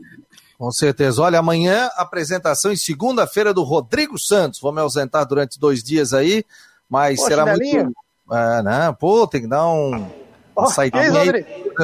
Com 0.58 0.70
certeza. 0.70 1.22
Olha, 1.22 1.38
amanhã 1.38 1.88
apresentação 1.96 2.72
em 2.72 2.76
segunda-feira 2.76 3.54
do 3.54 3.62
Rodrigo 3.62 4.18
Santos. 4.18 4.60
Vou 4.60 4.72
me 4.72 4.80
ausentar 4.80 5.26
durante 5.26 5.58
dois 5.58 5.82
dias 5.82 6.12
aí, 6.12 6.44
mas 6.88 7.18
Poxa, 7.18 7.28
será 7.28 7.46
muito. 7.46 7.92
É, 8.32 8.62
não, 8.62 8.94
pô, 8.94 9.26
tem 9.26 9.40
que 9.40 9.46
dar 9.46 9.66
um. 9.66 10.06
Oh, 10.54 10.66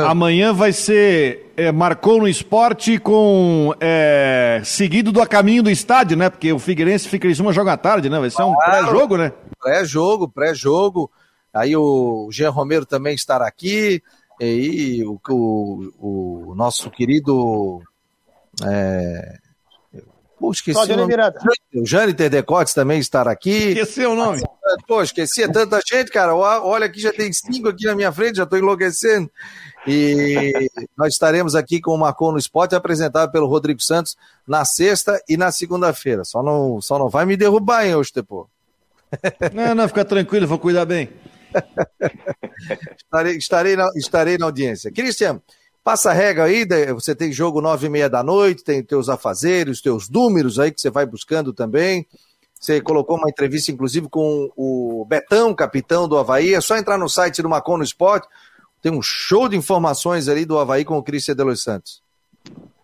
Amanhã 0.06 0.52
vai 0.52 0.72
ser 0.72 1.46
é, 1.56 1.72
marcou 1.72 2.18
no 2.18 2.28
esporte 2.28 2.98
com 2.98 3.74
é, 3.80 4.60
seguido 4.64 5.10
do 5.10 5.26
caminho 5.26 5.62
do 5.62 5.70
estádio, 5.70 6.16
né? 6.16 6.28
Porque 6.28 6.52
o 6.52 6.58
Figueirense 6.58 7.08
fica 7.08 7.26
uma 7.40 7.52
joga 7.52 7.72
à 7.72 7.76
tarde, 7.76 8.10
né? 8.10 8.20
Vai 8.20 8.28
ser 8.28 8.42
um 8.42 8.54
claro, 8.54 8.86
pré-jogo, 8.86 9.16
né? 9.16 9.32
Pré-jogo, 9.58 10.28
pré-jogo. 10.28 11.10
Aí 11.54 11.74
o 11.74 12.28
Jean 12.30 12.50
Romero 12.50 12.84
também 12.84 13.14
estará 13.14 13.46
aqui. 13.46 14.02
E 14.40 15.02
o, 15.04 15.18
o, 15.28 16.50
o 16.50 16.54
nosso 16.54 16.90
querido. 16.90 17.82
É... 18.64 19.38
Pô, 20.38 20.52
esqueci 20.52 20.78
o 20.78 20.96
nome. 20.96 21.14
O 21.74 21.86
Jâniter 21.86 22.28
Decotes 22.28 22.74
também 22.74 22.98
estará 22.98 23.30
aqui. 23.30 23.68
Esqueceu 23.70 24.12
o 24.12 24.14
nome. 24.14 24.42
Pô, 24.86 25.02
esqueci, 25.02 25.42
é 25.42 25.48
tanta 25.48 25.80
gente, 25.86 26.10
cara. 26.10 26.34
Olha 26.34 26.84
aqui, 26.84 27.00
já 27.00 27.12
tem 27.12 27.32
cinco 27.32 27.68
aqui 27.68 27.86
na 27.86 27.94
minha 27.94 28.12
frente, 28.12 28.36
já 28.36 28.42
estou 28.42 28.58
enlouquecendo. 28.58 29.30
E 29.86 30.68
nós 30.96 31.14
estaremos 31.14 31.54
aqui 31.54 31.80
com 31.80 31.92
o 31.92 31.98
Marcon 31.98 32.32
no 32.32 32.38
Esporte, 32.38 32.74
apresentado 32.74 33.32
pelo 33.32 33.46
Rodrigo 33.46 33.80
Santos 33.80 34.16
na 34.46 34.64
sexta 34.64 35.22
e 35.26 35.36
na 35.36 35.50
segunda-feira. 35.50 36.22
Só 36.24 36.42
não, 36.42 36.82
só 36.82 36.98
não 36.98 37.08
vai 37.08 37.24
me 37.24 37.36
derrubar, 37.36 37.86
hein, 37.86 37.94
hoje, 37.94 38.12
Tepô. 38.12 38.46
Não, 39.54 39.74
não, 39.74 39.88
fica 39.88 40.04
tranquilo, 40.04 40.46
vou 40.46 40.58
cuidar 40.58 40.84
bem. 40.84 41.08
estarei, 42.96 43.36
estarei, 43.36 43.76
na, 43.76 43.88
estarei 43.96 44.38
na 44.38 44.46
audiência. 44.46 44.90
Cristian, 44.90 45.40
passa 45.82 46.10
a 46.10 46.12
regra 46.12 46.44
aí, 46.44 46.66
você 46.92 47.14
tem 47.14 47.32
jogo 47.32 47.60
nove 47.60 47.86
e 47.86 47.90
meia 47.90 48.08
da 48.08 48.22
noite, 48.22 48.64
tem 48.64 48.82
teus 48.82 49.08
afazeres, 49.08 49.80
teus 49.80 50.08
números 50.08 50.58
aí 50.58 50.70
que 50.72 50.80
você 50.80 50.90
vai 50.90 51.06
buscando 51.06 51.52
também. 51.52 52.06
Você 52.58 52.80
colocou 52.80 53.16
uma 53.16 53.28
entrevista, 53.28 53.70
inclusive, 53.70 54.08
com 54.08 54.50
o 54.56 55.04
Betão, 55.08 55.54
capitão 55.54 56.08
do 56.08 56.16
Havaí. 56.16 56.54
É 56.54 56.60
só 56.60 56.76
entrar 56.76 56.98
no 56.98 57.08
site 57.08 57.42
do 57.42 57.48
Macon 57.48 57.76
no 57.76 57.84
Esporte. 57.84 58.26
Tem 58.80 58.90
um 58.90 59.02
show 59.02 59.48
de 59.48 59.56
informações 59.56 60.26
ali 60.28 60.44
do 60.44 60.58
Havaí 60.58 60.84
com 60.84 60.96
o 60.96 61.02
Cristian 61.02 61.36
de 61.36 61.42
Los 61.44 61.62
Santos. 61.62 62.02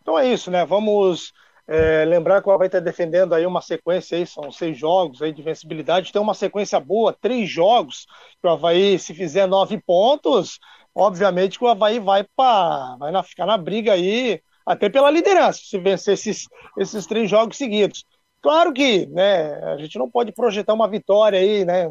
Então 0.02 0.18
é 0.18 0.32
isso, 0.32 0.50
né? 0.50 0.64
Vamos 0.66 1.32
é, 1.66 2.04
lembrar 2.04 2.42
que 2.42 2.48
o 2.48 2.52
Havaí 2.52 2.66
está 2.66 2.80
defendendo 2.80 3.34
aí 3.34 3.46
uma 3.46 3.60
sequência 3.60 4.18
aí, 4.18 4.26
são 4.26 4.50
seis 4.50 4.76
jogos 4.78 5.22
aí 5.22 5.32
de 5.32 5.42
vencibilidade, 5.42 6.12
tem 6.12 6.20
uma 6.20 6.34
sequência 6.34 6.78
boa, 6.80 7.16
três 7.18 7.48
jogos, 7.48 8.06
que 8.40 8.46
o 8.46 8.50
Havaí, 8.50 8.98
se 8.98 9.14
fizer 9.14 9.46
nove 9.46 9.80
pontos, 9.80 10.58
obviamente 10.94 11.58
que 11.58 11.64
o 11.64 11.68
Havaí 11.68 11.98
vai, 11.98 12.24
pra, 12.36 12.96
vai 12.98 13.12
na, 13.12 13.22
ficar 13.22 13.46
na 13.46 13.56
briga 13.56 13.92
aí, 13.92 14.40
até 14.66 14.88
pela 14.88 15.10
liderança, 15.10 15.60
se 15.62 15.78
vencer 15.78 16.14
esses, 16.14 16.48
esses 16.78 17.06
três 17.06 17.30
jogos 17.30 17.56
seguidos. 17.56 18.04
Claro 18.42 18.72
que 18.72 19.06
né, 19.06 19.54
a 19.72 19.76
gente 19.76 19.96
não 19.96 20.10
pode 20.10 20.32
projetar 20.32 20.74
uma 20.74 20.88
vitória 20.88 21.38
aí 21.38 21.64
né, 21.64 21.88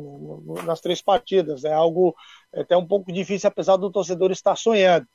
nas 0.65 0.81
três 0.81 1.01
partidas, 1.01 1.63
é 1.63 1.71
algo 1.71 2.13
até 2.53 2.75
um 2.75 2.85
pouco 2.85 3.11
difícil, 3.11 3.47
apesar 3.47 3.77
do 3.77 3.89
torcedor 3.89 4.31
estar 4.31 4.57
sonhando. 4.57 5.07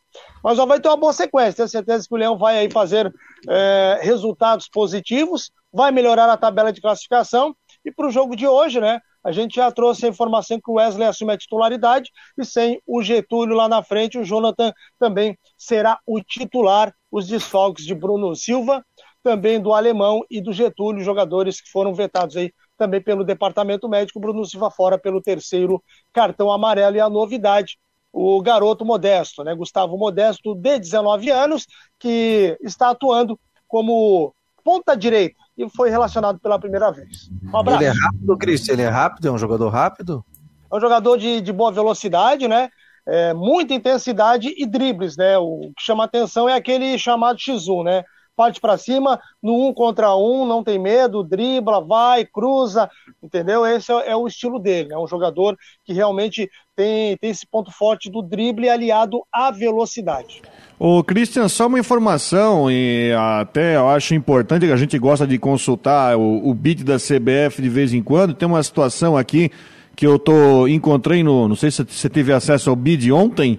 Mas 0.43 0.57
vai 0.57 0.81
ter 0.81 0.89
uma 0.89 0.97
boa 0.97 1.13
sequência, 1.13 1.57
tenho 1.57 1.69
certeza 1.69 2.09
que 2.09 2.15
o 2.15 2.17
Leão 2.17 2.39
vai 2.39 2.57
aí 2.59 2.71
fazer 2.71 3.13
é, 3.49 3.99
resultados 4.01 4.67
positivos, 4.67 5.51
vai 5.71 5.93
melhorar 5.93 6.33
a 6.33 6.39
tabela 6.39 6.73
de 6.73 6.81
classificação. 6.81 7.55
E 7.85 7.93
para 7.93 8.07
o 8.07 8.11
jogo 8.11 8.35
de 8.35 8.47
hoje, 8.47 8.81
né? 8.81 8.99
A 9.23 9.33
gente 9.33 9.57
já 9.57 9.71
trouxe 9.73 10.07
a 10.07 10.09
informação 10.09 10.59
que 10.59 10.71
o 10.71 10.75
Wesley 10.75 11.07
assume 11.07 11.33
a 11.33 11.37
titularidade 11.37 12.11
e 12.39 12.45
sem 12.45 12.81
o 12.87 13.03
Getúlio 13.03 13.57
lá 13.57 13.69
na 13.69 13.83
frente, 13.83 14.17
o 14.17 14.25
Jonathan 14.25 14.73
também 15.01 15.37
será 15.59 15.99
o 16.07 16.21
titular. 16.21 16.95
Os 17.11 17.27
desfalques 17.27 17.85
de 17.85 17.95
Bruno 17.95 18.37
Silva, 18.37 18.85
também 19.27 19.61
do 19.61 19.75
Alemão 19.75 20.25
e 20.31 20.41
do 20.41 20.53
Getúlio, 20.53 21.03
jogadores 21.03 21.61
que 21.61 21.69
foram 21.69 21.93
vetados 21.93 22.37
aí 22.37 22.53
também 22.79 23.03
pelo 23.03 23.25
departamento 23.25 23.89
médico, 23.89 24.21
Bruno 24.21 24.45
Silva 24.45 24.71
fora 24.71 24.97
pelo 24.97 25.21
terceiro 25.21 25.83
cartão 26.13 26.49
amarelo 26.49 26.95
e 26.95 27.01
a 27.01 27.11
novidade, 27.11 27.77
o 28.13 28.41
garoto 28.41 28.85
Modesto, 28.85 29.43
né? 29.43 29.53
Gustavo 29.53 29.99
Modesto, 29.99 30.55
de 30.55 30.79
19 30.79 31.29
anos, 31.29 31.67
que 31.99 32.57
está 32.63 32.91
atuando 32.91 33.37
como 33.67 34.33
ponta 34.63 34.97
direita 34.97 35.35
e 35.59 35.69
foi 35.71 35.91
relacionado 35.91 36.39
pela 36.39 36.57
primeira 36.57 36.93
vez. 36.93 37.29
Um 37.53 37.57
abraço. 37.57 37.83
Ele 37.83 37.91
é 37.91 37.95
rápido, 38.01 38.39
Cristian? 38.39 38.75
Ele 38.75 38.83
é 38.83 38.89
rápido? 38.89 39.27
É 39.27 39.33
um 39.33 39.39
jogador 39.39 39.71
rápido? 39.71 40.25
É 40.71 40.77
um 40.77 40.81
jogador 40.81 41.17
de, 41.17 41.41
de 41.41 41.53
boa 41.53 41.73
velocidade, 41.73 42.47
né? 42.47 42.69
É, 43.05 43.35
muita 43.35 43.75
intensidade 43.75 44.55
e 44.57 44.65
dribles, 44.65 45.17
né? 45.17 45.37
O 45.37 45.73
que 45.77 45.83
chama 45.83 46.05
atenção 46.05 46.49
é 46.49 46.55
aquele 46.55 46.97
chamado 46.97 47.41
X1, 47.41 47.83
né? 47.83 48.05
Parte 48.37 48.61
para 48.61 48.77
cima, 48.77 49.19
no 49.43 49.67
um 49.67 49.73
contra 49.73 50.15
um, 50.15 50.47
não 50.47 50.63
tem 50.63 50.79
medo, 50.79 51.25
dribla, 51.25 51.81
vai, 51.81 52.25
cruza, 52.25 52.89
entendeu? 53.23 53.67
Esse 53.67 53.91
é, 53.91 54.11
é 54.11 54.17
o 54.17 54.27
estilo 54.27 54.59
dele, 54.59 54.93
é 54.93 54.99
um 54.99 55.07
jogador 55.09 55.57
que 55.85 55.95
realmente 55.95 56.49
tem, 56.77 57.17
tem 57.17 57.31
esse 57.31 57.47
ponto 57.47 57.73
forte 57.73 58.11
do 58.11 58.21
drible 58.21 58.69
aliado 58.69 59.23
à 59.33 59.51
velocidade. 59.51 60.43
Ô, 60.79 61.03
Christian, 61.03 61.49
só 61.49 61.67
uma 61.67 61.79
informação, 61.79 62.71
e 62.71 63.11
até 63.41 63.77
eu 63.77 63.89
acho 63.89 64.15
importante 64.15 64.67
que 64.67 64.73
a 64.73 64.77
gente 64.77 64.99
gosta 64.99 65.27
de 65.27 65.39
consultar 65.39 66.19
o, 66.19 66.47
o 66.47 66.53
bid 66.53 66.85
da 66.85 66.97
CBF 66.97 67.63
de 67.63 67.69
vez 67.71 67.95
em 67.95 68.03
quando. 68.03 68.35
Tem 68.35 68.47
uma 68.47 68.63
situação 68.63 69.17
aqui 69.17 69.51
que 69.97 70.07
eu 70.07 70.19
tô 70.19 70.69
encontrei 70.69 71.23
no. 71.23 71.49
Não 71.49 71.57
sei 71.57 71.71
se 71.71 71.83
você 71.83 72.11
teve 72.11 72.31
acesso 72.31 72.69
ao 72.69 72.77
bid 72.77 73.11
ontem, 73.11 73.59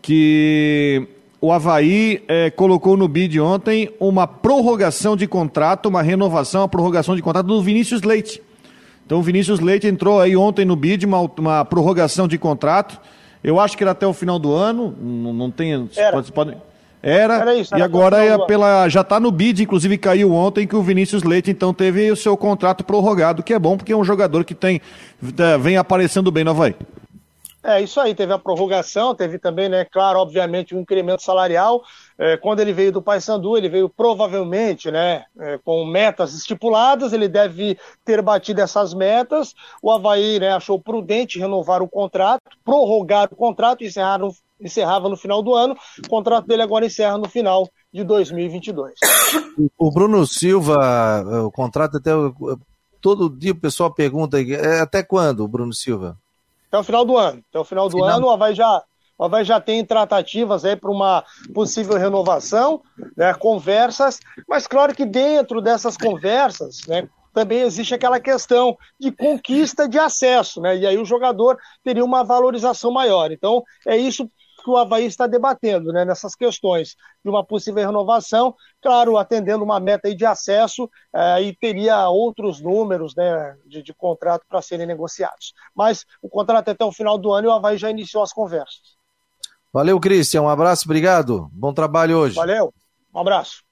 que 0.00 1.08
o 1.42 1.50
Havaí 1.50 2.22
é, 2.28 2.50
colocou 2.50 2.96
no 2.96 3.08
bid 3.08 3.40
ontem 3.40 3.90
uma 3.98 4.28
prorrogação 4.28 5.16
de 5.16 5.26
contrato, 5.26 5.86
uma 5.86 6.00
renovação, 6.00 6.60
uma 6.60 6.68
prorrogação 6.68 7.16
de 7.16 7.20
contrato 7.20 7.46
do 7.46 7.60
Vinícius 7.60 8.02
Leite. 8.02 8.40
Então 9.04 9.18
o 9.18 9.22
Vinícius 9.22 9.58
Leite 9.58 9.88
entrou 9.88 10.20
aí 10.20 10.36
ontem 10.36 10.64
no 10.64 10.76
bid, 10.76 11.04
uma, 11.04 11.28
uma 11.36 11.64
prorrogação 11.64 12.28
de 12.28 12.38
contrato. 12.38 13.00
Eu 13.42 13.58
acho 13.58 13.76
que 13.76 13.82
era 13.82 13.90
até 13.90 14.06
o 14.06 14.12
final 14.12 14.38
do 14.38 14.52
ano, 14.54 14.96
não, 15.02 15.32
não 15.32 15.50
tem. 15.50 15.88
Era. 15.96 16.12
Pode, 16.12 16.30
pode, 16.30 16.56
era, 17.02 17.34
era 17.40 17.54
isso, 17.56 17.76
e 17.76 17.82
agora 17.82 18.24
é 18.24 18.38
pela, 18.46 18.88
já 18.88 19.00
está 19.00 19.18
no 19.18 19.32
bid, 19.32 19.64
inclusive 19.64 19.98
caiu 19.98 20.32
ontem 20.32 20.68
que 20.68 20.76
o 20.76 20.82
Vinícius 20.82 21.24
Leite 21.24 21.50
então 21.50 21.74
teve 21.74 22.08
o 22.12 22.14
seu 22.14 22.36
contrato 22.36 22.84
prorrogado, 22.84 23.42
que 23.42 23.52
é 23.52 23.58
bom 23.58 23.76
porque 23.76 23.92
é 23.92 23.96
um 23.96 24.04
jogador 24.04 24.44
que 24.44 24.54
tem 24.54 24.80
é, 25.36 25.58
vem 25.58 25.76
aparecendo 25.76 26.30
bem 26.30 26.44
no 26.44 26.52
Havaí. 26.52 26.76
É, 27.64 27.80
isso 27.80 28.00
aí, 28.00 28.12
teve 28.12 28.32
a 28.32 28.38
prorrogação, 28.38 29.14
teve 29.14 29.38
também, 29.38 29.68
né, 29.68 29.84
claro, 29.84 30.18
obviamente, 30.18 30.74
um 30.74 30.80
incremento 30.80 31.22
salarial. 31.22 31.82
É, 32.18 32.36
quando 32.36 32.58
ele 32.58 32.72
veio 32.72 32.90
do 32.90 33.00
Paysandu, 33.00 33.56
ele 33.56 33.68
veio 33.68 33.88
provavelmente, 33.88 34.90
né, 34.90 35.24
é, 35.38 35.58
com 35.58 35.84
metas 35.84 36.34
estipuladas, 36.34 37.12
ele 37.12 37.28
deve 37.28 37.78
ter 38.04 38.20
batido 38.20 38.60
essas 38.60 38.92
metas. 38.92 39.54
O 39.80 39.92
Havaí, 39.92 40.40
né, 40.40 40.52
achou 40.52 40.80
prudente 40.80 41.38
renovar 41.38 41.82
o 41.82 41.88
contrato, 41.88 42.42
prorrogar 42.64 43.28
o 43.30 43.36
contrato 43.36 43.84
encerrar 43.84 44.18
no, 44.18 44.34
encerrava 44.60 45.08
no 45.08 45.16
final 45.16 45.42
do 45.42 45.54
ano. 45.54 45.76
O 46.04 46.08
contrato 46.08 46.46
dele 46.46 46.62
agora 46.62 46.86
encerra 46.86 47.16
no 47.16 47.28
final 47.28 47.68
de 47.92 48.02
2022. 48.02 48.94
O 49.78 49.90
Bruno 49.90 50.26
Silva, 50.26 51.24
o 51.46 51.50
contrato 51.50 51.98
até 51.98 52.10
todo 53.00 53.30
dia 53.30 53.52
o 53.52 53.60
pessoal 53.60 53.92
pergunta, 53.92 54.40
é 54.40 54.80
até 54.80 55.02
quando, 55.02 55.46
Bruno 55.46 55.74
Silva? 55.74 56.16
Até 56.72 56.78
o 56.78 56.84
final 56.84 57.04
do 57.04 57.18
ano. 57.18 57.44
Até 57.50 57.58
o 57.58 57.64
final 57.64 57.86
do 57.86 57.98
final. 57.98 58.16
ano, 58.16 58.26
o 58.28 58.30
Havaí 58.30 58.54
já, 58.54 58.82
o 59.18 59.24
Havaí 59.24 59.44
já 59.44 59.60
tem 59.60 59.84
tratativas 59.84 60.64
aí 60.64 60.74
para 60.74 60.90
uma 60.90 61.22
possível 61.52 61.98
renovação, 61.98 62.80
né, 63.14 63.34
conversas, 63.34 64.20
mas 64.48 64.66
claro 64.66 64.94
que 64.94 65.04
dentro 65.04 65.60
dessas 65.60 65.98
conversas, 65.98 66.80
né, 66.88 67.06
também 67.34 67.60
existe 67.60 67.94
aquela 67.94 68.18
questão 68.18 68.74
de 68.98 69.12
conquista 69.12 69.86
de 69.86 69.98
acesso, 69.98 70.60
né? 70.60 70.76
E 70.76 70.86
aí 70.86 70.98
o 70.98 71.04
jogador 71.04 71.58
teria 71.82 72.04
uma 72.04 72.22
valorização 72.22 72.90
maior. 72.90 73.32
Então, 73.32 73.62
é 73.86 73.96
isso 73.96 74.30
que 74.62 74.70
o 74.70 74.76
Havaí 74.76 75.04
está 75.04 75.26
debatendo 75.26 75.92
né, 75.92 76.04
nessas 76.04 76.34
questões 76.34 76.96
de 77.24 77.30
uma 77.30 77.44
possível 77.44 77.84
renovação, 77.84 78.54
claro, 78.80 79.18
atendendo 79.18 79.64
uma 79.64 79.80
meta 79.80 80.14
de 80.14 80.24
acesso 80.24 80.88
eh, 81.14 81.42
e 81.42 81.56
teria 81.56 82.08
outros 82.08 82.60
números 82.60 83.14
né, 83.14 83.56
de, 83.66 83.82
de 83.82 83.92
contrato 83.92 84.44
para 84.48 84.62
serem 84.62 84.86
negociados. 84.86 85.52
Mas 85.74 86.04
o 86.22 86.28
contrato 86.28 86.68
é 86.68 86.70
até 86.70 86.84
o 86.84 86.92
final 86.92 87.18
do 87.18 87.32
ano 87.32 87.48
e 87.48 87.50
o 87.50 87.52
Havaí 87.52 87.76
já 87.76 87.90
iniciou 87.90 88.22
as 88.22 88.32
conversas. 88.32 88.96
Valeu, 89.72 89.98
Cristian. 89.98 90.42
Um 90.42 90.48
abraço, 90.48 90.84
obrigado. 90.84 91.48
Bom 91.52 91.72
trabalho 91.72 92.18
hoje. 92.18 92.36
Valeu. 92.36 92.72
Um 93.14 93.20
abraço. 93.20 93.62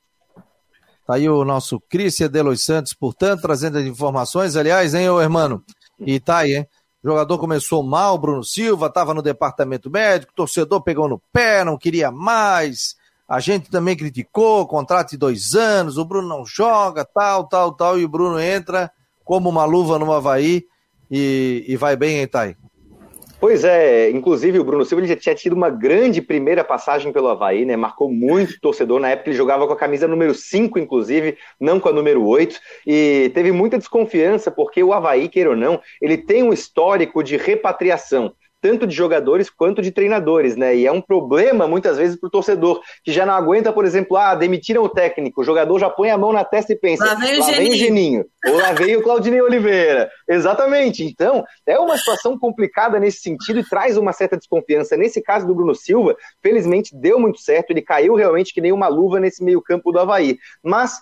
Tá 1.07 1.15
aí 1.15 1.29
o 1.29 1.45
nosso 1.45 1.81
Cristian 1.81 2.29
de 2.29 2.43
Los 2.43 2.65
Santos, 2.65 2.95
portanto, 2.95 3.43
trazendo 3.43 3.79
as 3.79 3.85
informações. 3.85 4.57
Aliás, 4.57 4.95
hein, 4.95 5.11
ô 5.11 5.21
irmão? 5.21 5.63
E 5.99 6.19
tá 6.19 6.39
aí, 6.39 6.57
hein? 6.57 6.69
O 7.03 7.09
jogador 7.09 7.39
começou 7.39 7.83
mal, 7.83 8.19
Bruno 8.19 8.45
Silva, 8.45 8.87
estava 8.87 9.15
no 9.15 9.23
departamento 9.23 9.91
médico, 9.91 10.35
torcedor 10.35 10.83
pegou 10.83 11.09
no 11.09 11.21
pé, 11.33 11.65
não 11.65 11.79
queria 11.79 12.11
mais. 12.11 12.95
A 13.27 13.41
gente 13.41 13.71
também 13.71 13.97
criticou, 13.97 14.67
contrato 14.67 15.11
de 15.11 15.17
dois 15.17 15.55
anos, 15.55 15.97
o 15.97 16.05
Bruno 16.05 16.29
não 16.29 16.45
joga, 16.45 17.05
tal, 17.05 17.45
tal, 17.45 17.73
tal, 17.73 17.99
e 17.99 18.05
o 18.05 18.09
Bruno 18.09 18.39
entra 18.39 18.91
como 19.25 19.49
uma 19.49 19.65
luva 19.65 19.99
no 19.99 20.13
Havaí 20.13 20.67
e, 21.11 21.65
e 21.67 21.77
vai 21.77 21.97
bem, 21.97 22.19
hein, 22.19 22.27
Thay? 22.27 22.57
Pois 23.41 23.65
é, 23.65 24.11
inclusive 24.11 24.59
o 24.59 24.65
Bruno 24.65 24.85
Silva 24.85 25.01
ele 25.01 25.09
já 25.09 25.17
tinha 25.17 25.35
tido 25.35 25.55
uma 25.55 25.71
grande 25.71 26.21
primeira 26.21 26.63
passagem 26.63 27.11
pelo 27.11 27.29
Havaí, 27.29 27.65
né? 27.65 27.75
Marcou 27.75 28.13
muito 28.13 28.61
torcedor. 28.61 29.01
Na 29.01 29.09
época 29.09 29.31
ele 29.31 29.37
jogava 29.37 29.67
com 29.67 29.73
a 29.73 29.77
camisa 29.77 30.07
número 30.07 30.35
5, 30.35 30.79
inclusive, 30.79 31.39
não 31.59 31.81
com 31.81 31.89
a 31.89 31.93
número 31.93 32.23
8. 32.23 32.61
E 32.87 33.31
teve 33.33 33.51
muita 33.51 33.79
desconfiança, 33.79 34.51
porque 34.51 34.83
o 34.83 34.93
Havaí, 34.93 35.27
queira 35.27 35.49
ou 35.51 35.57
não, 35.57 35.81
ele 36.03 36.19
tem 36.19 36.43
um 36.43 36.53
histórico 36.53 37.23
de 37.25 37.39
repatriação 37.39 38.35
tanto 38.61 38.87
de 38.87 38.95
jogadores 38.95 39.49
quanto 39.49 39.81
de 39.83 39.91
treinadores, 39.91 40.57
né? 40.57 40.77
E 40.77 40.87
é 40.87 40.93
um 40.93 41.01
problema 41.01 41.67
muitas 41.67 41.97
vezes 41.97 42.17
para 42.17 42.27
o 42.27 42.31
torcedor, 42.31 42.81
que 43.03 43.13
já 43.13 43.25
não 43.25 43.35
aguenta, 43.35 43.73
por 43.73 43.85
exemplo, 43.85 44.17
ah, 44.17 44.35
demitiram 44.35 44.83
o 44.83 44.89
técnico, 44.89 45.41
o 45.41 45.45
jogador 45.45 45.79
já 45.79 45.89
põe 45.89 46.11
a 46.11 46.19
mão 46.19 46.33
na 46.33 46.45
testa 46.45 46.73
e 46.73 46.77
pensa, 46.77 47.05
lá 47.05 47.15
vem 47.15 47.37
o, 47.37 47.41
lá 47.41 47.53
Geninho. 47.53 47.63
Vem 47.63 47.73
o 47.73 47.77
Geninho, 47.77 48.25
ou 48.47 48.57
lá 48.57 48.73
vem 48.73 48.97
o 48.97 49.03
Claudinei 49.03 49.41
Oliveira. 49.41 50.11
Exatamente. 50.29 51.05
Então, 51.05 51.45
é 51.67 51.79
uma 51.79 51.97
situação 51.97 52.39
complicada 52.39 52.99
nesse 52.99 53.21
sentido 53.21 53.61
e 53.61 53.69
traz 53.69 53.97
uma 53.97 54.13
certa 54.13 54.37
desconfiança. 54.37 54.97
Nesse 54.97 55.23
caso 55.23 55.47
do 55.47 55.55
Bruno 55.55 55.75
Silva, 55.75 56.17
felizmente 56.43 56.95
deu 56.95 57.19
muito 57.19 57.41
certo, 57.41 57.71
ele 57.71 57.83
caiu 57.83 58.15
realmente 58.15 58.53
que 58.53 58.61
nem 58.61 58.73
uma 58.73 58.89
luva 58.89 59.19
nesse 59.19 59.43
meio-campo 59.43 59.91
do 59.93 59.99
Havaí. 59.99 60.39
Mas 60.63 61.01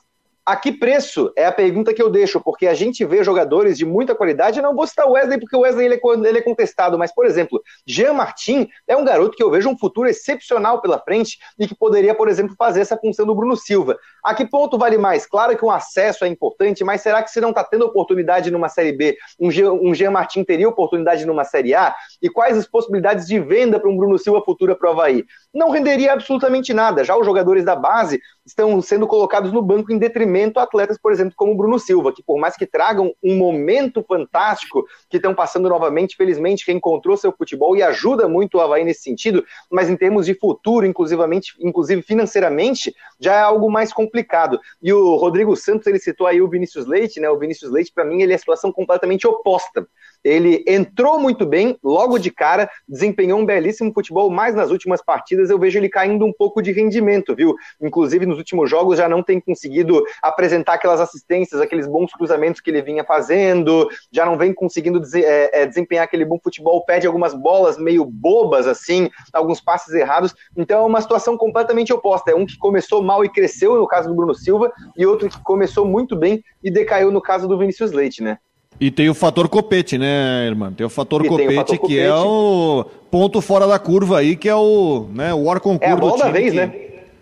a 0.48 0.56
que 0.56 0.72
preço? 0.72 1.30
É 1.36 1.44
a 1.44 1.52
pergunta 1.52 1.92
que 1.92 2.00
eu 2.00 2.08
deixo, 2.08 2.40
porque 2.40 2.66
a 2.66 2.72
gente 2.72 3.04
vê 3.04 3.22
jogadores 3.22 3.76
de 3.76 3.84
muita 3.84 4.14
qualidade. 4.14 4.58
Eu 4.58 4.62
não 4.62 4.74
vou 4.74 4.86
citar 4.86 5.06
o 5.06 5.10
Wesley, 5.10 5.38
porque 5.38 5.54
o 5.54 5.60
Wesley 5.60 5.84
ele 5.84 5.96
é, 5.96 6.28
ele 6.28 6.38
é 6.38 6.40
contestado, 6.40 6.98
mas, 6.98 7.14
por 7.14 7.26
exemplo, 7.26 7.62
Jean 7.86 8.14
Martin 8.14 8.66
é 8.86 8.96
um 8.96 9.04
garoto 9.04 9.36
que 9.36 9.42
eu 9.42 9.50
vejo 9.50 9.68
um 9.68 9.76
futuro 9.76 10.08
excepcional 10.08 10.80
pela 10.80 10.98
frente 10.98 11.38
e 11.58 11.68
que 11.68 11.74
poderia, 11.74 12.14
por 12.14 12.28
exemplo, 12.28 12.56
fazer 12.56 12.80
essa 12.80 12.96
função 12.96 13.26
do 13.26 13.34
Bruno 13.34 13.58
Silva. 13.58 13.98
A 14.24 14.34
que 14.34 14.46
ponto 14.46 14.78
vale 14.78 14.96
mais? 14.96 15.26
Claro 15.26 15.54
que 15.54 15.62
um 15.62 15.70
acesso 15.70 16.24
é 16.24 16.28
importante, 16.28 16.82
mas 16.82 17.02
será 17.02 17.22
que 17.22 17.30
se 17.30 17.42
não 17.42 17.50
está 17.50 17.62
tendo 17.62 17.84
oportunidade 17.84 18.50
numa 18.50 18.70
Série 18.70 18.92
B, 18.92 19.18
um 19.38 19.50
Jean, 19.50 19.72
um 19.74 19.94
Jean 19.94 20.12
Martin 20.12 20.44
teria 20.44 20.66
oportunidade 20.66 21.26
numa 21.26 21.44
Série 21.44 21.74
A? 21.74 21.94
E 22.22 22.30
quais 22.30 22.56
as 22.56 22.66
possibilidades 22.66 23.26
de 23.26 23.38
venda 23.38 23.78
para 23.78 23.90
um 23.90 23.96
Bruno 23.98 24.18
Silva 24.18 24.42
futura 24.42 24.74
para 24.74 24.88
o 24.88 24.92
Havaí? 24.92 25.26
Não 25.52 25.70
renderia 25.70 26.12
absolutamente 26.12 26.74
nada. 26.74 27.02
Já 27.02 27.16
os 27.16 27.24
jogadores 27.24 27.64
da 27.64 27.74
base 27.74 28.20
estão 28.44 28.80
sendo 28.82 29.06
colocados 29.06 29.50
no 29.50 29.62
banco 29.62 29.90
em 29.90 29.98
detrimento 29.98 30.60
atletas, 30.60 30.98
por 30.98 31.10
exemplo, 31.10 31.34
como 31.36 31.52
o 31.52 31.56
Bruno 31.56 31.78
Silva, 31.78 32.12
que 32.12 32.22
por 32.22 32.38
mais 32.38 32.54
que 32.54 32.66
tragam 32.66 33.12
um 33.22 33.36
momento 33.36 34.04
fantástico, 34.06 34.84
que 35.08 35.16
estão 35.16 35.34
passando 35.34 35.68
novamente, 35.68 36.16
felizmente 36.16 36.66
reencontrou 36.66 37.16
seu 37.16 37.32
futebol 37.32 37.76
e 37.76 37.82
ajuda 37.82 38.28
muito 38.28 38.58
o 38.58 38.60
Havaí 38.60 38.84
nesse 38.84 39.02
sentido, 39.02 39.42
mas 39.70 39.88
em 39.88 39.96
termos 39.96 40.26
de 40.26 40.34
futuro, 40.34 40.84
inclusivamente, 40.84 41.54
inclusive 41.60 42.02
financeiramente, 42.02 42.94
já 43.18 43.34
é 43.34 43.40
algo 43.40 43.70
mais 43.70 43.90
complicado. 43.90 44.60
E 44.82 44.92
o 44.92 45.16
Rodrigo 45.16 45.56
Santos, 45.56 45.86
ele 45.86 45.98
citou 45.98 46.26
aí 46.26 46.42
o 46.42 46.48
Vinícius 46.48 46.86
Leite, 46.86 47.20
né? 47.20 47.28
O 47.30 47.38
Vinícius 47.38 47.70
Leite, 47.70 47.92
para 47.92 48.04
mim, 48.04 48.20
ele 48.20 48.32
é 48.32 48.36
a 48.36 48.38
situação 48.38 48.70
completamente 48.70 49.26
oposta. 49.26 49.86
Ele 50.24 50.64
entrou 50.66 51.18
muito 51.18 51.46
bem, 51.46 51.78
logo 51.82 52.18
de 52.18 52.30
cara, 52.30 52.68
desempenhou 52.88 53.38
um 53.38 53.46
belíssimo 53.46 53.92
futebol, 53.92 54.30
mas 54.30 54.54
nas 54.54 54.70
últimas 54.70 55.02
partidas 55.02 55.50
eu 55.50 55.58
vejo 55.58 55.78
ele 55.78 55.88
caindo 55.88 56.24
um 56.24 56.32
pouco 56.32 56.60
de 56.60 56.72
rendimento, 56.72 57.34
viu? 57.34 57.54
Inclusive 57.80 58.26
nos 58.26 58.38
últimos 58.38 58.68
jogos 58.68 58.98
já 58.98 59.08
não 59.08 59.22
tem 59.22 59.40
conseguido 59.40 60.04
apresentar 60.22 60.74
aquelas 60.74 61.00
assistências, 61.00 61.60
aqueles 61.60 61.86
bons 61.86 62.12
cruzamentos 62.12 62.60
que 62.60 62.70
ele 62.70 62.82
vinha 62.82 63.04
fazendo, 63.04 63.88
já 64.12 64.24
não 64.26 64.36
vem 64.36 64.52
conseguindo 64.52 65.00
é, 65.14 65.62
é, 65.62 65.66
desempenhar 65.66 66.04
aquele 66.04 66.24
bom 66.24 66.38
futebol, 66.42 66.84
perde 66.84 67.06
algumas 67.06 67.34
bolas 67.34 67.78
meio 67.78 68.04
bobas, 68.04 68.66
assim, 68.66 69.10
alguns 69.32 69.60
passes 69.60 69.94
errados. 69.94 70.34
Então 70.56 70.82
é 70.82 70.86
uma 70.86 71.00
situação 71.00 71.36
completamente 71.36 71.92
oposta. 71.92 72.30
É 72.30 72.34
um 72.34 72.46
que 72.46 72.58
começou 72.58 73.02
mal 73.02 73.24
e 73.24 73.28
cresceu, 73.28 73.76
no 73.76 73.86
caso 73.86 74.08
do 74.08 74.14
Bruno 74.14 74.34
Silva, 74.34 74.72
e 74.96 75.06
outro 75.06 75.28
que 75.28 75.42
começou 75.42 75.84
muito 75.84 76.16
bem 76.16 76.42
e 76.62 76.70
decaiu 76.70 77.10
no 77.10 77.20
caso 77.20 77.46
do 77.46 77.58
Vinícius 77.58 77.92
Leite, 77.92 78.22
né? 78.22 78.38
E 78.80 78.90
tem 78.90 79.08
o 79.08 79.14
fator 79.14 79.48
copete, 79.48 79.98
né, 79.98 80.46
irmão? 80.46 80.72
Tem 80.72 80.86
o 80.86 80.90
fator, 80.90 81.20
E 81.20 81.28
tem 81.28 81.30
o 81.34 81.38
copete, 81.38 81.54
fator 81.56 81.74
que 81.76 81.80
copete. 81.80 82.00
é 82.00 82.14
o 82.14 82.84
ponto 83.10 83.40
fora 83.40 83.66
da 83.66 83.78
curva 83.78 84.18
aí, 84.18 84.36
que 84.36 84.48
é 84.48 84.54
o, 84.54 85.06
né, 85.12 85.34
o 85.34 85.50
ar 85.50 85.58
concurso 85.60 85.90
É 85.90 85.92
a 85.92 85.96
bola 85.96 86.18
da 86.24 86.30
vez, 86.30 86.50
que- 86.52 86.56
né? 86.56 86.72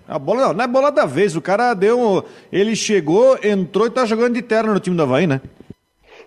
A 0.09 0.19
bola 0.19 0.49
não, 0.49 0.53
não 0.53 0.65
é 0.65 0.69
bola 0.69 0.93
da 0.93 1.05
vez. 1.05 1.35
O 1.35 1.41
cara 1.41 1.75
deu. 1.75 2.25
Ele 2.53 2.77
chegou, 2.77 3.37
entrou 3.43 3.89
e 3.89 3.91
tá 3.91 4.07
jogando 4.07 4.35
de 4.35 4.43
terno 4.43 4.73
no 4.73 4.79
time 4.79 4.97
do 4.97 5.03
Havaí, 5.03 5.27
né? 5.27 5.41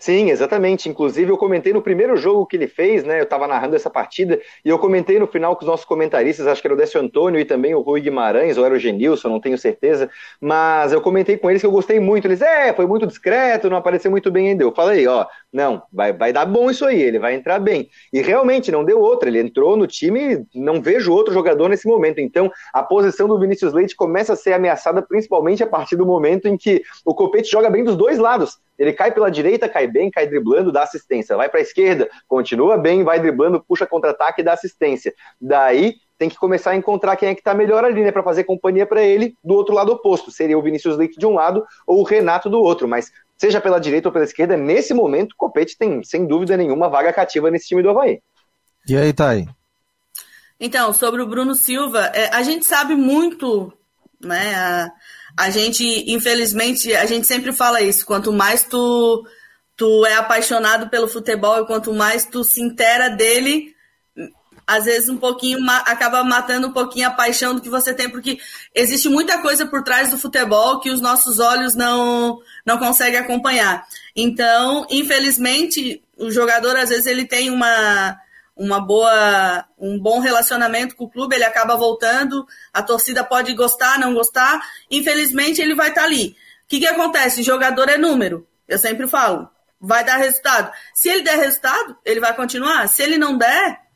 Sim, 0.02 0.30
exatamente. 0.30 0.88
Inclusive, 0.88 1.30
eu 1.30 1.38
comentei 1.38 1.74
no 1.74 1.82
primeiro 1.82 2.16
jogo 2.16 2.46
que 2.46 2.56
ele 2.56 2.68
fez, 2.70 3.04
né? 3.04 3.20
Eu 3.20 3.24
estava 3.26 3.46
narrando 3.48 3.76
essa 3.76 3.90
partida, 3.90 4.40
e 4.64 4.70
eu 4.70 4.80
comentei 4.80 5.20
no 5.20 5.28
final 5.28 5.56
com 5.58 5.62
os 5.64 5.68
nossos 5.68 5.86
comentaristas, 5.86 6.48
acho 6.48 6.62
que 6.62 6.68
era 6.68 6.74
o 6.74 6.78
Décio 6.78 7.02
Antônio 7.02 7.38
e 7.38 7.44
também 7.44 7.76
o 7.76 7.82
Rui 7.82 8.00
Guimarães, 8.00 8.58
ou 8.58 8.66
era 8.66 8.74
o 8.74 8.80
Genilson, 8.80 9.28
não 9.28 9.42
tenho 9.42 9.58
certeza, 9.58 10.10
mas 10.40 10.94
eu 10.94 11.02
comentei 11.02 11.38
com 11.38 11.50
eles 11.50 11.62
que 11.62 11.66
eu 11.68 11.72
gostei 11.72 12.00
muito. 12.00 12.26
Eles, 12.28 12.42
é, 12.42 12.74
foi 12.74 12.86
muito 12.88 13.06
discreto, 13.06 13.70
não 13.70 13.76
apareceu 13.78 14.10
muito 14.10 14.32
bem 14.32 14.48
ainda. 14.50 14.64
Eu 14.64 14.72
falei, 14.74 15.06
ó, 15.06 15.26
não, 15.52 15.82
vai, 15.92 16.14
vai 16.14 16.32
dar 16.32 16.46
bom 16.46 16.70
isso 16.70 16.86
aí, 16.86 17.02
ele 17.02 17.18
vai 17.18 17.34
entrar 17.34 17.60
bem. 17.60 17.90
E 18.14 18.22
realmente 18.22 18.72
não 18.72 18.84
deu 18.84 19.00
outra, 19.00 19.30
ele 19.30 19.40
entrou 19.40 19.76
no 19.76 19.88
time, 19.88 20.46
não 20.54 20.80
vejo 20.82 21.12
outro 21.12 21.34
jogador 21.34 21.70
nesse 21.70 21.88
momento. 21.88 22.20
Então, 22.20 22.52
a 22.72 22.84
posição 22.84 23.28
do 23.28 23.40
Vinícius 23.40 23.74
Leite 23.74 23.96
começa 23.96 24.34
a 24.34 24.36
ser 24.36 24.54
ameaçada 24.54 25.02
principalmente 25.02 25.64
a 25.64 25.68
partir 25.68 25.96
do 25.96 26.06
momento 26.06 26.48
em 26.48 26.56
que 26.56 26.84
o 27.04 27.16
Copete 27.16 27.50
joga 27.50 27.70
bem 27.70 27.84
dos 27.84 27.96
dois 27.96 28.20
lados. 28.20 28.60
Ele 28.78 28.94
cai 28.94 29.12
pela 29.12 29.30
direita, 29.30 29.68
cai 29.68 29.88
bem, 29.88 30.12
cai 30.12 30.28
driblando, 30.28 30.72
dá 30.72 30.84
assistência. 30.84 31.36
Vai 31.36 31.50
para 31.50 31.60
a 31.60 31.64
esquerda, 31.64 32.08
continua 32.28 32.78
bem, 32.78 33.04
vai 33.04 33.20
driblando, 33.20 33.64
puxa 33.68 33.88
contra-ataque 33.88 34.42
e 34.42 34.44
dá 34.44 34.54
assistência. 34.54 35.14
Daí 35.42 35.96
tem 36.18 36.30
que 36.30 36.38
começar 36.38 36.72
a 36.72 36.76
encontrar 36.76 37.16
quem 37.16 37.30
é 37.30 37.36
que 37.36 37.42
tá 37.42 37.56
melhor 37.56 37.84
ali, 37.84 38.04
né, 38.04 38.12
para 38.12 38.22
fazer 38.22 38.44
companhia 38.44 38.86
para 38.86 39.02
ele 39.02 39.34
do 39.44 39.54
outro 39.54 39.74
lado 39.74 39.92
oposto. 39.92 40.30
Seria 40.30 40.58
o 40.58 40.62
Vinícius 40.62 40.98
Leite 40.98 41.18
de 41.18 41.26
um 41.26 41.34
lado 41.34 41.66
ou 41.88 42.02
o 42.02 42.04
Renato 42.04 42.50
do 42.50 42.62
outro, 42.62 42.88
mas 42.88 43.12
seja 43.40 43.62
pela 43.62 43.80
direita 43.80 44.10
ou 44.10 44.12
pela 44.12 44.26
esquerda, 44.26 44.58
nesse 44.58 44.94
momento 44.94 45.32
o 45.32 45.38
Copete 45.38 45.78
tem, 45.78 46.04
sem 46.04 46.28
dúvida 46.28 46.58
nenhuma, 46.58 46.90
vaga 46.90 47.14
cativa 47.14 47.50
nesse 47.50 47.68
time 47.68 47.82
do 47.82 47.90
Havaí. 47.90 48.22
E 48.88 48.98
aí, 48.98 49.14
Thay? 49.14 49.48
Então, 50.60 50.94
sobre 50.94 51.22
o 51.22 51.28
Bruno 51.28 51.56
Silva, 51.56 52.12
é, 52.14 52.36
a 52.36 52.44
gente 52.44 52.66
sabe 52.66 52.96
muito, 52.96 53.72
né? 54.22 54.54
A, 54.56 54.92
a 55.38 55.50
gente, 55.50 55.84
infelizmente, 56.12 56.94
a 56.94 57.06
gente 57.06 57.26
sempre 57.26 57.54
fala 57.54 57.82
isso. 57.82 58.06
Quanto 58.06 58.34
mais 58.34 58.64
tu, 58.64 59.26
tu 59.78 60.06
é 60.06 60.16
apaixonado 60.16 60.90
pelo 60.90 61.08
futebol 61.08 61.62
e 61.62 61.66
quanto 61.66 61.94
mais 61.94 62.26
tu 62.26 62.44
se 62.44 62.62
intera 62.62 63.08
dele, 63.08 63.74
às 64.70 64.86
vezes 64.86 65.10
um 65.10 65.18
pouquinho 65.18 65.58
acaba 65.68 66.24
matando 66.24 66.68
um 66.68 66.72
pouquinho 66.72 67.08
a 67.08 67.12
paixão 67.12 67.56
do 67.56 67.62
que 67.62 67.70
você 67.70 67.92
tem, 67.92 68.08
porque 68.08 68.38
existe 68.76 69.10
muita 69.10 69.42
coisa 69.42 69.66
por 69.66 69.84
trás 69.84 70.12
do 70.12 70.18
futebol 70.20 70.80
que 70.80 70.92
os 70.92 71.02
nossos 71.02 71.40
olhos 71.40 71.74
não 71.74 72.40
não 72.64 72.78
conseguem 72.78 73.20
acompanhar. 73.20 73.84
Então, 74.16 74.86
infelizmente, 74.88 76.04
o 76.16 76.30
jogador 76.30 76.78
às 76.78 76.90
vezes 76.90 77.08
ele 77.08 77.26
tem 77.26 77.50
uma 77.50 78.16
uma 78.56 78.80
boa 78.80 79.66
um 79.76 79.98
bom 79.98 80.20
relacionamento 80.20 80.96
com 80.96 81.06
o 81.06 81.10
clube, 81.10 81.34
ele 81.34 81.46
acaba 81.46 81.76
voltando, 81.76 82.46
a 82.72 82.84
torcida 82.84 83.24
pode 83.24 83.56
gostar, 83.56 83.98
não 83.98 84.14
gostar, 84.14 84.62
infelizmente 84.92 85.60
ele 85.60 85.74
vai 85.74 85.90
estar 85.90 86.04
ali. 86.04 86.36
O 86.66 86.68
que 86.68 86.80
que 86.80 86.88
acontece? 86.88 87.42
Jogador 87.42 87.90
é 87.90 87.98
número. 87.98 88.48
Eu 88.68 88.78
sempre 88.78 89.08
falo, 89.08 89.50
vai 89.82 90.04
dar 90.04 90.18
resultado. 90.18 90.72
Se 90.94 91.10
ele 91.10 91.24
der 91.24 91.40
resultado, 91.40 91.98
ele 92.06 92.20
vai 92.20 92.36
continuar. 92.36 92.88
Se 92.88 93.02
ele 93.02 93.18
não 93.18 93.36
der, 93.36 93.89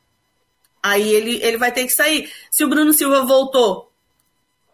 aí 0.84 1.08
ele, 1.08 1.42
ele 1.42 1.56
vai 1.56 1.72
ter 1.72 1.84
que 1.84 1.92
sair. 1.92 2.30
Se 2.50 2.62
o 2.62 2.68
Bruno 2.68 2.92
Silva 2.92 3.24
voltou 3.24 3.90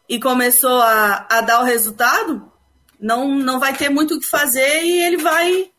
e 0.08 0.18
começou 0.18 0.82
a, 0.82 1.24
a 1.30 1.40
dar 1.40 1.60
o 1.60 1.64
resultado, 1.64 2.50
não, 2.98 3.28
não 3.28 3.60
vai 3.60 3.72
ter 3.74 3.88
muito 3.88 4.16
o 4.16 4.20
que 4.20 4.26
fazer 4.26 4.82
e 4.82 5.04
ele 5.04 5.18
vai, 5.18 5.70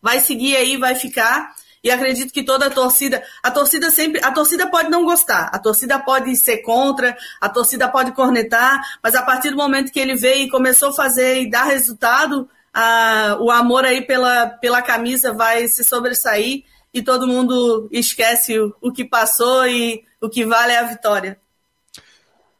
vai 0.00 0.20
seguir 0.20 0.56
aí, 0.56 0.78
vai 0.78 0.94
ficar. 0.94 1.54
E 1.82 1.90
acredito 1.90 2.32
que 2.32 2.42
toda 2.42 2.68
a 2.68 2.70
torcida, 2.70 3.22
a 3.42 3.50
torcida 3.50 3.90
sempre, 3.90 4.24
a 4.24 4.32
torcida 4.32 4.66
pode 4.70 4.88
não 4.88 5.04
gostar, 5.04 5.50
a 5.52 5.58
torcida 5.58 5.98
pode 5.98 6.34
ser 6.34 6.62
contra, 6.62 7.14
a 7.38 7.46
torcida 7.50 7.86
pode 7.86 8.12
cornetar, 8.12 8.80
mas 9.02 9.14
a 9.14 9.20
partir 9.20 9.50
do 9.50 9.58
momento 9.58 9.92
que 9.92 10.00
ele 10.00 10.16
veio 10.16 10.46
e 10.46 10.50
começou 10.50 10.88
a 10.88 10.94
fazer 10.94 11.42
e 11.42 11.50
dar 11.50 11.64
resultado, 11.64 12.48
a, 12.72 13.36
o 13.38 13.50
amor 13.50 13.84
aí 13.84 14.00
pela, 14.00 14.46
pela 14.46 14.80
camisa 14.80 15.34
vai 15.34 15.68
se 15.68 15.84
sobressair 15.84 16.64
e 16.94 17.02
todo 17.02 17.26
mundo 17.26 17.88
esquece 17.90 18.56
o, 18.80 18.92
que 18.92 19.04
passou 19.04 19.66
e 19.66 20.04
o 20.20 20.28
que 20.30 20.46
vale 20.46 20.72
é 20.72 20.78
a 20.78 20.84
vitória. 20.84 21.36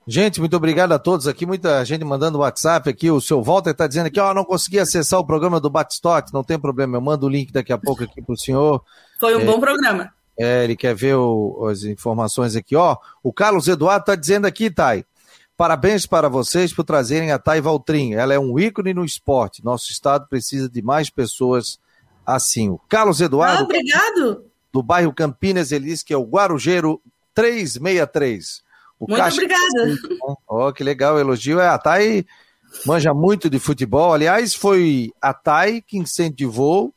Gente, 0.07 0.39
muito 0.41 0.57
obrigado 0.57 0.93
a 0.93 0.99
todos 0.99 1.27
aqui. 1.27 1.47
Muita 1.47 1.83
gente 1.85 2.05
mandando 2.05 2.39
WhatsApp 2.41 2.91
aqui. 2.91 3.11
O 3.11 3.21
seu 3.21 3.43
Walter 3.43 3.71
está 3.71 3.87
dizendo 3.87 4.07
aqui, 4.07 4.21
ó, 4.21 4.35
não 4.35 4.45
consegui 4.45 4.79
acessar 4.79 5.19
o 5.19 5.25
programa 5.25 5.59
do 5.59 5.71
Batistote. 5.71 6.35
Não 6.35 6.45
tem 6.45 6.59
problema, 6.59 6.97
eu 6.97 7.01
mando 7.01 7.27
o 7.27 7.29
link 7.29 7.53
daqui 7.53 7.73
a 7.73 7.79
pouco 7.79 8.05
aqui 8.05 8.21
para 8.21 8.35
o 8.35 8.39
senhor. 8.39 8.83
Foi 9.19 9.35
um 9.37 9.41
É. 9.41 9.45
bom 9.47 9.59
programa. 9.59 10.13
É, 10.37 10.65
ele 10.65 10.77
quer 10.77 10.95
ver 10.95 11.15
o, 11.15 11.69
as 11.71 11.85
informações 11.85 12.57
aqui, 12.57 12.75
ó. 12.77 12.97
O 13.23 13.33
Carlos 13.33 13.69
Eduardo 13.69 14.03
está 14.03 14.15
dizendo 14.17 14.47
aqui, 14.47 14.69
Thay. 14.69 15.07
Parabéns 15.57 16.05
para 16.05 16.29
vocês 16.29 16.75
por 16.75 16.83
trazerem 16.85 17.31
a 17.31 17.39
Thay 17.39 17.61
Valtrin. 17.61 18.15
Ela 18.15 18.35
é 18.35 18.39
um 18.39 18.59
ícone 18.59 18.93
no 18.93 19.05
esporte. 19.05 19.65
Nosso 19.65 19.91
estado 19.93 20.27
precisa 20.29 20.69
de 20.69 20.83
mais 20.83 21.09
pessoas 21.09 21.79
assim. 22.27 22.71
O 22.71 22.79
Carlos 22.89 23.21
Eduardo. 23.21 23.63
Ah, 23.63 23.65
obrigado. 23.65 24.45
Do 24.73 24.83
bairro 24.83 25.13
Campinas, 25.13 25.73
ele 25.73 25.87
diz 25.87 26.03
que 26.03 26.13
é 26.13 26.17
o 26.17 26.25
Guarujeiro 26.25 27.01
363. 27.35 28.63
O 28.99 29.07
Muito 29.09 29.21
Caixa... 29.21 29.37
obrigada. 29.37 29.99
Ó, 30.49 30.69
oh, 30.69 30.73
que 30.73 30.83
legal 30.83 31.17
o 31.17 31.19
elogio. 31.19 31.61
É, 31.61 31.69
a 31.69 31.79
Thay 31.79 32.27
manja 32.87 33.13
muito 33.15 33.49
de 33.49 33.59
futebol. 33.59 34.13
Aliás, 34.13 34.55
foi 34.55 35.13
a 35.21 35.33
Thay 35.33 35.83
que 35.83 35.99
incentivou 35.99 36.93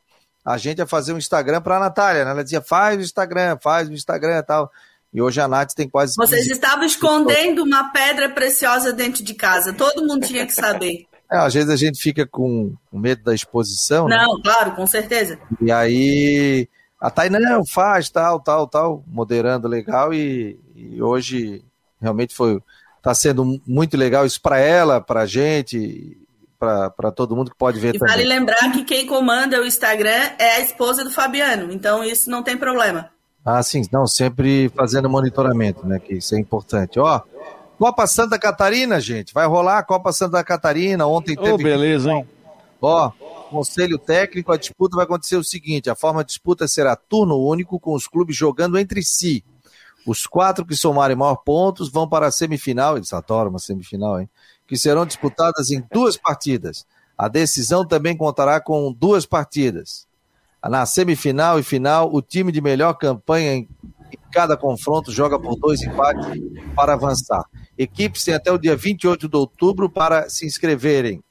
a 0.46 0.58
gente 0.58 0.82
a 0.82 0.88
fazer 0.88 1.14
um 1.14 1.18
Instagram 1.18 1.62
para 1.62 1.78
a 1.78 1.80
Natália. 1.80 2.24
Né? 2.24 2.32
Ela 2.32 2.44
dizia, 2.44 2.62
faz 2.62 2.98
o 2.98 3.02
Instagram, 3.02 3.58
faz 3.62 3.90
o 3.90 3.94
Instagram 3.94 4.38
e 4.38 4.44
tal. 4.44 4.72
E 5.14 5.22
hoje 5.22 5.42
a 5.42 5.48
Nath 5.48 5.74
tem 5.74 5.90
quase. 5.90 6.16
Vocês 6.16 6.44
15... 6.44 6.54
estavam 6.54 6.86
escondendo 6.86 7.64
uma 7.64 7.92
pedra 7.92 8.30
preciosa 8.30 8.94
dentro 8.94 9.24
de 9.24 9.34
casa. 9.34 9.74
Todo 9.74 10.06
mundo 10.06 10.26
tinha 10.26 10.46
que 10.46 10.54
saber. 10.54 11.06
É, 11.32 11.38
às 11.38 11.54
vezes 11.54 11.70
a 11.70 11.76
gente 11.76 12.02
fica 12.02 12.26
com 12.26 12.76
medo 12.92 13.24
da 13.24 13.34
exposição. 13.34 14.08
Né? 14.08 14.18
Não, 14.18 14.36
né? 14.36 14.42
claro, 14.44 14.72
com 14.72 14.88
certeza. 14.88 15.40
E 15.62 15.72
aí 15.72 16.68
a 17.00 17.12
Thay, 17.12 17.30
não, 17.30 17.66
faz, 17.66 18.10
tal, 18.10 18.40
tal, 18.40 18.68
tal, 18.68 19.04
moderando 19.08 19.68
legal. 19.68 20.14
E, 20.14 20.60
e 20.76 21.02
hoje 21.02 21.64
realmente 22.02 22.34
foi. 22.34 22.62
Está 22.98 23.14
sendo 23.14 23.62
muito 23.66 23.96
legal 23.96 24.26
isso 24.26 24.42
para 24.42 24.60
ela, 24.60 25.00
para 25.00 25.22
a 25.22 25.26
gente, 25.26 26.18
para 26.60 27.12
todo 27.12 27.36
mundo 27.36 27.52
que 27.52 27.58
pode 27.58 27.80
ver 27.80 27.96
e 27.96 28.00
também. 28.00 28.16
vale 28.16 28.28
lembrar 28.28 28.72
que 28.72 28.84
quem 28.84 29.06
comanda 29.06 29.62
o 29.62 29.66
Instagram 29.66 30.32
é 30.38 30.56
a 30.56 30.60
esposa 30.60 31.04
do 31.04 31.12
Fabiano, 31.12 31.72
então 31.72 32.04
isso 32.04 32.30
não 32.30 32.44
tem 32.44 32.58
problema. 32.58 33.10
Ah, 33.46 33.64
sim, 33.64 33.82
não, 33.94 34.06
sempre 34.06 34.68
fazendo 34.76 35.10
monitoramento, 35.10 35.88
né? 35.88 36.00
Que 36.00 36.16
isso 36.16 36.36
é 36.36 36.40
importante. 36.40 37.00
Ó, 37.00 37.22
Copa 37.78 38.08
Santa 38.08 38.40
Catarina, 38.40 39.00
gente, 39.00 39.34
vai 39.34 39.46
rolar 39.46 39.78
a 39.78 39.84
Copa 39.84 40.12
Santa 40.12 40.44
Catarina. 40.44 41.06
Ontem 41.06 41.36
teve. 41.36 41.52
Oh, 41.52 41.58
beleza, 41.58 42.12
hein? 42.12 42.28
Ó, 42.82 43.12
conselho 43.50 43.98
técnico, 43.98 44.52
a 44.52 44.58
disputa 44.58 44.96
vai 44.96 45.06
acontecer 45.06 45.36
o 45.36 45.44
seguinte: 45.44 45.90
a 45.90 45.96
forma 45.96 46.24
de 46.24 46.30
disputa 46.30 46.68
será 46.68 46.96
turno 46.96 47.38
único, 47.38 47.80
com 47.80 47.94
os 47.94 48.08
clubes 48.08 48.36
jogando 48.36 48.78
entre 48.78 49.04
si. 49.04 49.44
Os 50.06 50.26
quatro 50.26 50.66
que 50.66 50.76
somarem 50.76 51.18
maior 51.18 51.36
pontos 51.36 51.92
vão 51.92 52.08
para 52.08 52.28
a 52.28 52.32
semifinal. 52.32 52.98
Eles 52.98 53.14
adoram 53.14 53.50
uma 53.50 53.60
semifinal, 53.60 54.22
hein? 54.22 54.30
que 54.68 54.78
serão 54.78 55.06
disputadas 55.06 55.72
em 55.72 55.84
duas 55.92 56.18
partidas. 56.18 56.86
A 57.18 57.28
decisão 57.28 57.86
também 57.88 58.16
contará 58.16 58.60
com 58.60 58.92
duas 58.92 59.26
partidas. 59.26 60.06
Na 60.64 60.86
semifinal 60.86 61.60
e 61.60 61.64
final, 61.64 62.14
o 62.14 62.22
time 62.22 62.52
de 62.52 62.60
melhor 62.60 62.94
campanha 62.94 63.56
em 63.56 63.70
cada 64.32 64.58
confronto 64.58 65.12
joga 65.12 65.40
por 65.40 65.56
dois 65.56 65.82
empates 65.82 66.26
para 66.76 66.94
avançar. 66.94 67.44
Equipes 67.78 68.24
têm 68.24 68.34
até 68.34 68.52
o 68.52 68.58
dia 68.58 68.76
28 68.76 69.28
de 69.28 69.36
outubro 69.36 69.90
para 69.90 70.30
se 70.30 70.46
inscreverem. 70.46 71.24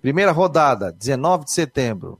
Primeira 0.00 0.32
rodada, 0.32 0.92
19 0.92 1.44
de 1.44 1.52
setembro. 1.52 2.18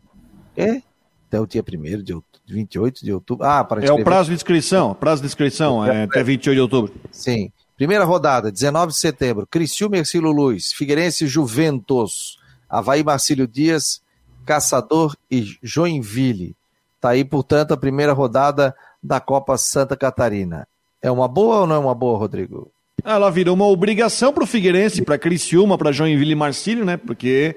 É? 0.56 0.82
Até 1.28 1.40
o 1.40 1.46
dia 1.46 1.62
1 1.62 2.02
de 2.02 2.14
outubro, 2.14 2.40
28 2.46 3.04
de 3.04 3.12
outubro. 3.12 3.46
Ah, 3.46 3.64
para 3.64 3.84
É 3.84 3.90
o 3.90 4.04
prazo 4.04 4.28
de 4.28 4.34
inscrição. 4.34 4.94
Prazo 4.94 5.22
de 5.22 5.26
inscrição 5.26 5.84
é 5.84 6.04
até 6.04 6.22
28 6.22 6.54
de 6.54 6.60
outubro. 6.60 6.92
Sim. 7.10 7.50
Primeira 7.76 8.04
rodada, 8.04 8.52
19 8.52 8.92
de 8.92 8.98
setembro, 8.98 9.46
Criciúma 9.46 9.96
Ercílio 9.96 10.30
Luz, 10.30 10.72
Figueirense 10.72 11.26
Juventus, 11.26 12.38
Havaí 12.68 13.02
Marcílio 13.02 13.48
Dias, 13.48 14.02
Caçador 14.44 15.16
e 15.30 15.56
Joinville. 15.62 16.54
Tá 17.00 17.10
aí, 17.10 17.24
portanto, 17.24 17.72
a 17.72 17.76
primeira 17.76 18.12
rodada 18.12 18.74
da 19.02 19.20
Copa 19.20 19.56
Santa 19.56 19.96
Catarina. 19.96 20.66
É 21.00 21.10
uma 21.10 21.26
boa 21.26 21.60
ou 21.60 21.66
não 21.66 21.76
é 21.76 21.78
uma 21.78 21.94
boa, 21.94 22.18
Rodrigo? 22.18 22.70
Ela 23.04 23.30
virou 23.30 23.54
uma 23.54 23.66
obrigação 23.66 24.32
para 24.32 24.44
o 24.44 24.46
Figueirense, 24.46 25.02
para 25.02 25.18
Criciúma, 25.18 25.76
para 25.76 25.90
Joinville 25.90 26.32
e 26.32 26.36
Marcílio, 26.36 26.84
né? 26.84 26.96
Porque 26.96 27.56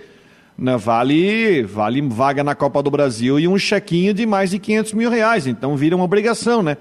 né, 0.57 0.75
vale, 0.77 1.63
vale 1.63 2.01
vaga 2.01 2.43
na 2.43 2.55
Copa 2.55 2.81
do 2.81 2.89
Brasil 2.89 3.39
e 3.39 3.47
um 3.47 3.57
chequinho 3.57 4.13
de 4.13 4.25
mais 4.25 4.49
de 4.49 4.59
500 4.59 4.93
mil 4.93 5.09
reais. 5.09 5.45
Então 5.45 5.75
vira 5.75 5.95
uma 5.95 6.05
obrigação, 6.05 6.63
né? 6.63 6.77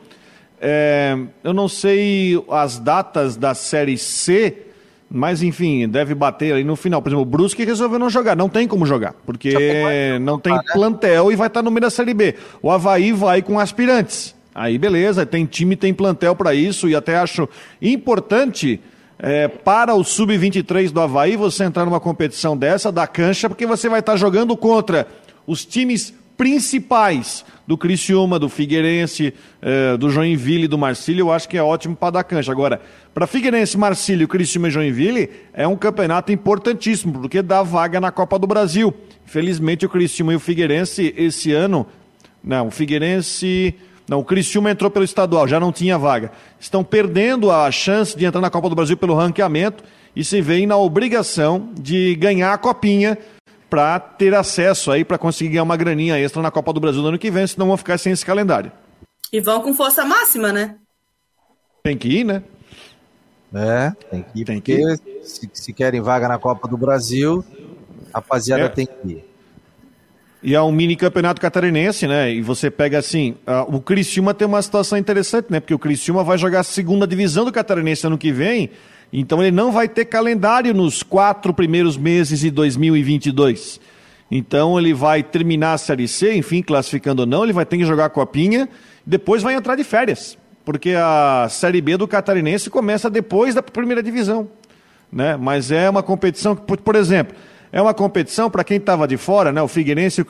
É, 0.60 1.18
eu 1.42 1.52
não 1.52 1.68
sei 1.68 2.42
as 2.50 2.78
datas 2.78 3.36
da 3.36 3.54
Série 3.54 3.98
C, 3.98 4.56
mas 5.10 5.42
enfim, 5.42 5.86
deve 5.86 6.14
bater 6.14 6.54
aí 6.54 6.64
no 6.64 6.76
final. 6.76 7.02
Por 7.02 7.10
exemplo, 7.10 7.22
o 7.22 7.26
Brusque 7.26 7.64
resolveu 7.64 7.98
não 7.98 8.08
jogar, 8.08 8.34
não 8.34 8.48
tem 8.48 8.66
como 8.66 8.86
jogar, 8.86 9.14
porque 9.26 9.54
não 10.22 10.38
tem 10.38 10.58
plantel 10.72 11.30
e 11.30 11.36
vai 11.36 11.48
estar 11.48 11.62
no 11.62 11.70
meio 11.70 11.82
da 11.82 11.90
Série 11.90 12.14
B. 12.14 12.36
O 12.62 12.70
Havaí 12.70 13.12
vai 13.12 13.42
com 13.42 13.58
aspirantes. 13.58 14.34
Aí 14.54 14.78
beleza, 14.78 15.26
tem 15.26 15.44
time, 15.44 15.74
tem 15.74 15.92
plantel 15.92 16.36
para 16.36 16.54
isso 16.54 16.88
e 16.88 16.94
até 16.94 17.16
acho 17.16 17.48
importante 17.82 18.80
é, 19.18 19.48
para 19.48 19.94
o 19.94 20.04
Sub-23 20.04 20.90
do 20.90 21.00
Havaí 21.00 21.36
você 21.36 21.64
entrar 21.64 21.84
numa 21.84 22.00
competição 22.00 22.56
dessa, 22.56 22.92
da 22.92 23.06
cancha, 23.06 23.48
porque 23.48 23.66
você 23.66 23.88
vai 23.88 24.00
estar 24.00 24.16
jogando 24.16 24.56
contra 24.56 25.08
os 25.46 25.64
times 25.64 26.14
principais 26.36 27.44
do 27.66 27.78
Criciúma, 27.78 28.38
do 28.38 28.48
Figueirense, 28.48 29.32
eh, 29.62 29.96
do 29.96 30.10
Joinville, 30.10 30.68
do 30.68 30.76
Marcílio, 30.76 31.22
eu 31.22 31.32
acho 31.32 31.48
que 31.48 31.56
é 31.56 31.62
ótimo 31.62 31.96
para 31.96 32.10
dar 32.10 32.24
cancha. 32.24 32.52
Agora, 32.52 32.80
para 33.14 33.26
Figueirense, 33.26 33.78
Marcílio, 33.78 34.28
Criciúma 34.28 34.68
e 34.68 34.70
Joinville, 34.70 35.30
é 35.52 35.66
um 35.66 35.76
campeonato 35.76 36.32
importantíssimo, 36.32 37.12
porque 37.20 37.40
dá 37.40 37.62
vaga 37.62 38.00
na 38.00 38.10
Copa 38.10 38.38
do 38.38 38.46
Brasil. 38.46 38.92
Felizmente, 39.24 39.86
o 39.86 39.88
Criciúma 39.88 40.32
e 40.32 40.36
o 40.36 40.40
Figueirense, 40.40 41.14
esse 41.16 41.52
ano, 41.52 41.86
não, 42.42 42.68
o 42.68 42.70
Figueirense... 42.70 43.74
Não, 44.08 44.18
o 44.20 44.24
Criciúma 44.24 44.70
entrou 44.70 44.90
pelo 44.90 45.04
estadual, 45.04 45.48
já 45.48 45.58
não 45.58 45.72
tinha 45.72 45.98
vaga. 45.98 46.30
Estão 46.60 46.84
perdendo 46.84 47.50
a 47.50 47.70
chance 47.70 48.16
de 48.16 48.24
entrar 48.24 48.40
na 48.40 48.50
Copa 48.50 48.68
do 48.68 48.74
Brasil 48.74 48.96
pelo 48.96 49.14
ranqueamento 49.14 49.82
e 50.14 50.22
se 50.22 50.40
veem 50.40 50.66
na 50.66 50.76
obrigação 50.76 51.70
de 51.74 52.14
ganhar 52.16 52.52
a 52.52 52.58
copinha 52.58 53.18
para 53.68 53.98
ter 53.98 54.34
acesso 54.34 54.92
aí, 54.92 55.04
para 55.04 55.18
conseguir 55.18 55.50
ganhar 55.50 55.62
uma 55.62 55.76
graninha 55.76 56.18
extra 56.18 56.42
na 56.42 56.50
Copa 56.50 56.72
do 56.72 56.80
Brasil 56.80 57.02
no 57.02 57.08
ano 57.08 57.18
que 57.18 57.30
vem, 57.30 57.46
senão 57.46 57.66
vão 57.66 57.76
ficar 57.76 57.98
sem 57.98 58.12
esse 58.12 58.24
calendário. 58.24 58.70
E 59.32 59.40
vão 59.40 59.62
com 59.62 59.74
força 59.74 60.04
máxima, 60.04 60.52
né? 60.52 60.76
Tem 61.82 61.96
que 61.96 62.08
ir, 62.08 62.24
né? 62.24 62.42
É, 63.54 63.92
tem 64.10 64.22
que 64.22 64.40
ir, 64.40 64.44
tem 64.44 64.60
que 64.60 64.72
ir. 64.72 65.00
Se, 65.22 65.48
se, 65.52 65.72
querem 65.72 66.00
vaga 66.00 66.28
na 66.28 66.38
Copa 66.38 66.68
do 66.68 66.76
Brasil, 66.76 67.44
a 68.12 68.18
rapaziada 68.18 68.64
é. 68.64 68.68
tem 68.68 68.86
que 68.86 69.08
ir. 69.08 69.33
E 70.44 70.54
é 70.54 70.60
um 70.60 70.70
mini 70.70 70.94
campeonato 70.94 71.40
catarinense, 71.40 72.06
né? 72.06 72.30
E 72.30 72.42
você 72.42 72.70
pega 72.70 72.98
assim, 72.98 73.34
uh, 73.46 73.74
o 73.74 73.80
Criciúma 73.80 74.34
tem 74.34 74.46
uma 74.46 74.60
situação 74.60 74.96
interessante, 74.96 75.46
né? 75.50 75.58
Porque 75.58 75.74
o 75.74 75.78
Criciúma 75.78 76.22
vai 76.22 76.38
jogar 76.38 76.60
a 76.60 76.62
segunda 76.62 77.06
divisão 77.06 77.44
do 77.44 77.50
catarinense 77.50 78.06
ano 78.06 78.18
que 78.18 78.30
vem 78.30 78.70
então 79.16 79.40
ele 79.40 79.52
não 79.52 79.70
vai 79.70 79.88
ter 79.88 80.06
calendário 80.06 80.74
nos 80.74 81.04
quatro 81.04 81.54
primeiros 81.54 81.96
meses 81.96 82.40
de 82.40 82.50
2022. 82.50 83.80
Então 84.28 84.76
ele 84.76 84.92
vai 84.92 85.22
terminar 85.22 85.74
a 85.74 85.78
Série 85.78 86.08
C, 86.08 86.34
enfim, 86.34 86.60
classificando 86.60 87.22
ou 87.22 87.26
não, 87.26 87.44
ele 87.44 87.52
vai 87.52 87.64
ter 87.64 87.78
que 87.78 87.84
jogar 87.84 88.06
a 88.06 88.10
copinha, 88.10 88.68
depois 89.06 89.40
vai 89.40 89.54
entrar 89.54 89.76
de 89.76 89.84
férias, 89.84 90.36
porque 90.64 90.94
a 90.96 91.46
Série 91.48 91.80
B 91.80 91.96
do 91.96 92.08
Catarinense 92.08 92.68
começa 92.68 93.08
depois 93.08 93.54
da 93.54 93.62
primeira 93.62 94.02
divisão. 94.02 94.48
Né? 95.12 95.36
Mas 95.36 95.70
é 95.70 95.88
uma 95.88 96.02
competição 96.02 96.56
que, 96.56 96.76
por 96.78 96.96
exemplo, 96.96 97.36
é 97.74 97.82
uma 97.82 97.92
competição 97.92 98.48
para 98.48 98.62
quem 98.62 98.76
estava 98.76 99.06
de 99.06 99.16
fora, 99.16 99.52
né? 99.52 99.60
o 99.60 99.66
Figueirense 99.66 100.24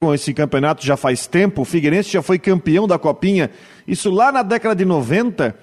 com 0.00 0.14
esse 0.14 0.32
campeonato 0.32 0.86
já 0.86 0.96
faz 0.96 1.26
tempo, 1.26 1.62
o 1.62 1.64
Figueirense 1.64 2.10
já 2.10 2.22
foi 2.22 2.38
campeão 2.38 2.86
da 2.86 2.98
copinha, 2.98 3.50
isso 3.86 4.10
lá 4.10 4.30
na 4.30 4.42
década 4.42 4.74
de 4.74 4.84
90 4.84 5.54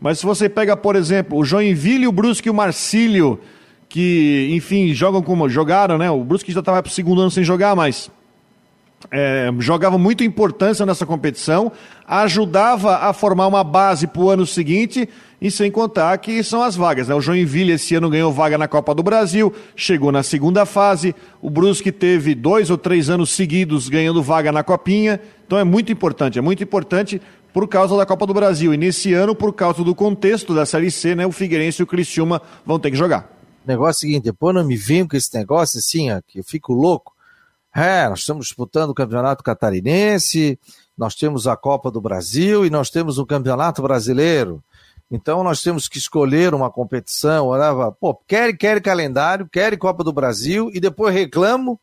mas 0.00 0.20
se 0.20 0.26
você 0.26 0.48
pega, 0.48 0.76
por 0.76 0.94
exemplo, 0.94 1.38
o 1.38 1.44
Joinville, 1.44 2.06
o 2.06 2.12
Brusque 2.12 2.48
e 2.48 2.50
o 2.50 2.54
Marcílio, 2.54 3.40
que, 3.88 4.48
enfim, 4.52 4.92
jogam 4.94 5.22
como 5.22 5.48
jogaram, 5.48 5.98
né? 5.98 6.10
O 6.10 6.22
Brusque 6.22 6.52
já 6.52 6.60
estava 6.60 6.82
para 6.82 6.90
o 6.90 6.92
segundo 6.92 7.20
ano 7.20 7.30
sem 7.30 7.42
jogar, 7.42 7.74
mas 7.74 8.10
é, 9.10 9.50
jogava 9.58 9.96
muito 9.96 10.24
importância 10.24 10.84
nessa 10.84 11.06
competição, 11.06 11.70
ajudava 12.06 12.96
a 12.96 13.12
formar 13.12 13.46
uma 13.46 13.62
base 13.62 14.06
para 14.06 14.22
o 14.22 14.30
ano 14.30 14.46
seguinte, 14.46 15.08
e 15.40 15.50
sem 15.50 15.70
contar 15.70 16.18
que 16.18 16.42
são 16.42 16.62
as 16.62 16.74
vagas. 16.74 17.08
Né? 17.08 17.14
O 17.14 17.20
Joinville 17.20 17.72
esse 17.72 17.94
ano 17.94 18.10
ganhou 18.10 18.32
vaga 18.32 18.58
na 18.58 18.66
Copa 18.66 18.94
do 18.94 19.02
Brasil, 19.02 19.54
chegou 19.76 20.10
na 20.10 20.22
segunda 20.22 20.66
fase, 20.66 21.14
o 21.40 21.48
Brusque 21.48 21.92
teve 21.92 22.34
dois 22.34 22.70
ou 22.70 22.78
três 22.78 23.08
anos 23.08 23.30
seguidos 23.30 23.88
ganhando 23.88 24.22
vaga 24.22 24.50
na 24.50 24.64
Copinha, 24.64 25.20
então 25.46 25.58
é 25.58 25.64
muito 25.64 25.92
importante, 25.92 26.38
é 26.38 26.42
muito 26.42 26.62
importante 26.62 27.22
por 27.52 27.66
causa 27.68 27.96
da 27.96 28.04
Copa 28.04 28.26
do 28.26 28.34
Brasil. 28.34 28.74
E 28.74 28.76
nesse 28.76 29.14
ano, 29.14 29.34
por 29.34 29.52
causa 29.52 29.82
do 29.82 29.94
contexto 29.94 30.54
da 30.54 30.66
Série 30.66 30.90
C, 30.90 31.14
né, 31.14 31.26
o 31.26 31.32
Figueirense 31.32 31.80
e 31.80 31.84
o 31.84 31.86
Criciúma 31.86 32.42
vão 32.66 32.78
ter 32.78 32.90
que 32.90 32.96
jogar. 32.96 33.32
O 33.64 33.68
negócio 33.68 33.90
é 33.90 34.08
o 34.08 34.10
seguinte, 34.10 34.24
depois 34.24 34.54
não 34.54 34.64
me 34.64 34.76
vem 34.76 35.06
com 35.06 35.16
esse 35.16 35.34
negócio 35.36 35.78
assim, 35.78 36.10
ó, 36.10 36.20
que 36.26 36.40
eu 36.40 36.44
fico 36.44 36.72
louco. 36.72 37.17
É, 37.74 38.08
nós 38.08 38.20
estamos 38.20 38.46
disputando 38.46 38.90
o 38.90 38.94
Campeonato 38.94 39.44
Catarinense, 39.44 40.58
nós 40.96 41.14
temos 41.14 41.46
a 41.46 41.56
Copa 41.56 41.90
do 41.90 42.00
Brasil 42.00 42.66
e 42.66 42.70
nós 42.70 42.90
temos 42.90 43.18
o 43.18 43.26
Campeonato 43.26 43.82
Brasileiro. 43.82 44.62
Então 45.10 45.42
nós 45.42 45.62
temos 45.62 45.88
que 45.88 45.98
escolher 45.98 46.54
uma 46.54 46.70
competição. 46.70 47.46
Olhava, 47.46 47.92
pô, 47.92 48.14
quer, 48.26 48.56
quer 48.56 48.82
calendário, 48.82 49.48
quer 49.48 49.76
Copa 49.78 50.02
do 50.02 50.12
Brasil 50.12 50.70
e 50.74 50.80
depois 50.80 51.14
reclamo 51.14 51.80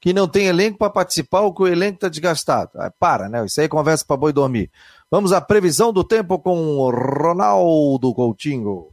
que 0.00 0.12
não 0.12 0.26
tem 0.26 0.46
elenco 0.46 0.78
para 0.78 0.90
participar 0.90 1.42
ou 1.42 1.54
que 1.54 1.62
o 1.62 1.68
elenco 1.68 1.94
está 1.94 2.08
desgastado. 2.08 2.72
Aí, 2.74 2.90
para, 2.98 3.28
né? 3.28 3.44
Isso 3.46 3.60
aí 3.60 3.66
é 3.66 3.68
conversa 3.68 4.04
para 4.04 4.16
boi 4.16 4.32
dormir. 4.32 4.68
Vamos 5.08 5.32
à 5.32 5.40
previsão 5.40 5.92
do 5.92 6.02
tempo 6.02 6.38
com 6.40 6.90
Ronaldo 6.90 8.12
Coutinho. 8.12 8.91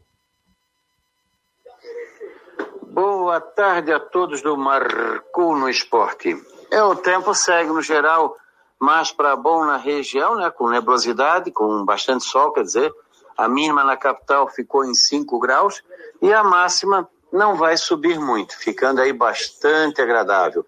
Boa 3.02 3.40
tarde 3.40 3.94
a 3.94 4.00
todos 4.00 4.42
do 4.42 4.58
Marcou 4.58 5.56
no 5.56 5.70
Esporte. 5.70 6.36
É, 6.70 6.84
o 6.84 6.98
tempo 6.98 7.34
segue 7.34 7.70
no 7.70 7.82
geral 7.82 8.36
mais 8.78 9.10
para 9.10 9.38
bom 9.38 9.64
na 9.64 9.78
região, 9.78 10.36
né, 10.36 10.50
com 10.50 10.68
nebulosidade, 10.68 11.50
com 11.50 11.86
bastante 11.86 12.26
sol, 12.26 12.52
quer 12.52 12.64
dizer, 12.64 12.94
a 13.38 13.48
mínima 13.48 13.86
na 13.86 13.96
capital 13.96 14.50
ficou 14.50 14.84
em 14.84 14.94
5 14.94 15.40
graus 15.40 15.82
e 16.22 16.34
a 16.34 16.44
máxima 16.44 17.10
não 17.32 17.56
vai 17.56 17.78
subir 17.78 18.20
muito, 18.20 18.58
ficando 18.58 19.00
aí 19.00 19.14
bastante 19.14 20.02
agradável. 20.02 20.66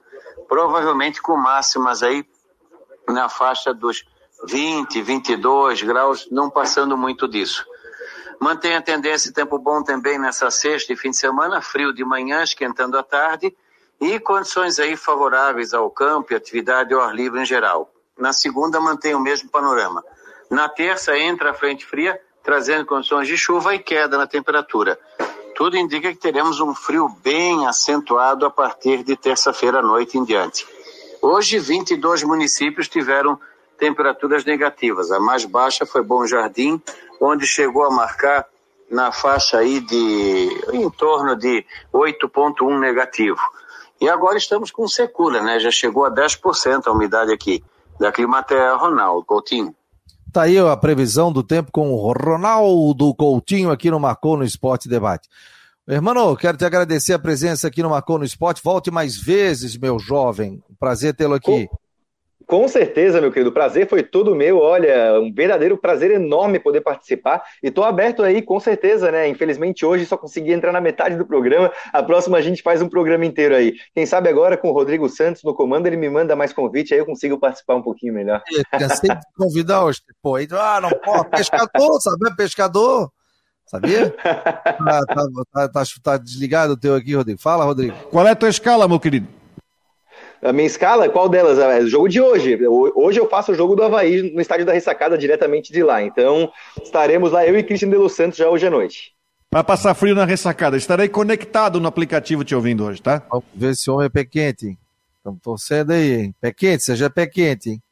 Provavelmente 0.47 1.21
com 1.21 1.35
máximas 1.35 2.01
aí 2.01 2.25
na 3.09 3.27
faixa 3.27 3.73
dos 3.73 4.05
20, 4.45 5.01
22 5.01 5.81
graus, 5.81 6.29
não 6.31 6.49
passando 6.49 6.95
muito 6.97 7.27
disso. 7.27 7.65
Mantém 8.41 8.75
a 8.75 8.81
tendência 8.81 9.31
tempo 9.31 9.59
bom 9.59 9.83
também 9.83 10.17
nessa 10.17 10.49
sexta 10.49 10.91
e 10.91 10.95
fim 10.95 11.11
de 11.11 11.17
semana, 11.17 11.61
frio 11.61 11.93
de 11.93 12.03
manhã, 12.03 12.41
esquentando 12.41 12.97
à 12.97 13.03
tarde, 13.03 13.55
e 13.99 14.19
condições 14.19 14.79
aí 14.79 14.97
favoráveis 14.97 15.75
ao 15.75 15.91
campo 15.91 16.33
e 16.33 16.35
atividade 16.35 16.91
ao 16.91 17.01
ar 17.01 17.13
livre 17.13 17.39
em 17.39 17.45
geral. 17.45 17.93
Na 18.17 18.33
segunda, 18.33 18.81
mantém 18.81 19.13
o 19.13 19.19
mesmo 19.19 19.47
panorama. 19.51 20.03
Na 20.49 20.67
terça, 20.67 21.15
entra 21.15 21.51
a 21.51 21.53
frente 21.53 21.85
fria, 21.85 22.19
trazendo 22.43 22.83
condições 22.83 23.27
de 23.27 23.37
chuva 23.37 23.75
e 23.75 23.79
queda 23.79 24.17
na 24.17 24.25
temperatura. 24.25 24.99
Tudo 25.55 25.77
indica 25.77 26.11
que 26.11 26.17
teremos 26.17 26.59
um 26.59 26.73
frio 26.73 27.07
bem 27.23 27.67
acentuado 27.67 28.43
a 28.43 28.49
partir 28.49 29.03
de 29.03 29.15
terça-feira 29.15 29.79
à 29.79 29.81
noite 29.83 30.17
em 30.17 30.23
diante. 30.23 30.65
Hoje, 31.21 31.59
22 31.59 32.23
municípios 32.23 32.89
tiveram 32.89 33.39
temperaturas 33.77 34.43
negativas. 34.43 35.11
A 35.11 35.19
mais 35.19 35.45
baixa 35.45 35.85
foi 35.85 36.01
Bom 36.01 36.25
Jardim, 36.25 36.81
onde 37.21 37.45
chegou 37.45 37.85
a 37.85 37.91
marcar 37.91 38.47
na 38.89 39.11
faixa 39.11 39.59
aí 39.59 39.79
de 39.79 40.49
em 40.73 40.89
torno 40.89 41.35
de 41.35 41.63
8.1 41.93 42.79
negativo. 42.79 43.39
E 44.01 44.09
agora 44.09 44.37
estamos 44.37 44.71
com 44.71 44.87
secura, 44.87 45.43
né? 45.43 45.59
Já 45.59 45.69
chegou 45.69 46.03
a 46.03 46.11
10% 46.11 46.87
a 46.87 46.91
umidade 46.91 47.31
aqui. 47.31 47.63
Da 47.99 48.11
Climaterra, 48.11 48.75
Ronaldo 48.77 49.23
Coutinho. 49.23 49.75
Tá 50.33 50.43
aí 50.43 50.57
a 50.57 50.75
previsão 50.75 51.31
do 51.31 51.43
tempo 51.43 51.71
com 51.71 51.91
o 51.91 52.11
Ronaldo 52.11 53.13
Coutinho 53.13 53.69
aqui 53.69 53.91
no 53.91 53.99
Marcou 53.99 54.35
no 54.35 54.43
Esporte 54.43 54.89
Debate. 54.89 55.29
Irmão, 55.87 56.35
quero 56.35 56.57
te 56.57 56.65
agradecer 56.65 57.13
a 57.13 57.19
presença 57.19 57.67
aqui 57.67 57.83
no 57.83 57.91
Marcou 57.91 58.17
no 58.17 58.25
Esporte. 58.25 58.61
Volte 58.63 58.89
mais 58.89 59.15
vezes, 59.15 59.77
meu 59.77 59.99
jovem. 59.99 60.63
Prazer 60.79 61.13
tê-lo 61.13 61.35
aqui. 61.35 61.69
Com 62.51 62.67
certeza, 62.67 63.21
meu 63.21 63.31
querido. 63.31 63.49
O 63.49 63.53
prazer 63.53 63.87
foi 63.87 64.03
todo 64.03 64.35
meu. 64.35 64.59
Olha, 64.59 65.17
um 65.21 65.33
verdadeiro 65.33 65.77
prazer 65.77 66.11
enorme 66.11 66.59
poder 66.59 66.81
participar. 66.81 67.41
E 67.63 67.69
estou 67.69 67.81
aberto 67.81 68.23
aí, 68.23 68.41
com 68.41 68.59
certeza, 68.59 69.09
né? 69.09 69.25
Infelizmente, 69.29 69.85
hoje 69.85 70.05
só 70.05 70.17
consegui 70.17 70.51
entrar 70.51 70.73
na 70.73 70.81
metade 70.81 71.15
do 71.15 71.25
programa. 71.25 71.71
A 71.93 72.03
próxima 72.03 72.37
a 72.37 72.41
gente 72.41 72.61
faz 72.61 72.81
um 72.81 72.89
programa 72.89 73.25
inteiro 73.25 73.55
aí. 73.55 73.75
Quem 73.95 74.05
sabe 74.05 74.27
agora, 74.27 74.57
com 74.57 74.67
o 74.67 74.73
Rodrigo 74.73 75.07
Santos 75.07 75.43
no 75.43 75.53
comando, 75.53 75.87
ele 75.87 75.95
me 75.95 76.09
manda 76.09 76.35
mais 76.35 76.51
convite, 76.51 76.93
aí 76.93 76.99
eu 76.99 77.05
consigo 77.05 77.39
participar 77.39 77.75
um 77.75 77.81
pouquinho 77.81 78.13
melhor. 78.13 78.43
Cansei 78.69 79.11
de 79.11 79.21
convidar 79.37 79.85
hoje. 79.85 80.01
Pô, 80.21 80.35
aí, 80.35 80.45
ah, 80.51 80.81
não 80.81 80.89
pode. 80.89 81.29
Pescador, 81.29 82.01
sabe? 82.01 82.35
Pescador. 82.35 83.09
Sabia? 83.65 84.09
tá, 84.09 84.33
tá, 85.07 85.27
tá, 85.53 85.69
tá, 85.69 85.83
tá 86.03 86.17
desligado 86.17 86.73
o 86.73 86.77
teu 86.77 86.95
aqui, 86.95 87.15
Rodrigo. 87.15 87.39
Fala, 87.39 87.63
Rodrigo. 87.63 87.95
Qual 88.11 88.27
é 88.27 88.31
a 88.31 88.35
tua 88.35 88.49
escala, 88.49 88.89
meu 88.89 88.99
querido? 88.99 89.40
A 90.41 90.51
minha 90.51 90.65
escala, 90.65 91.07
qual 91.07 91.29
delas? 91.29 91.59
É 91.59 91.79
o 91.79 91.87
jogo 91.87 92.09
de 92.09 92.19
hoje. 92.19 92.57
Hoje 92.67 93.19
eu 93.19 93.29
faço 93.29 93.51
o 93.51 93.55
jogo 93.55 93.75
do 93.75 93.83
Havaí 93.83 94.33
no 94.33 94.41
estádio 94.41 94.65
da 94.65 94.73
Ressacada, 94.73 95.17
diretamente 95.17 95.71
de 95.71 95.83
lá. 95.83 96.01
Então, 96.01 96.51
estaremos 96.83 97.31
lá, 97.31 97.45
eu 97.45 97.57
e 97.57 97.63
Cristian 97.63 97.89
de 97.89 97.97
Los 97.97 98.13
Santos, 98.13 98.37
já 98.37 98.49
hoje 98.49 98.65
à 98.65 98.69
noite. 98.69 99.13
Para 99.51 99.63
passar 99.63 99.93
frio 99.93 100.15
na 100.15 100.25
ressacada. 100.25 100.77
Estarei 100.77 101.09
conectado 101.09 101.79
no 101.79 101.87
aplicativo 101.87 102.43
te 102.43 102.55
ouvindo 102.55 102.85
hoje, 102.85 103.01
tá? 103.01 103.21
Vamos 103.29 103.45
ver 103.53 103.75
se 103.75 103.91
o 103.91 103.95
homem 103.95 104.05
é 104.07 104.09
pé 104.09 104.23
quente. 104.23 104.77
Estamos 105.17 105.41
torcendo 105.41 105.91
aí, 105.91 106.13
hein? 106.13 106.35
Pé 106.39 106.51
quente, 106.53 106.83
seja 106.83 107.09
pé 107.09 107.27
quente, 107.27 107.71
hein? 107.71 107.83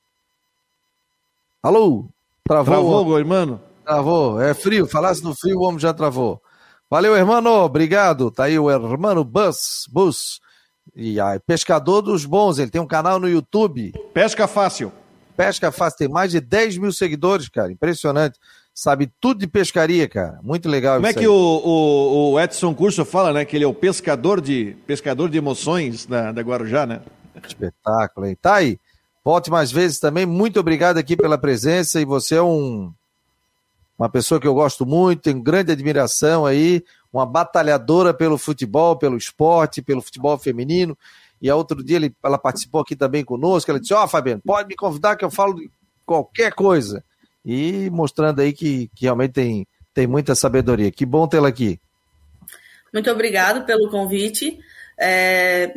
Alô? 1.62 2.06
Travou? 2.48 2.74
Travou, 2.74 3.20
irmão? 3.20 3.60
Travou. 3.86 4.42
É 4.42 4.54
frio. 4.54 4.88
Falasse 4.88 5.22
do 5.22 5.36
frio, 5.36 5.60
o 5.60 5.64
homem 5.64 5.80
já 5.80 5.94
travou. 5.94 6.42
Valeu, 6.90 7.16
irmão. 7.16 7.66
Obrigado. 7.66 8.32
Tá 8.32 8.46
aí 8.46 8.58
o 8.58 8.72
irmão 8.72 9.24
Bus. 9.24 9.86
Bus. 9.92 10.40
E 10.96 11.20
aí, 11.20 11.40
pescador 11.40 12.02
dos 12.02 12.26
bons, 12.26 12.60
ele 12.60 12.72
tem 12.72 12.82
um 12.82 12.88
canal 12.88 13.20
no 13.20 13.30
YouTube. 13.30 13.94
Pesca 14.14 14.48
Fácil. 14.48 14.92
Pesca 15.36 15.72
Fácil, 15.72 15.98
tem 15.98 16.08
mais 16.08 16.32
de 16.32 16.42
10 16.42 16.78
mil 16.78 16.92
seguidores, 16.92 17.48
cara. 17.50 17.72
Impressionante. 17.72 18.40
Sabe 18.74 19.12
tudo 19.20 19.40
de 19.40 19.48
pescaria, 19.48 20.08
cara. 20.08 20.40
Muito 20.42 20.70
legal 20.70 20.96
Como 20.96 21.08
é 21.08 21.14
que 21.14 21.28
o, 21.28 21.34
o, 21.34 22.32
o, 22.34 22.40
Edson 22.40 22.74
Curso 22.74 23.04
fala, 23.04 23.34
né? 23.34 23.44
Que 23.44 23.58
ele 23.58 23.66
é 23.66 23.68
o 23.68 23.74
pescador 23.74 24.40
de, 24.40 24.76
pescador 24.88 25.30
de 25.30 25.38
emoções 25.38 26.06
da, 26.06 26.32
da 26.32 26.42
Guarujá, 26.42 26.86
né? 26.86 27.02
Espetáculo, 27.46 28.26
hein? 28.26 28.38
Tá 28.42 28.56
aí. 28.56 28.80
Volte 29.24 29.52
mais 29.52 29.72
vezes 29.72 30.00
também. 30.00 30.26
Muito 30.26 30.60
obrigado 30.60 30.98
aqui 30.98 31.18
pela 31.18 31.38
presença. 31.38 32.00
E 32.00 32.06
você 32.06 32.36
é 32.36 32.42
um, 32.42 32.94
uma 33.98 34.08
pessoa 34.08 34.40
que 34.40 34.48
eu 34.48 34.54
gosto 34.54 34.86
muito, 34.86 35.24
tenho 35.24 35.42
grande 35.42 35.74
admiração 35.74 36.46
aí 36.46 36.84
uma 37.12 37.26
batalhadora 37.26 38.14
pelo 38.14 38.38
futebol, 38.38 38.98
pelo 38.98 39.18
esporte, 39.18 39.82
pelo 39.82 40.02
futebol 40.02 40.38
feminino. 40.38 40.98
E 41.42 41.50
a 41.50 41.56
outro 41.56 41.84
dia 41.84 41.98
ele, 41.98 42.14
ela 42.24 42.38
participou 42.38 42.82
aqui 42.82 42.96
também 42.96 43.24
conosco. 43.24 43.70
Ela 43.72 43.80
disse: 43.80 43.94
Ó, 43.94 44.04
oh, 44.04 44.08
Fabiano, 44.08 44.42
pode 44.46 44.68
me 44.68 44.76
convidar 44.76 45.16
que 45.16 45.26
eu 45.26 45.32
falo 45.32 45.56
de 45.56 45.70
qualquer 46.06 46.54
coisa. 46.54 47.04
E 47.46 47.90
mostrando 47.90 48.42
aí 48.42 48.54
que, 48.54 48.90
que 48.94 49.06
realmente 49.06 49.32
tem, 49.32 49.68
tem 49.94 50.06
muita 50.06 50.36
sabedoria. 50.36 50.92
Que 50.92 51.06
bom 51.06 51.28
tê-la 51.28 51.48
aqui. 51.48 51.80
Muito 52.94 53.10
obrigado 53.10 53.66
pelo 53.66 53.90
convite. 53.90 54.60
É, 55.00 55.74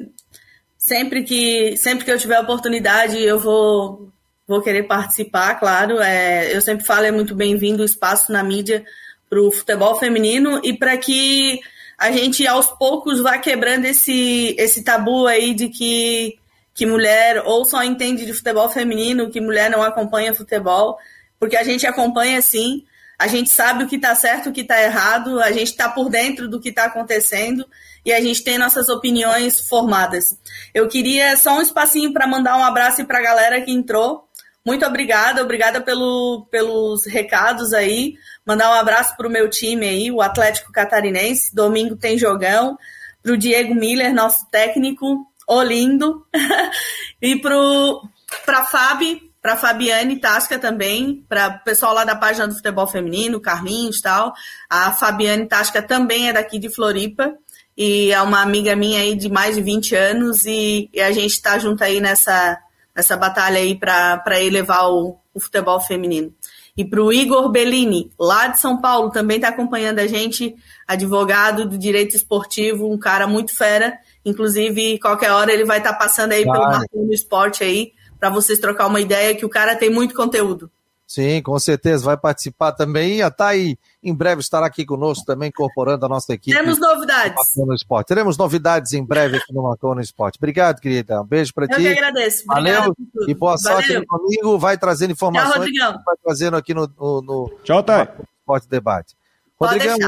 sempre, 0.76 1.22
que, 1.22 1.76
sempre 1.76 2.04
que 2.04 2.10
eu 2.10 2.18
tiver 2.18 2.40
oportunidade, 2.40 3.18
eu 3.18 3.38
vou, 3.38 4.10
vou 4.48 4.60
querer 4.60 4.84
participar, 4.84 5.54
claro. 5.60 6.00
É, 6.00 6.54
eu 6.54 6.60
sempre 6.60 6.84
falo, 6.84 7.06
é 7.06 7.12
muito 7.12 7.34
bem-vindo 7.34 7.82
o 7.82 7.86
espaço 7.86 8.32
na 8.32 8.42
mídia 8.42 8.84
para 9.32 9.40
o 9.40 9.50
futebol 9.50 9.98
feminino 9.98 10.60
e 10.62 10.74
para 10.74 10.94
que 10.98 11.58
a 11.96 12.12
gente 12.12 12.46
aos 12.46 12.66
poucos 12.66 13.18
vá 13.18 13.38
quebrando 13.38 13.86
esse, 13.86 14.54
esse 14.58 14.84
tabu 14.84 15.26
aí 15.26 15.54
de 15.54 15.70
que, 15.70 16.36
que 16.74 16.84
mulher 16.84 17.42
ou 17.46 17.64
só 17.64 17.82
entende 17.82 18.26
de 18.26 18.34
futebol 18.34 18.68
feminino, 18.68 19.30
que 19.30 19.40
mulher 19.40 19.70
não 19.70 19.82
acompanha 19.82 20.34
futebol, 20.34 20.98
porque 21.40 21.56
a 21.56 21.64
gente 21.64 21.86
acompanha 21.86 22.42
sim, 22.42 22.84
a 23.18 23.26
gente 23.26 23.48
sabe 23.48 23.84
o 23.84 23.88
que 23.88 23.96
está 23.96 24.14
certo, 24.14 24.50
o 24.50 24.52
que 24.52 24.60
está 24.60 24.82
errado, 24.82 25.40
a 25.40 25.50
gente 25.50 25.70
está 25.70 25.88
por 25.88 26.10
dentro 26.10 26.46
do 26.46 26.60
que 26.60 26.68
está 26.68 26.84
acontecendo 26.84 27.66
e 28.04 28.12
a 28.12 28.20
gente 28.20 28.44
tem 28.44 28.58
nossas 28.58 28.90
opiniões 28.90 29.66
formadas. 29.66 30.26
Eu 30.74 30.88
queria 30.88 31.38
só 31.38 31.56
um 31.56 31.62
espacinho 31.62 32.12
para 32.12 32.26
mandar 32.26 32.58
um 32.58 32.64
abraço 32.64 33.02
para 33.06 33.18
a 33.18 33.22
galera 33.22 33.62
que 33.62 33.72
entrou. 33.72 34.28
Muito 34.64 34.86
obrigada, 34.86 35.42
obrigada 35.42 35.80
pelo, 35.80 36.46
pelos 36.50 37.04
recados 37.04 37.72
aí. 37.72 38.14
Mandar 38.46 38.70
um 38.70 38.74
abraço 38.74 39.16
para 39.16 39.26
o 39.26 39.30
meu 39.30 39.50
time 39.50 39.88
aí, 39.88 40.10
o 40.10 40.22
Atlético 40.22 40.70
Catarinense. 40.70 41.54
Domingo 41.54 41.96
tem 41.96 42.16
jogão. 42.16 42.78
Para 43.22 43.32
o 43.32 43.36
Diego 43.36 43.74
Miller, 43.74 44.14
nosso 44.14 44.48
técnico, 44.50 45.26
Olindo. 45.48 46.26
e 47.20 47.36
para 47.36 48.58
a 48.58 48.64
Fabi, 48.64 49.32
para 49.40 49.56
Fabiane 49.56 50.20
Tasca 50.20 50.56
também, 50.58 51.24
para 51.28 51.48
o 51.48 51.64
pessoal 51.64 51.92
lá 51.92 52.04
da 52.04 52.14
página 52.14 52.46
do 52.46 52.54
Futebol 52.54 52.86
Feminino, 52.86 53.40
Carlinhos 53.40 53.98
e 53.98 54.02
tal. 54.02 54.32
A 54.70 54.92
Fabiane 54.92 55.48
Tasca 55.48 55.82
também 55.82 56.28
é 56.28 56.32
daqui 56.32 56.60
de 56.60 56.68
Floripa 56.68 57.34
e 57.76 58.12
é 58.12 58.22
uma 58.22 58.40
amiga 58.40 58.76
minha 58.76 59.00
aí 59.00 59.16
de 59.16 59.28
mais 59.28 59.56
de 59.56 59.62
20 59.62 59.94
anos 59.96 60.44
e, 60.44 60.88
e 60.92 61.00
a 61.00 61.10
gente 61.10 61.32
está 61.32 61.58
junto 61.58 61.82
aí 61.82 62.00
nessa, 62.00 62.56
nessa 62.95 63.16
batalha 63.16 63.59
aí 63.59 63.74
para 63.74 64.40
elevar 64.40 64.90
o, 64.90 65.18
o 65.34 65.40
futebol 65.40 65.80
feminino. 65.80 66.32
E 66.76 66.84
para 66.84 67.03
o 67.03 67.12
Igor 67.12 67.51
Bellini, 67.51 68.11
lá 68.18 68.47
de 68.47 68.59
São 68.59 68.80
Paulo, 68.80 69.11
também 69.11 69.36
está 69.36 69.49
acompanhando 69.49 69.99
a 69.99 70.07
gente, 70.07 70.55
advogado 70.88 71.68
do 71.68 71.76
direito 71.76 72.16
esportivo, 72.16 72.90
um 72.90 72.99
cara 72.99 73.26
muito 73.26 73.55
fera. 73.55 73.99
Inclusive, 74.24 74.99
qualquer 74.99 75.32
hora 75.32 75.53
ele 75.53 75.64
vai 75.64 75.78
estar 75.78 75.93
tá 75.93 75.99
passando 75.99 76.32
aí 76.32 76.45
vai. 76.45 76.53
pelo 76.53 76.70
Marcão 76.70 77.07
do 77.07 77.12
Esporte 77.12 77.62
aí, 77.62 77.93
para 78.18 78.30
vocês 78.30 78.59
trocar 78.59 78.86
uma 78.86 79.01
ideia, 79.01 79.34
que 79.34 79.45
o 79.45 79.51
cara 79.51 79.76
tem 79.76 79.90
muito 79.90 80.14
conteúdo. 80.14 80.70
Sim, 81.12 81.42
com 81.42 81.58
certeza, 81.58 82.06
vai 82.06 82.16
participar 82.16 82.72
também. 82.72 83.20
E 83.20 83.30
tá 83.30 83.48
aí, 83.48 83.76
em 84.02 84.14
breve 84.14 84.40
estará 84.40 84.64
aqui 84.64 84.82
conosco 84.82 85.26
também, 85.26 85.50
incorporando 85.50 86.06
a 86.06 86.08
nossa 86.08 86.32
equipe. 86.32 86.56
Temos 86.56 86.80
novidades. 86.80 87.54
No 87.54 87.74
Esporte. 87.74 88.06
Teremos 88.06 88.38
novidades 88.38 88.94
em 88.94 89.04
breve 89.04 89.36
aqui 89.36 89.52
no 89.52 89.62
Marcou 89.62 89.94
no 89.94 90.00
Esporte. 90.00 90.38
Obrigado, 90.38 90.80
querida. 90.80 91.20
Um 91.20 91.26
beijo 91.26 91.52
para 91.52 91.68
ti. 91.68 91.74
Eu 91.74 91.80
que 91.80 91.98
agradeço. 91.98 92.46
Valeu. 92.46 92.94
E 93.28 93.34
boa 93.34 93.58
sorte 93.58 93.92
no 93.92 94.06
domingo. 94.06 94.58
Vai 94.58 94.78
trazendo 94.78 95.10
informações. 95.10 95.52
Tchau, 95.52 95.58
Rodrigão. 95.58 96.02
Vai 96.02 96.16
trazendo 96.24 96.56
aqui 96.56 96.72
no, 96.72 96.90
no, 96.98 97.20
no 97.20 97.58
Tchau, 97.62 97.82
Thay. 97.82 98.08
Esporte 98.38 98.66
Debate. 98.70 99.14
Rodrigão, 99.60 99.98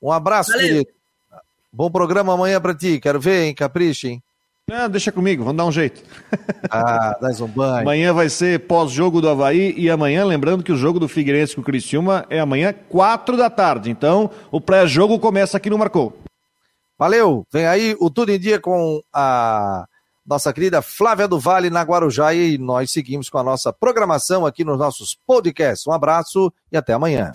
um 0.00 0.12
abraço, 0.12 0.52
Valeu. 0.52 0.68
querido. 0.68 0.90
Bom 1.72 1.90
programa 1.90 2.32
amanhã 2.32 2.60
para 2.60 2.76
ti. 2.76 3.00
Quero 3.00 3.20
ver, 3.20 3.46
hein? 3.46 3.54
Capricha, 3.56 4.06
hein? 4.06 4.22
Ah, 4.70 4.88
deixa 4.88 5.12
comigo, 5.12 5.44
vamos 5.44 5.58
dar 5.58 5.66
um 5.66 5.72
jeito. 5.72 6.02
Ah, 6.70 7.16
dá 7.20 7.28
um 7.44 7.46
banho. 7.46 7.82
Amanhã 7.82 8.12
vai 8.12 8.28
ser 8.28 8.60
pós-jogo 8.60 9.20
do 9.20 9.28
Havaí 9.28 9.74
e 9.76 9.90
amanhã, 9.90 10.24
lembrando 10.24 10.64
que 10.64 10.72
o 10.72 10.76
jogo 10.76 10.98
do 10.98 11.06
Figueirense 11.06 11.54
com 11.54 11.60
o 11.60 11.64
Criciúma 11.64 12.24
é 12.30 12.40
amanhã, 12.40 12.74
quatro 12.88 13.36
da 13.36 13.50
tarde. 13.50 13.90
Então, 13.90 14.30
o 14.50 14.60
pré-jogo 14.60 15.18
começa 15.18 15.56
aqui 15.56 15.68
no 15.68 15.78
Marcou. 15.78 16.18
Valeu, 16.98 17.46
vem 17.52 17.66
aí 17.66 17.94
o 18.00 18.10
Tudo 18.10 18.32
em 18.32 18.38
Dia 18.40 18.58
com 18.58 19.00
a 19.12 19.86
nossa 20.26 20.52
querida 20.52 20.80
Flávia 20.80 21.28
do 21.28 21.38
Vale 21.38 21.68
na 21.70 21.82
Guarujá 21.82 22.32
e 22.34 22.56
nós 22.56 22.90
seguimos 22.90 23.28
com 23.28 23.38
a 23.38 23.44
nossa 23.44 23.72
programação 23.72 24.46
aqui 24.46 24.64
nos 24.64 24.78
nossos 24.78 25.16
podcasts. 25.26 25.86
Um 25.86 25.92
abraço 25.92 26.52
e 26.72 26.76
até 26.76 26.94
amanhã. 26.94 27.32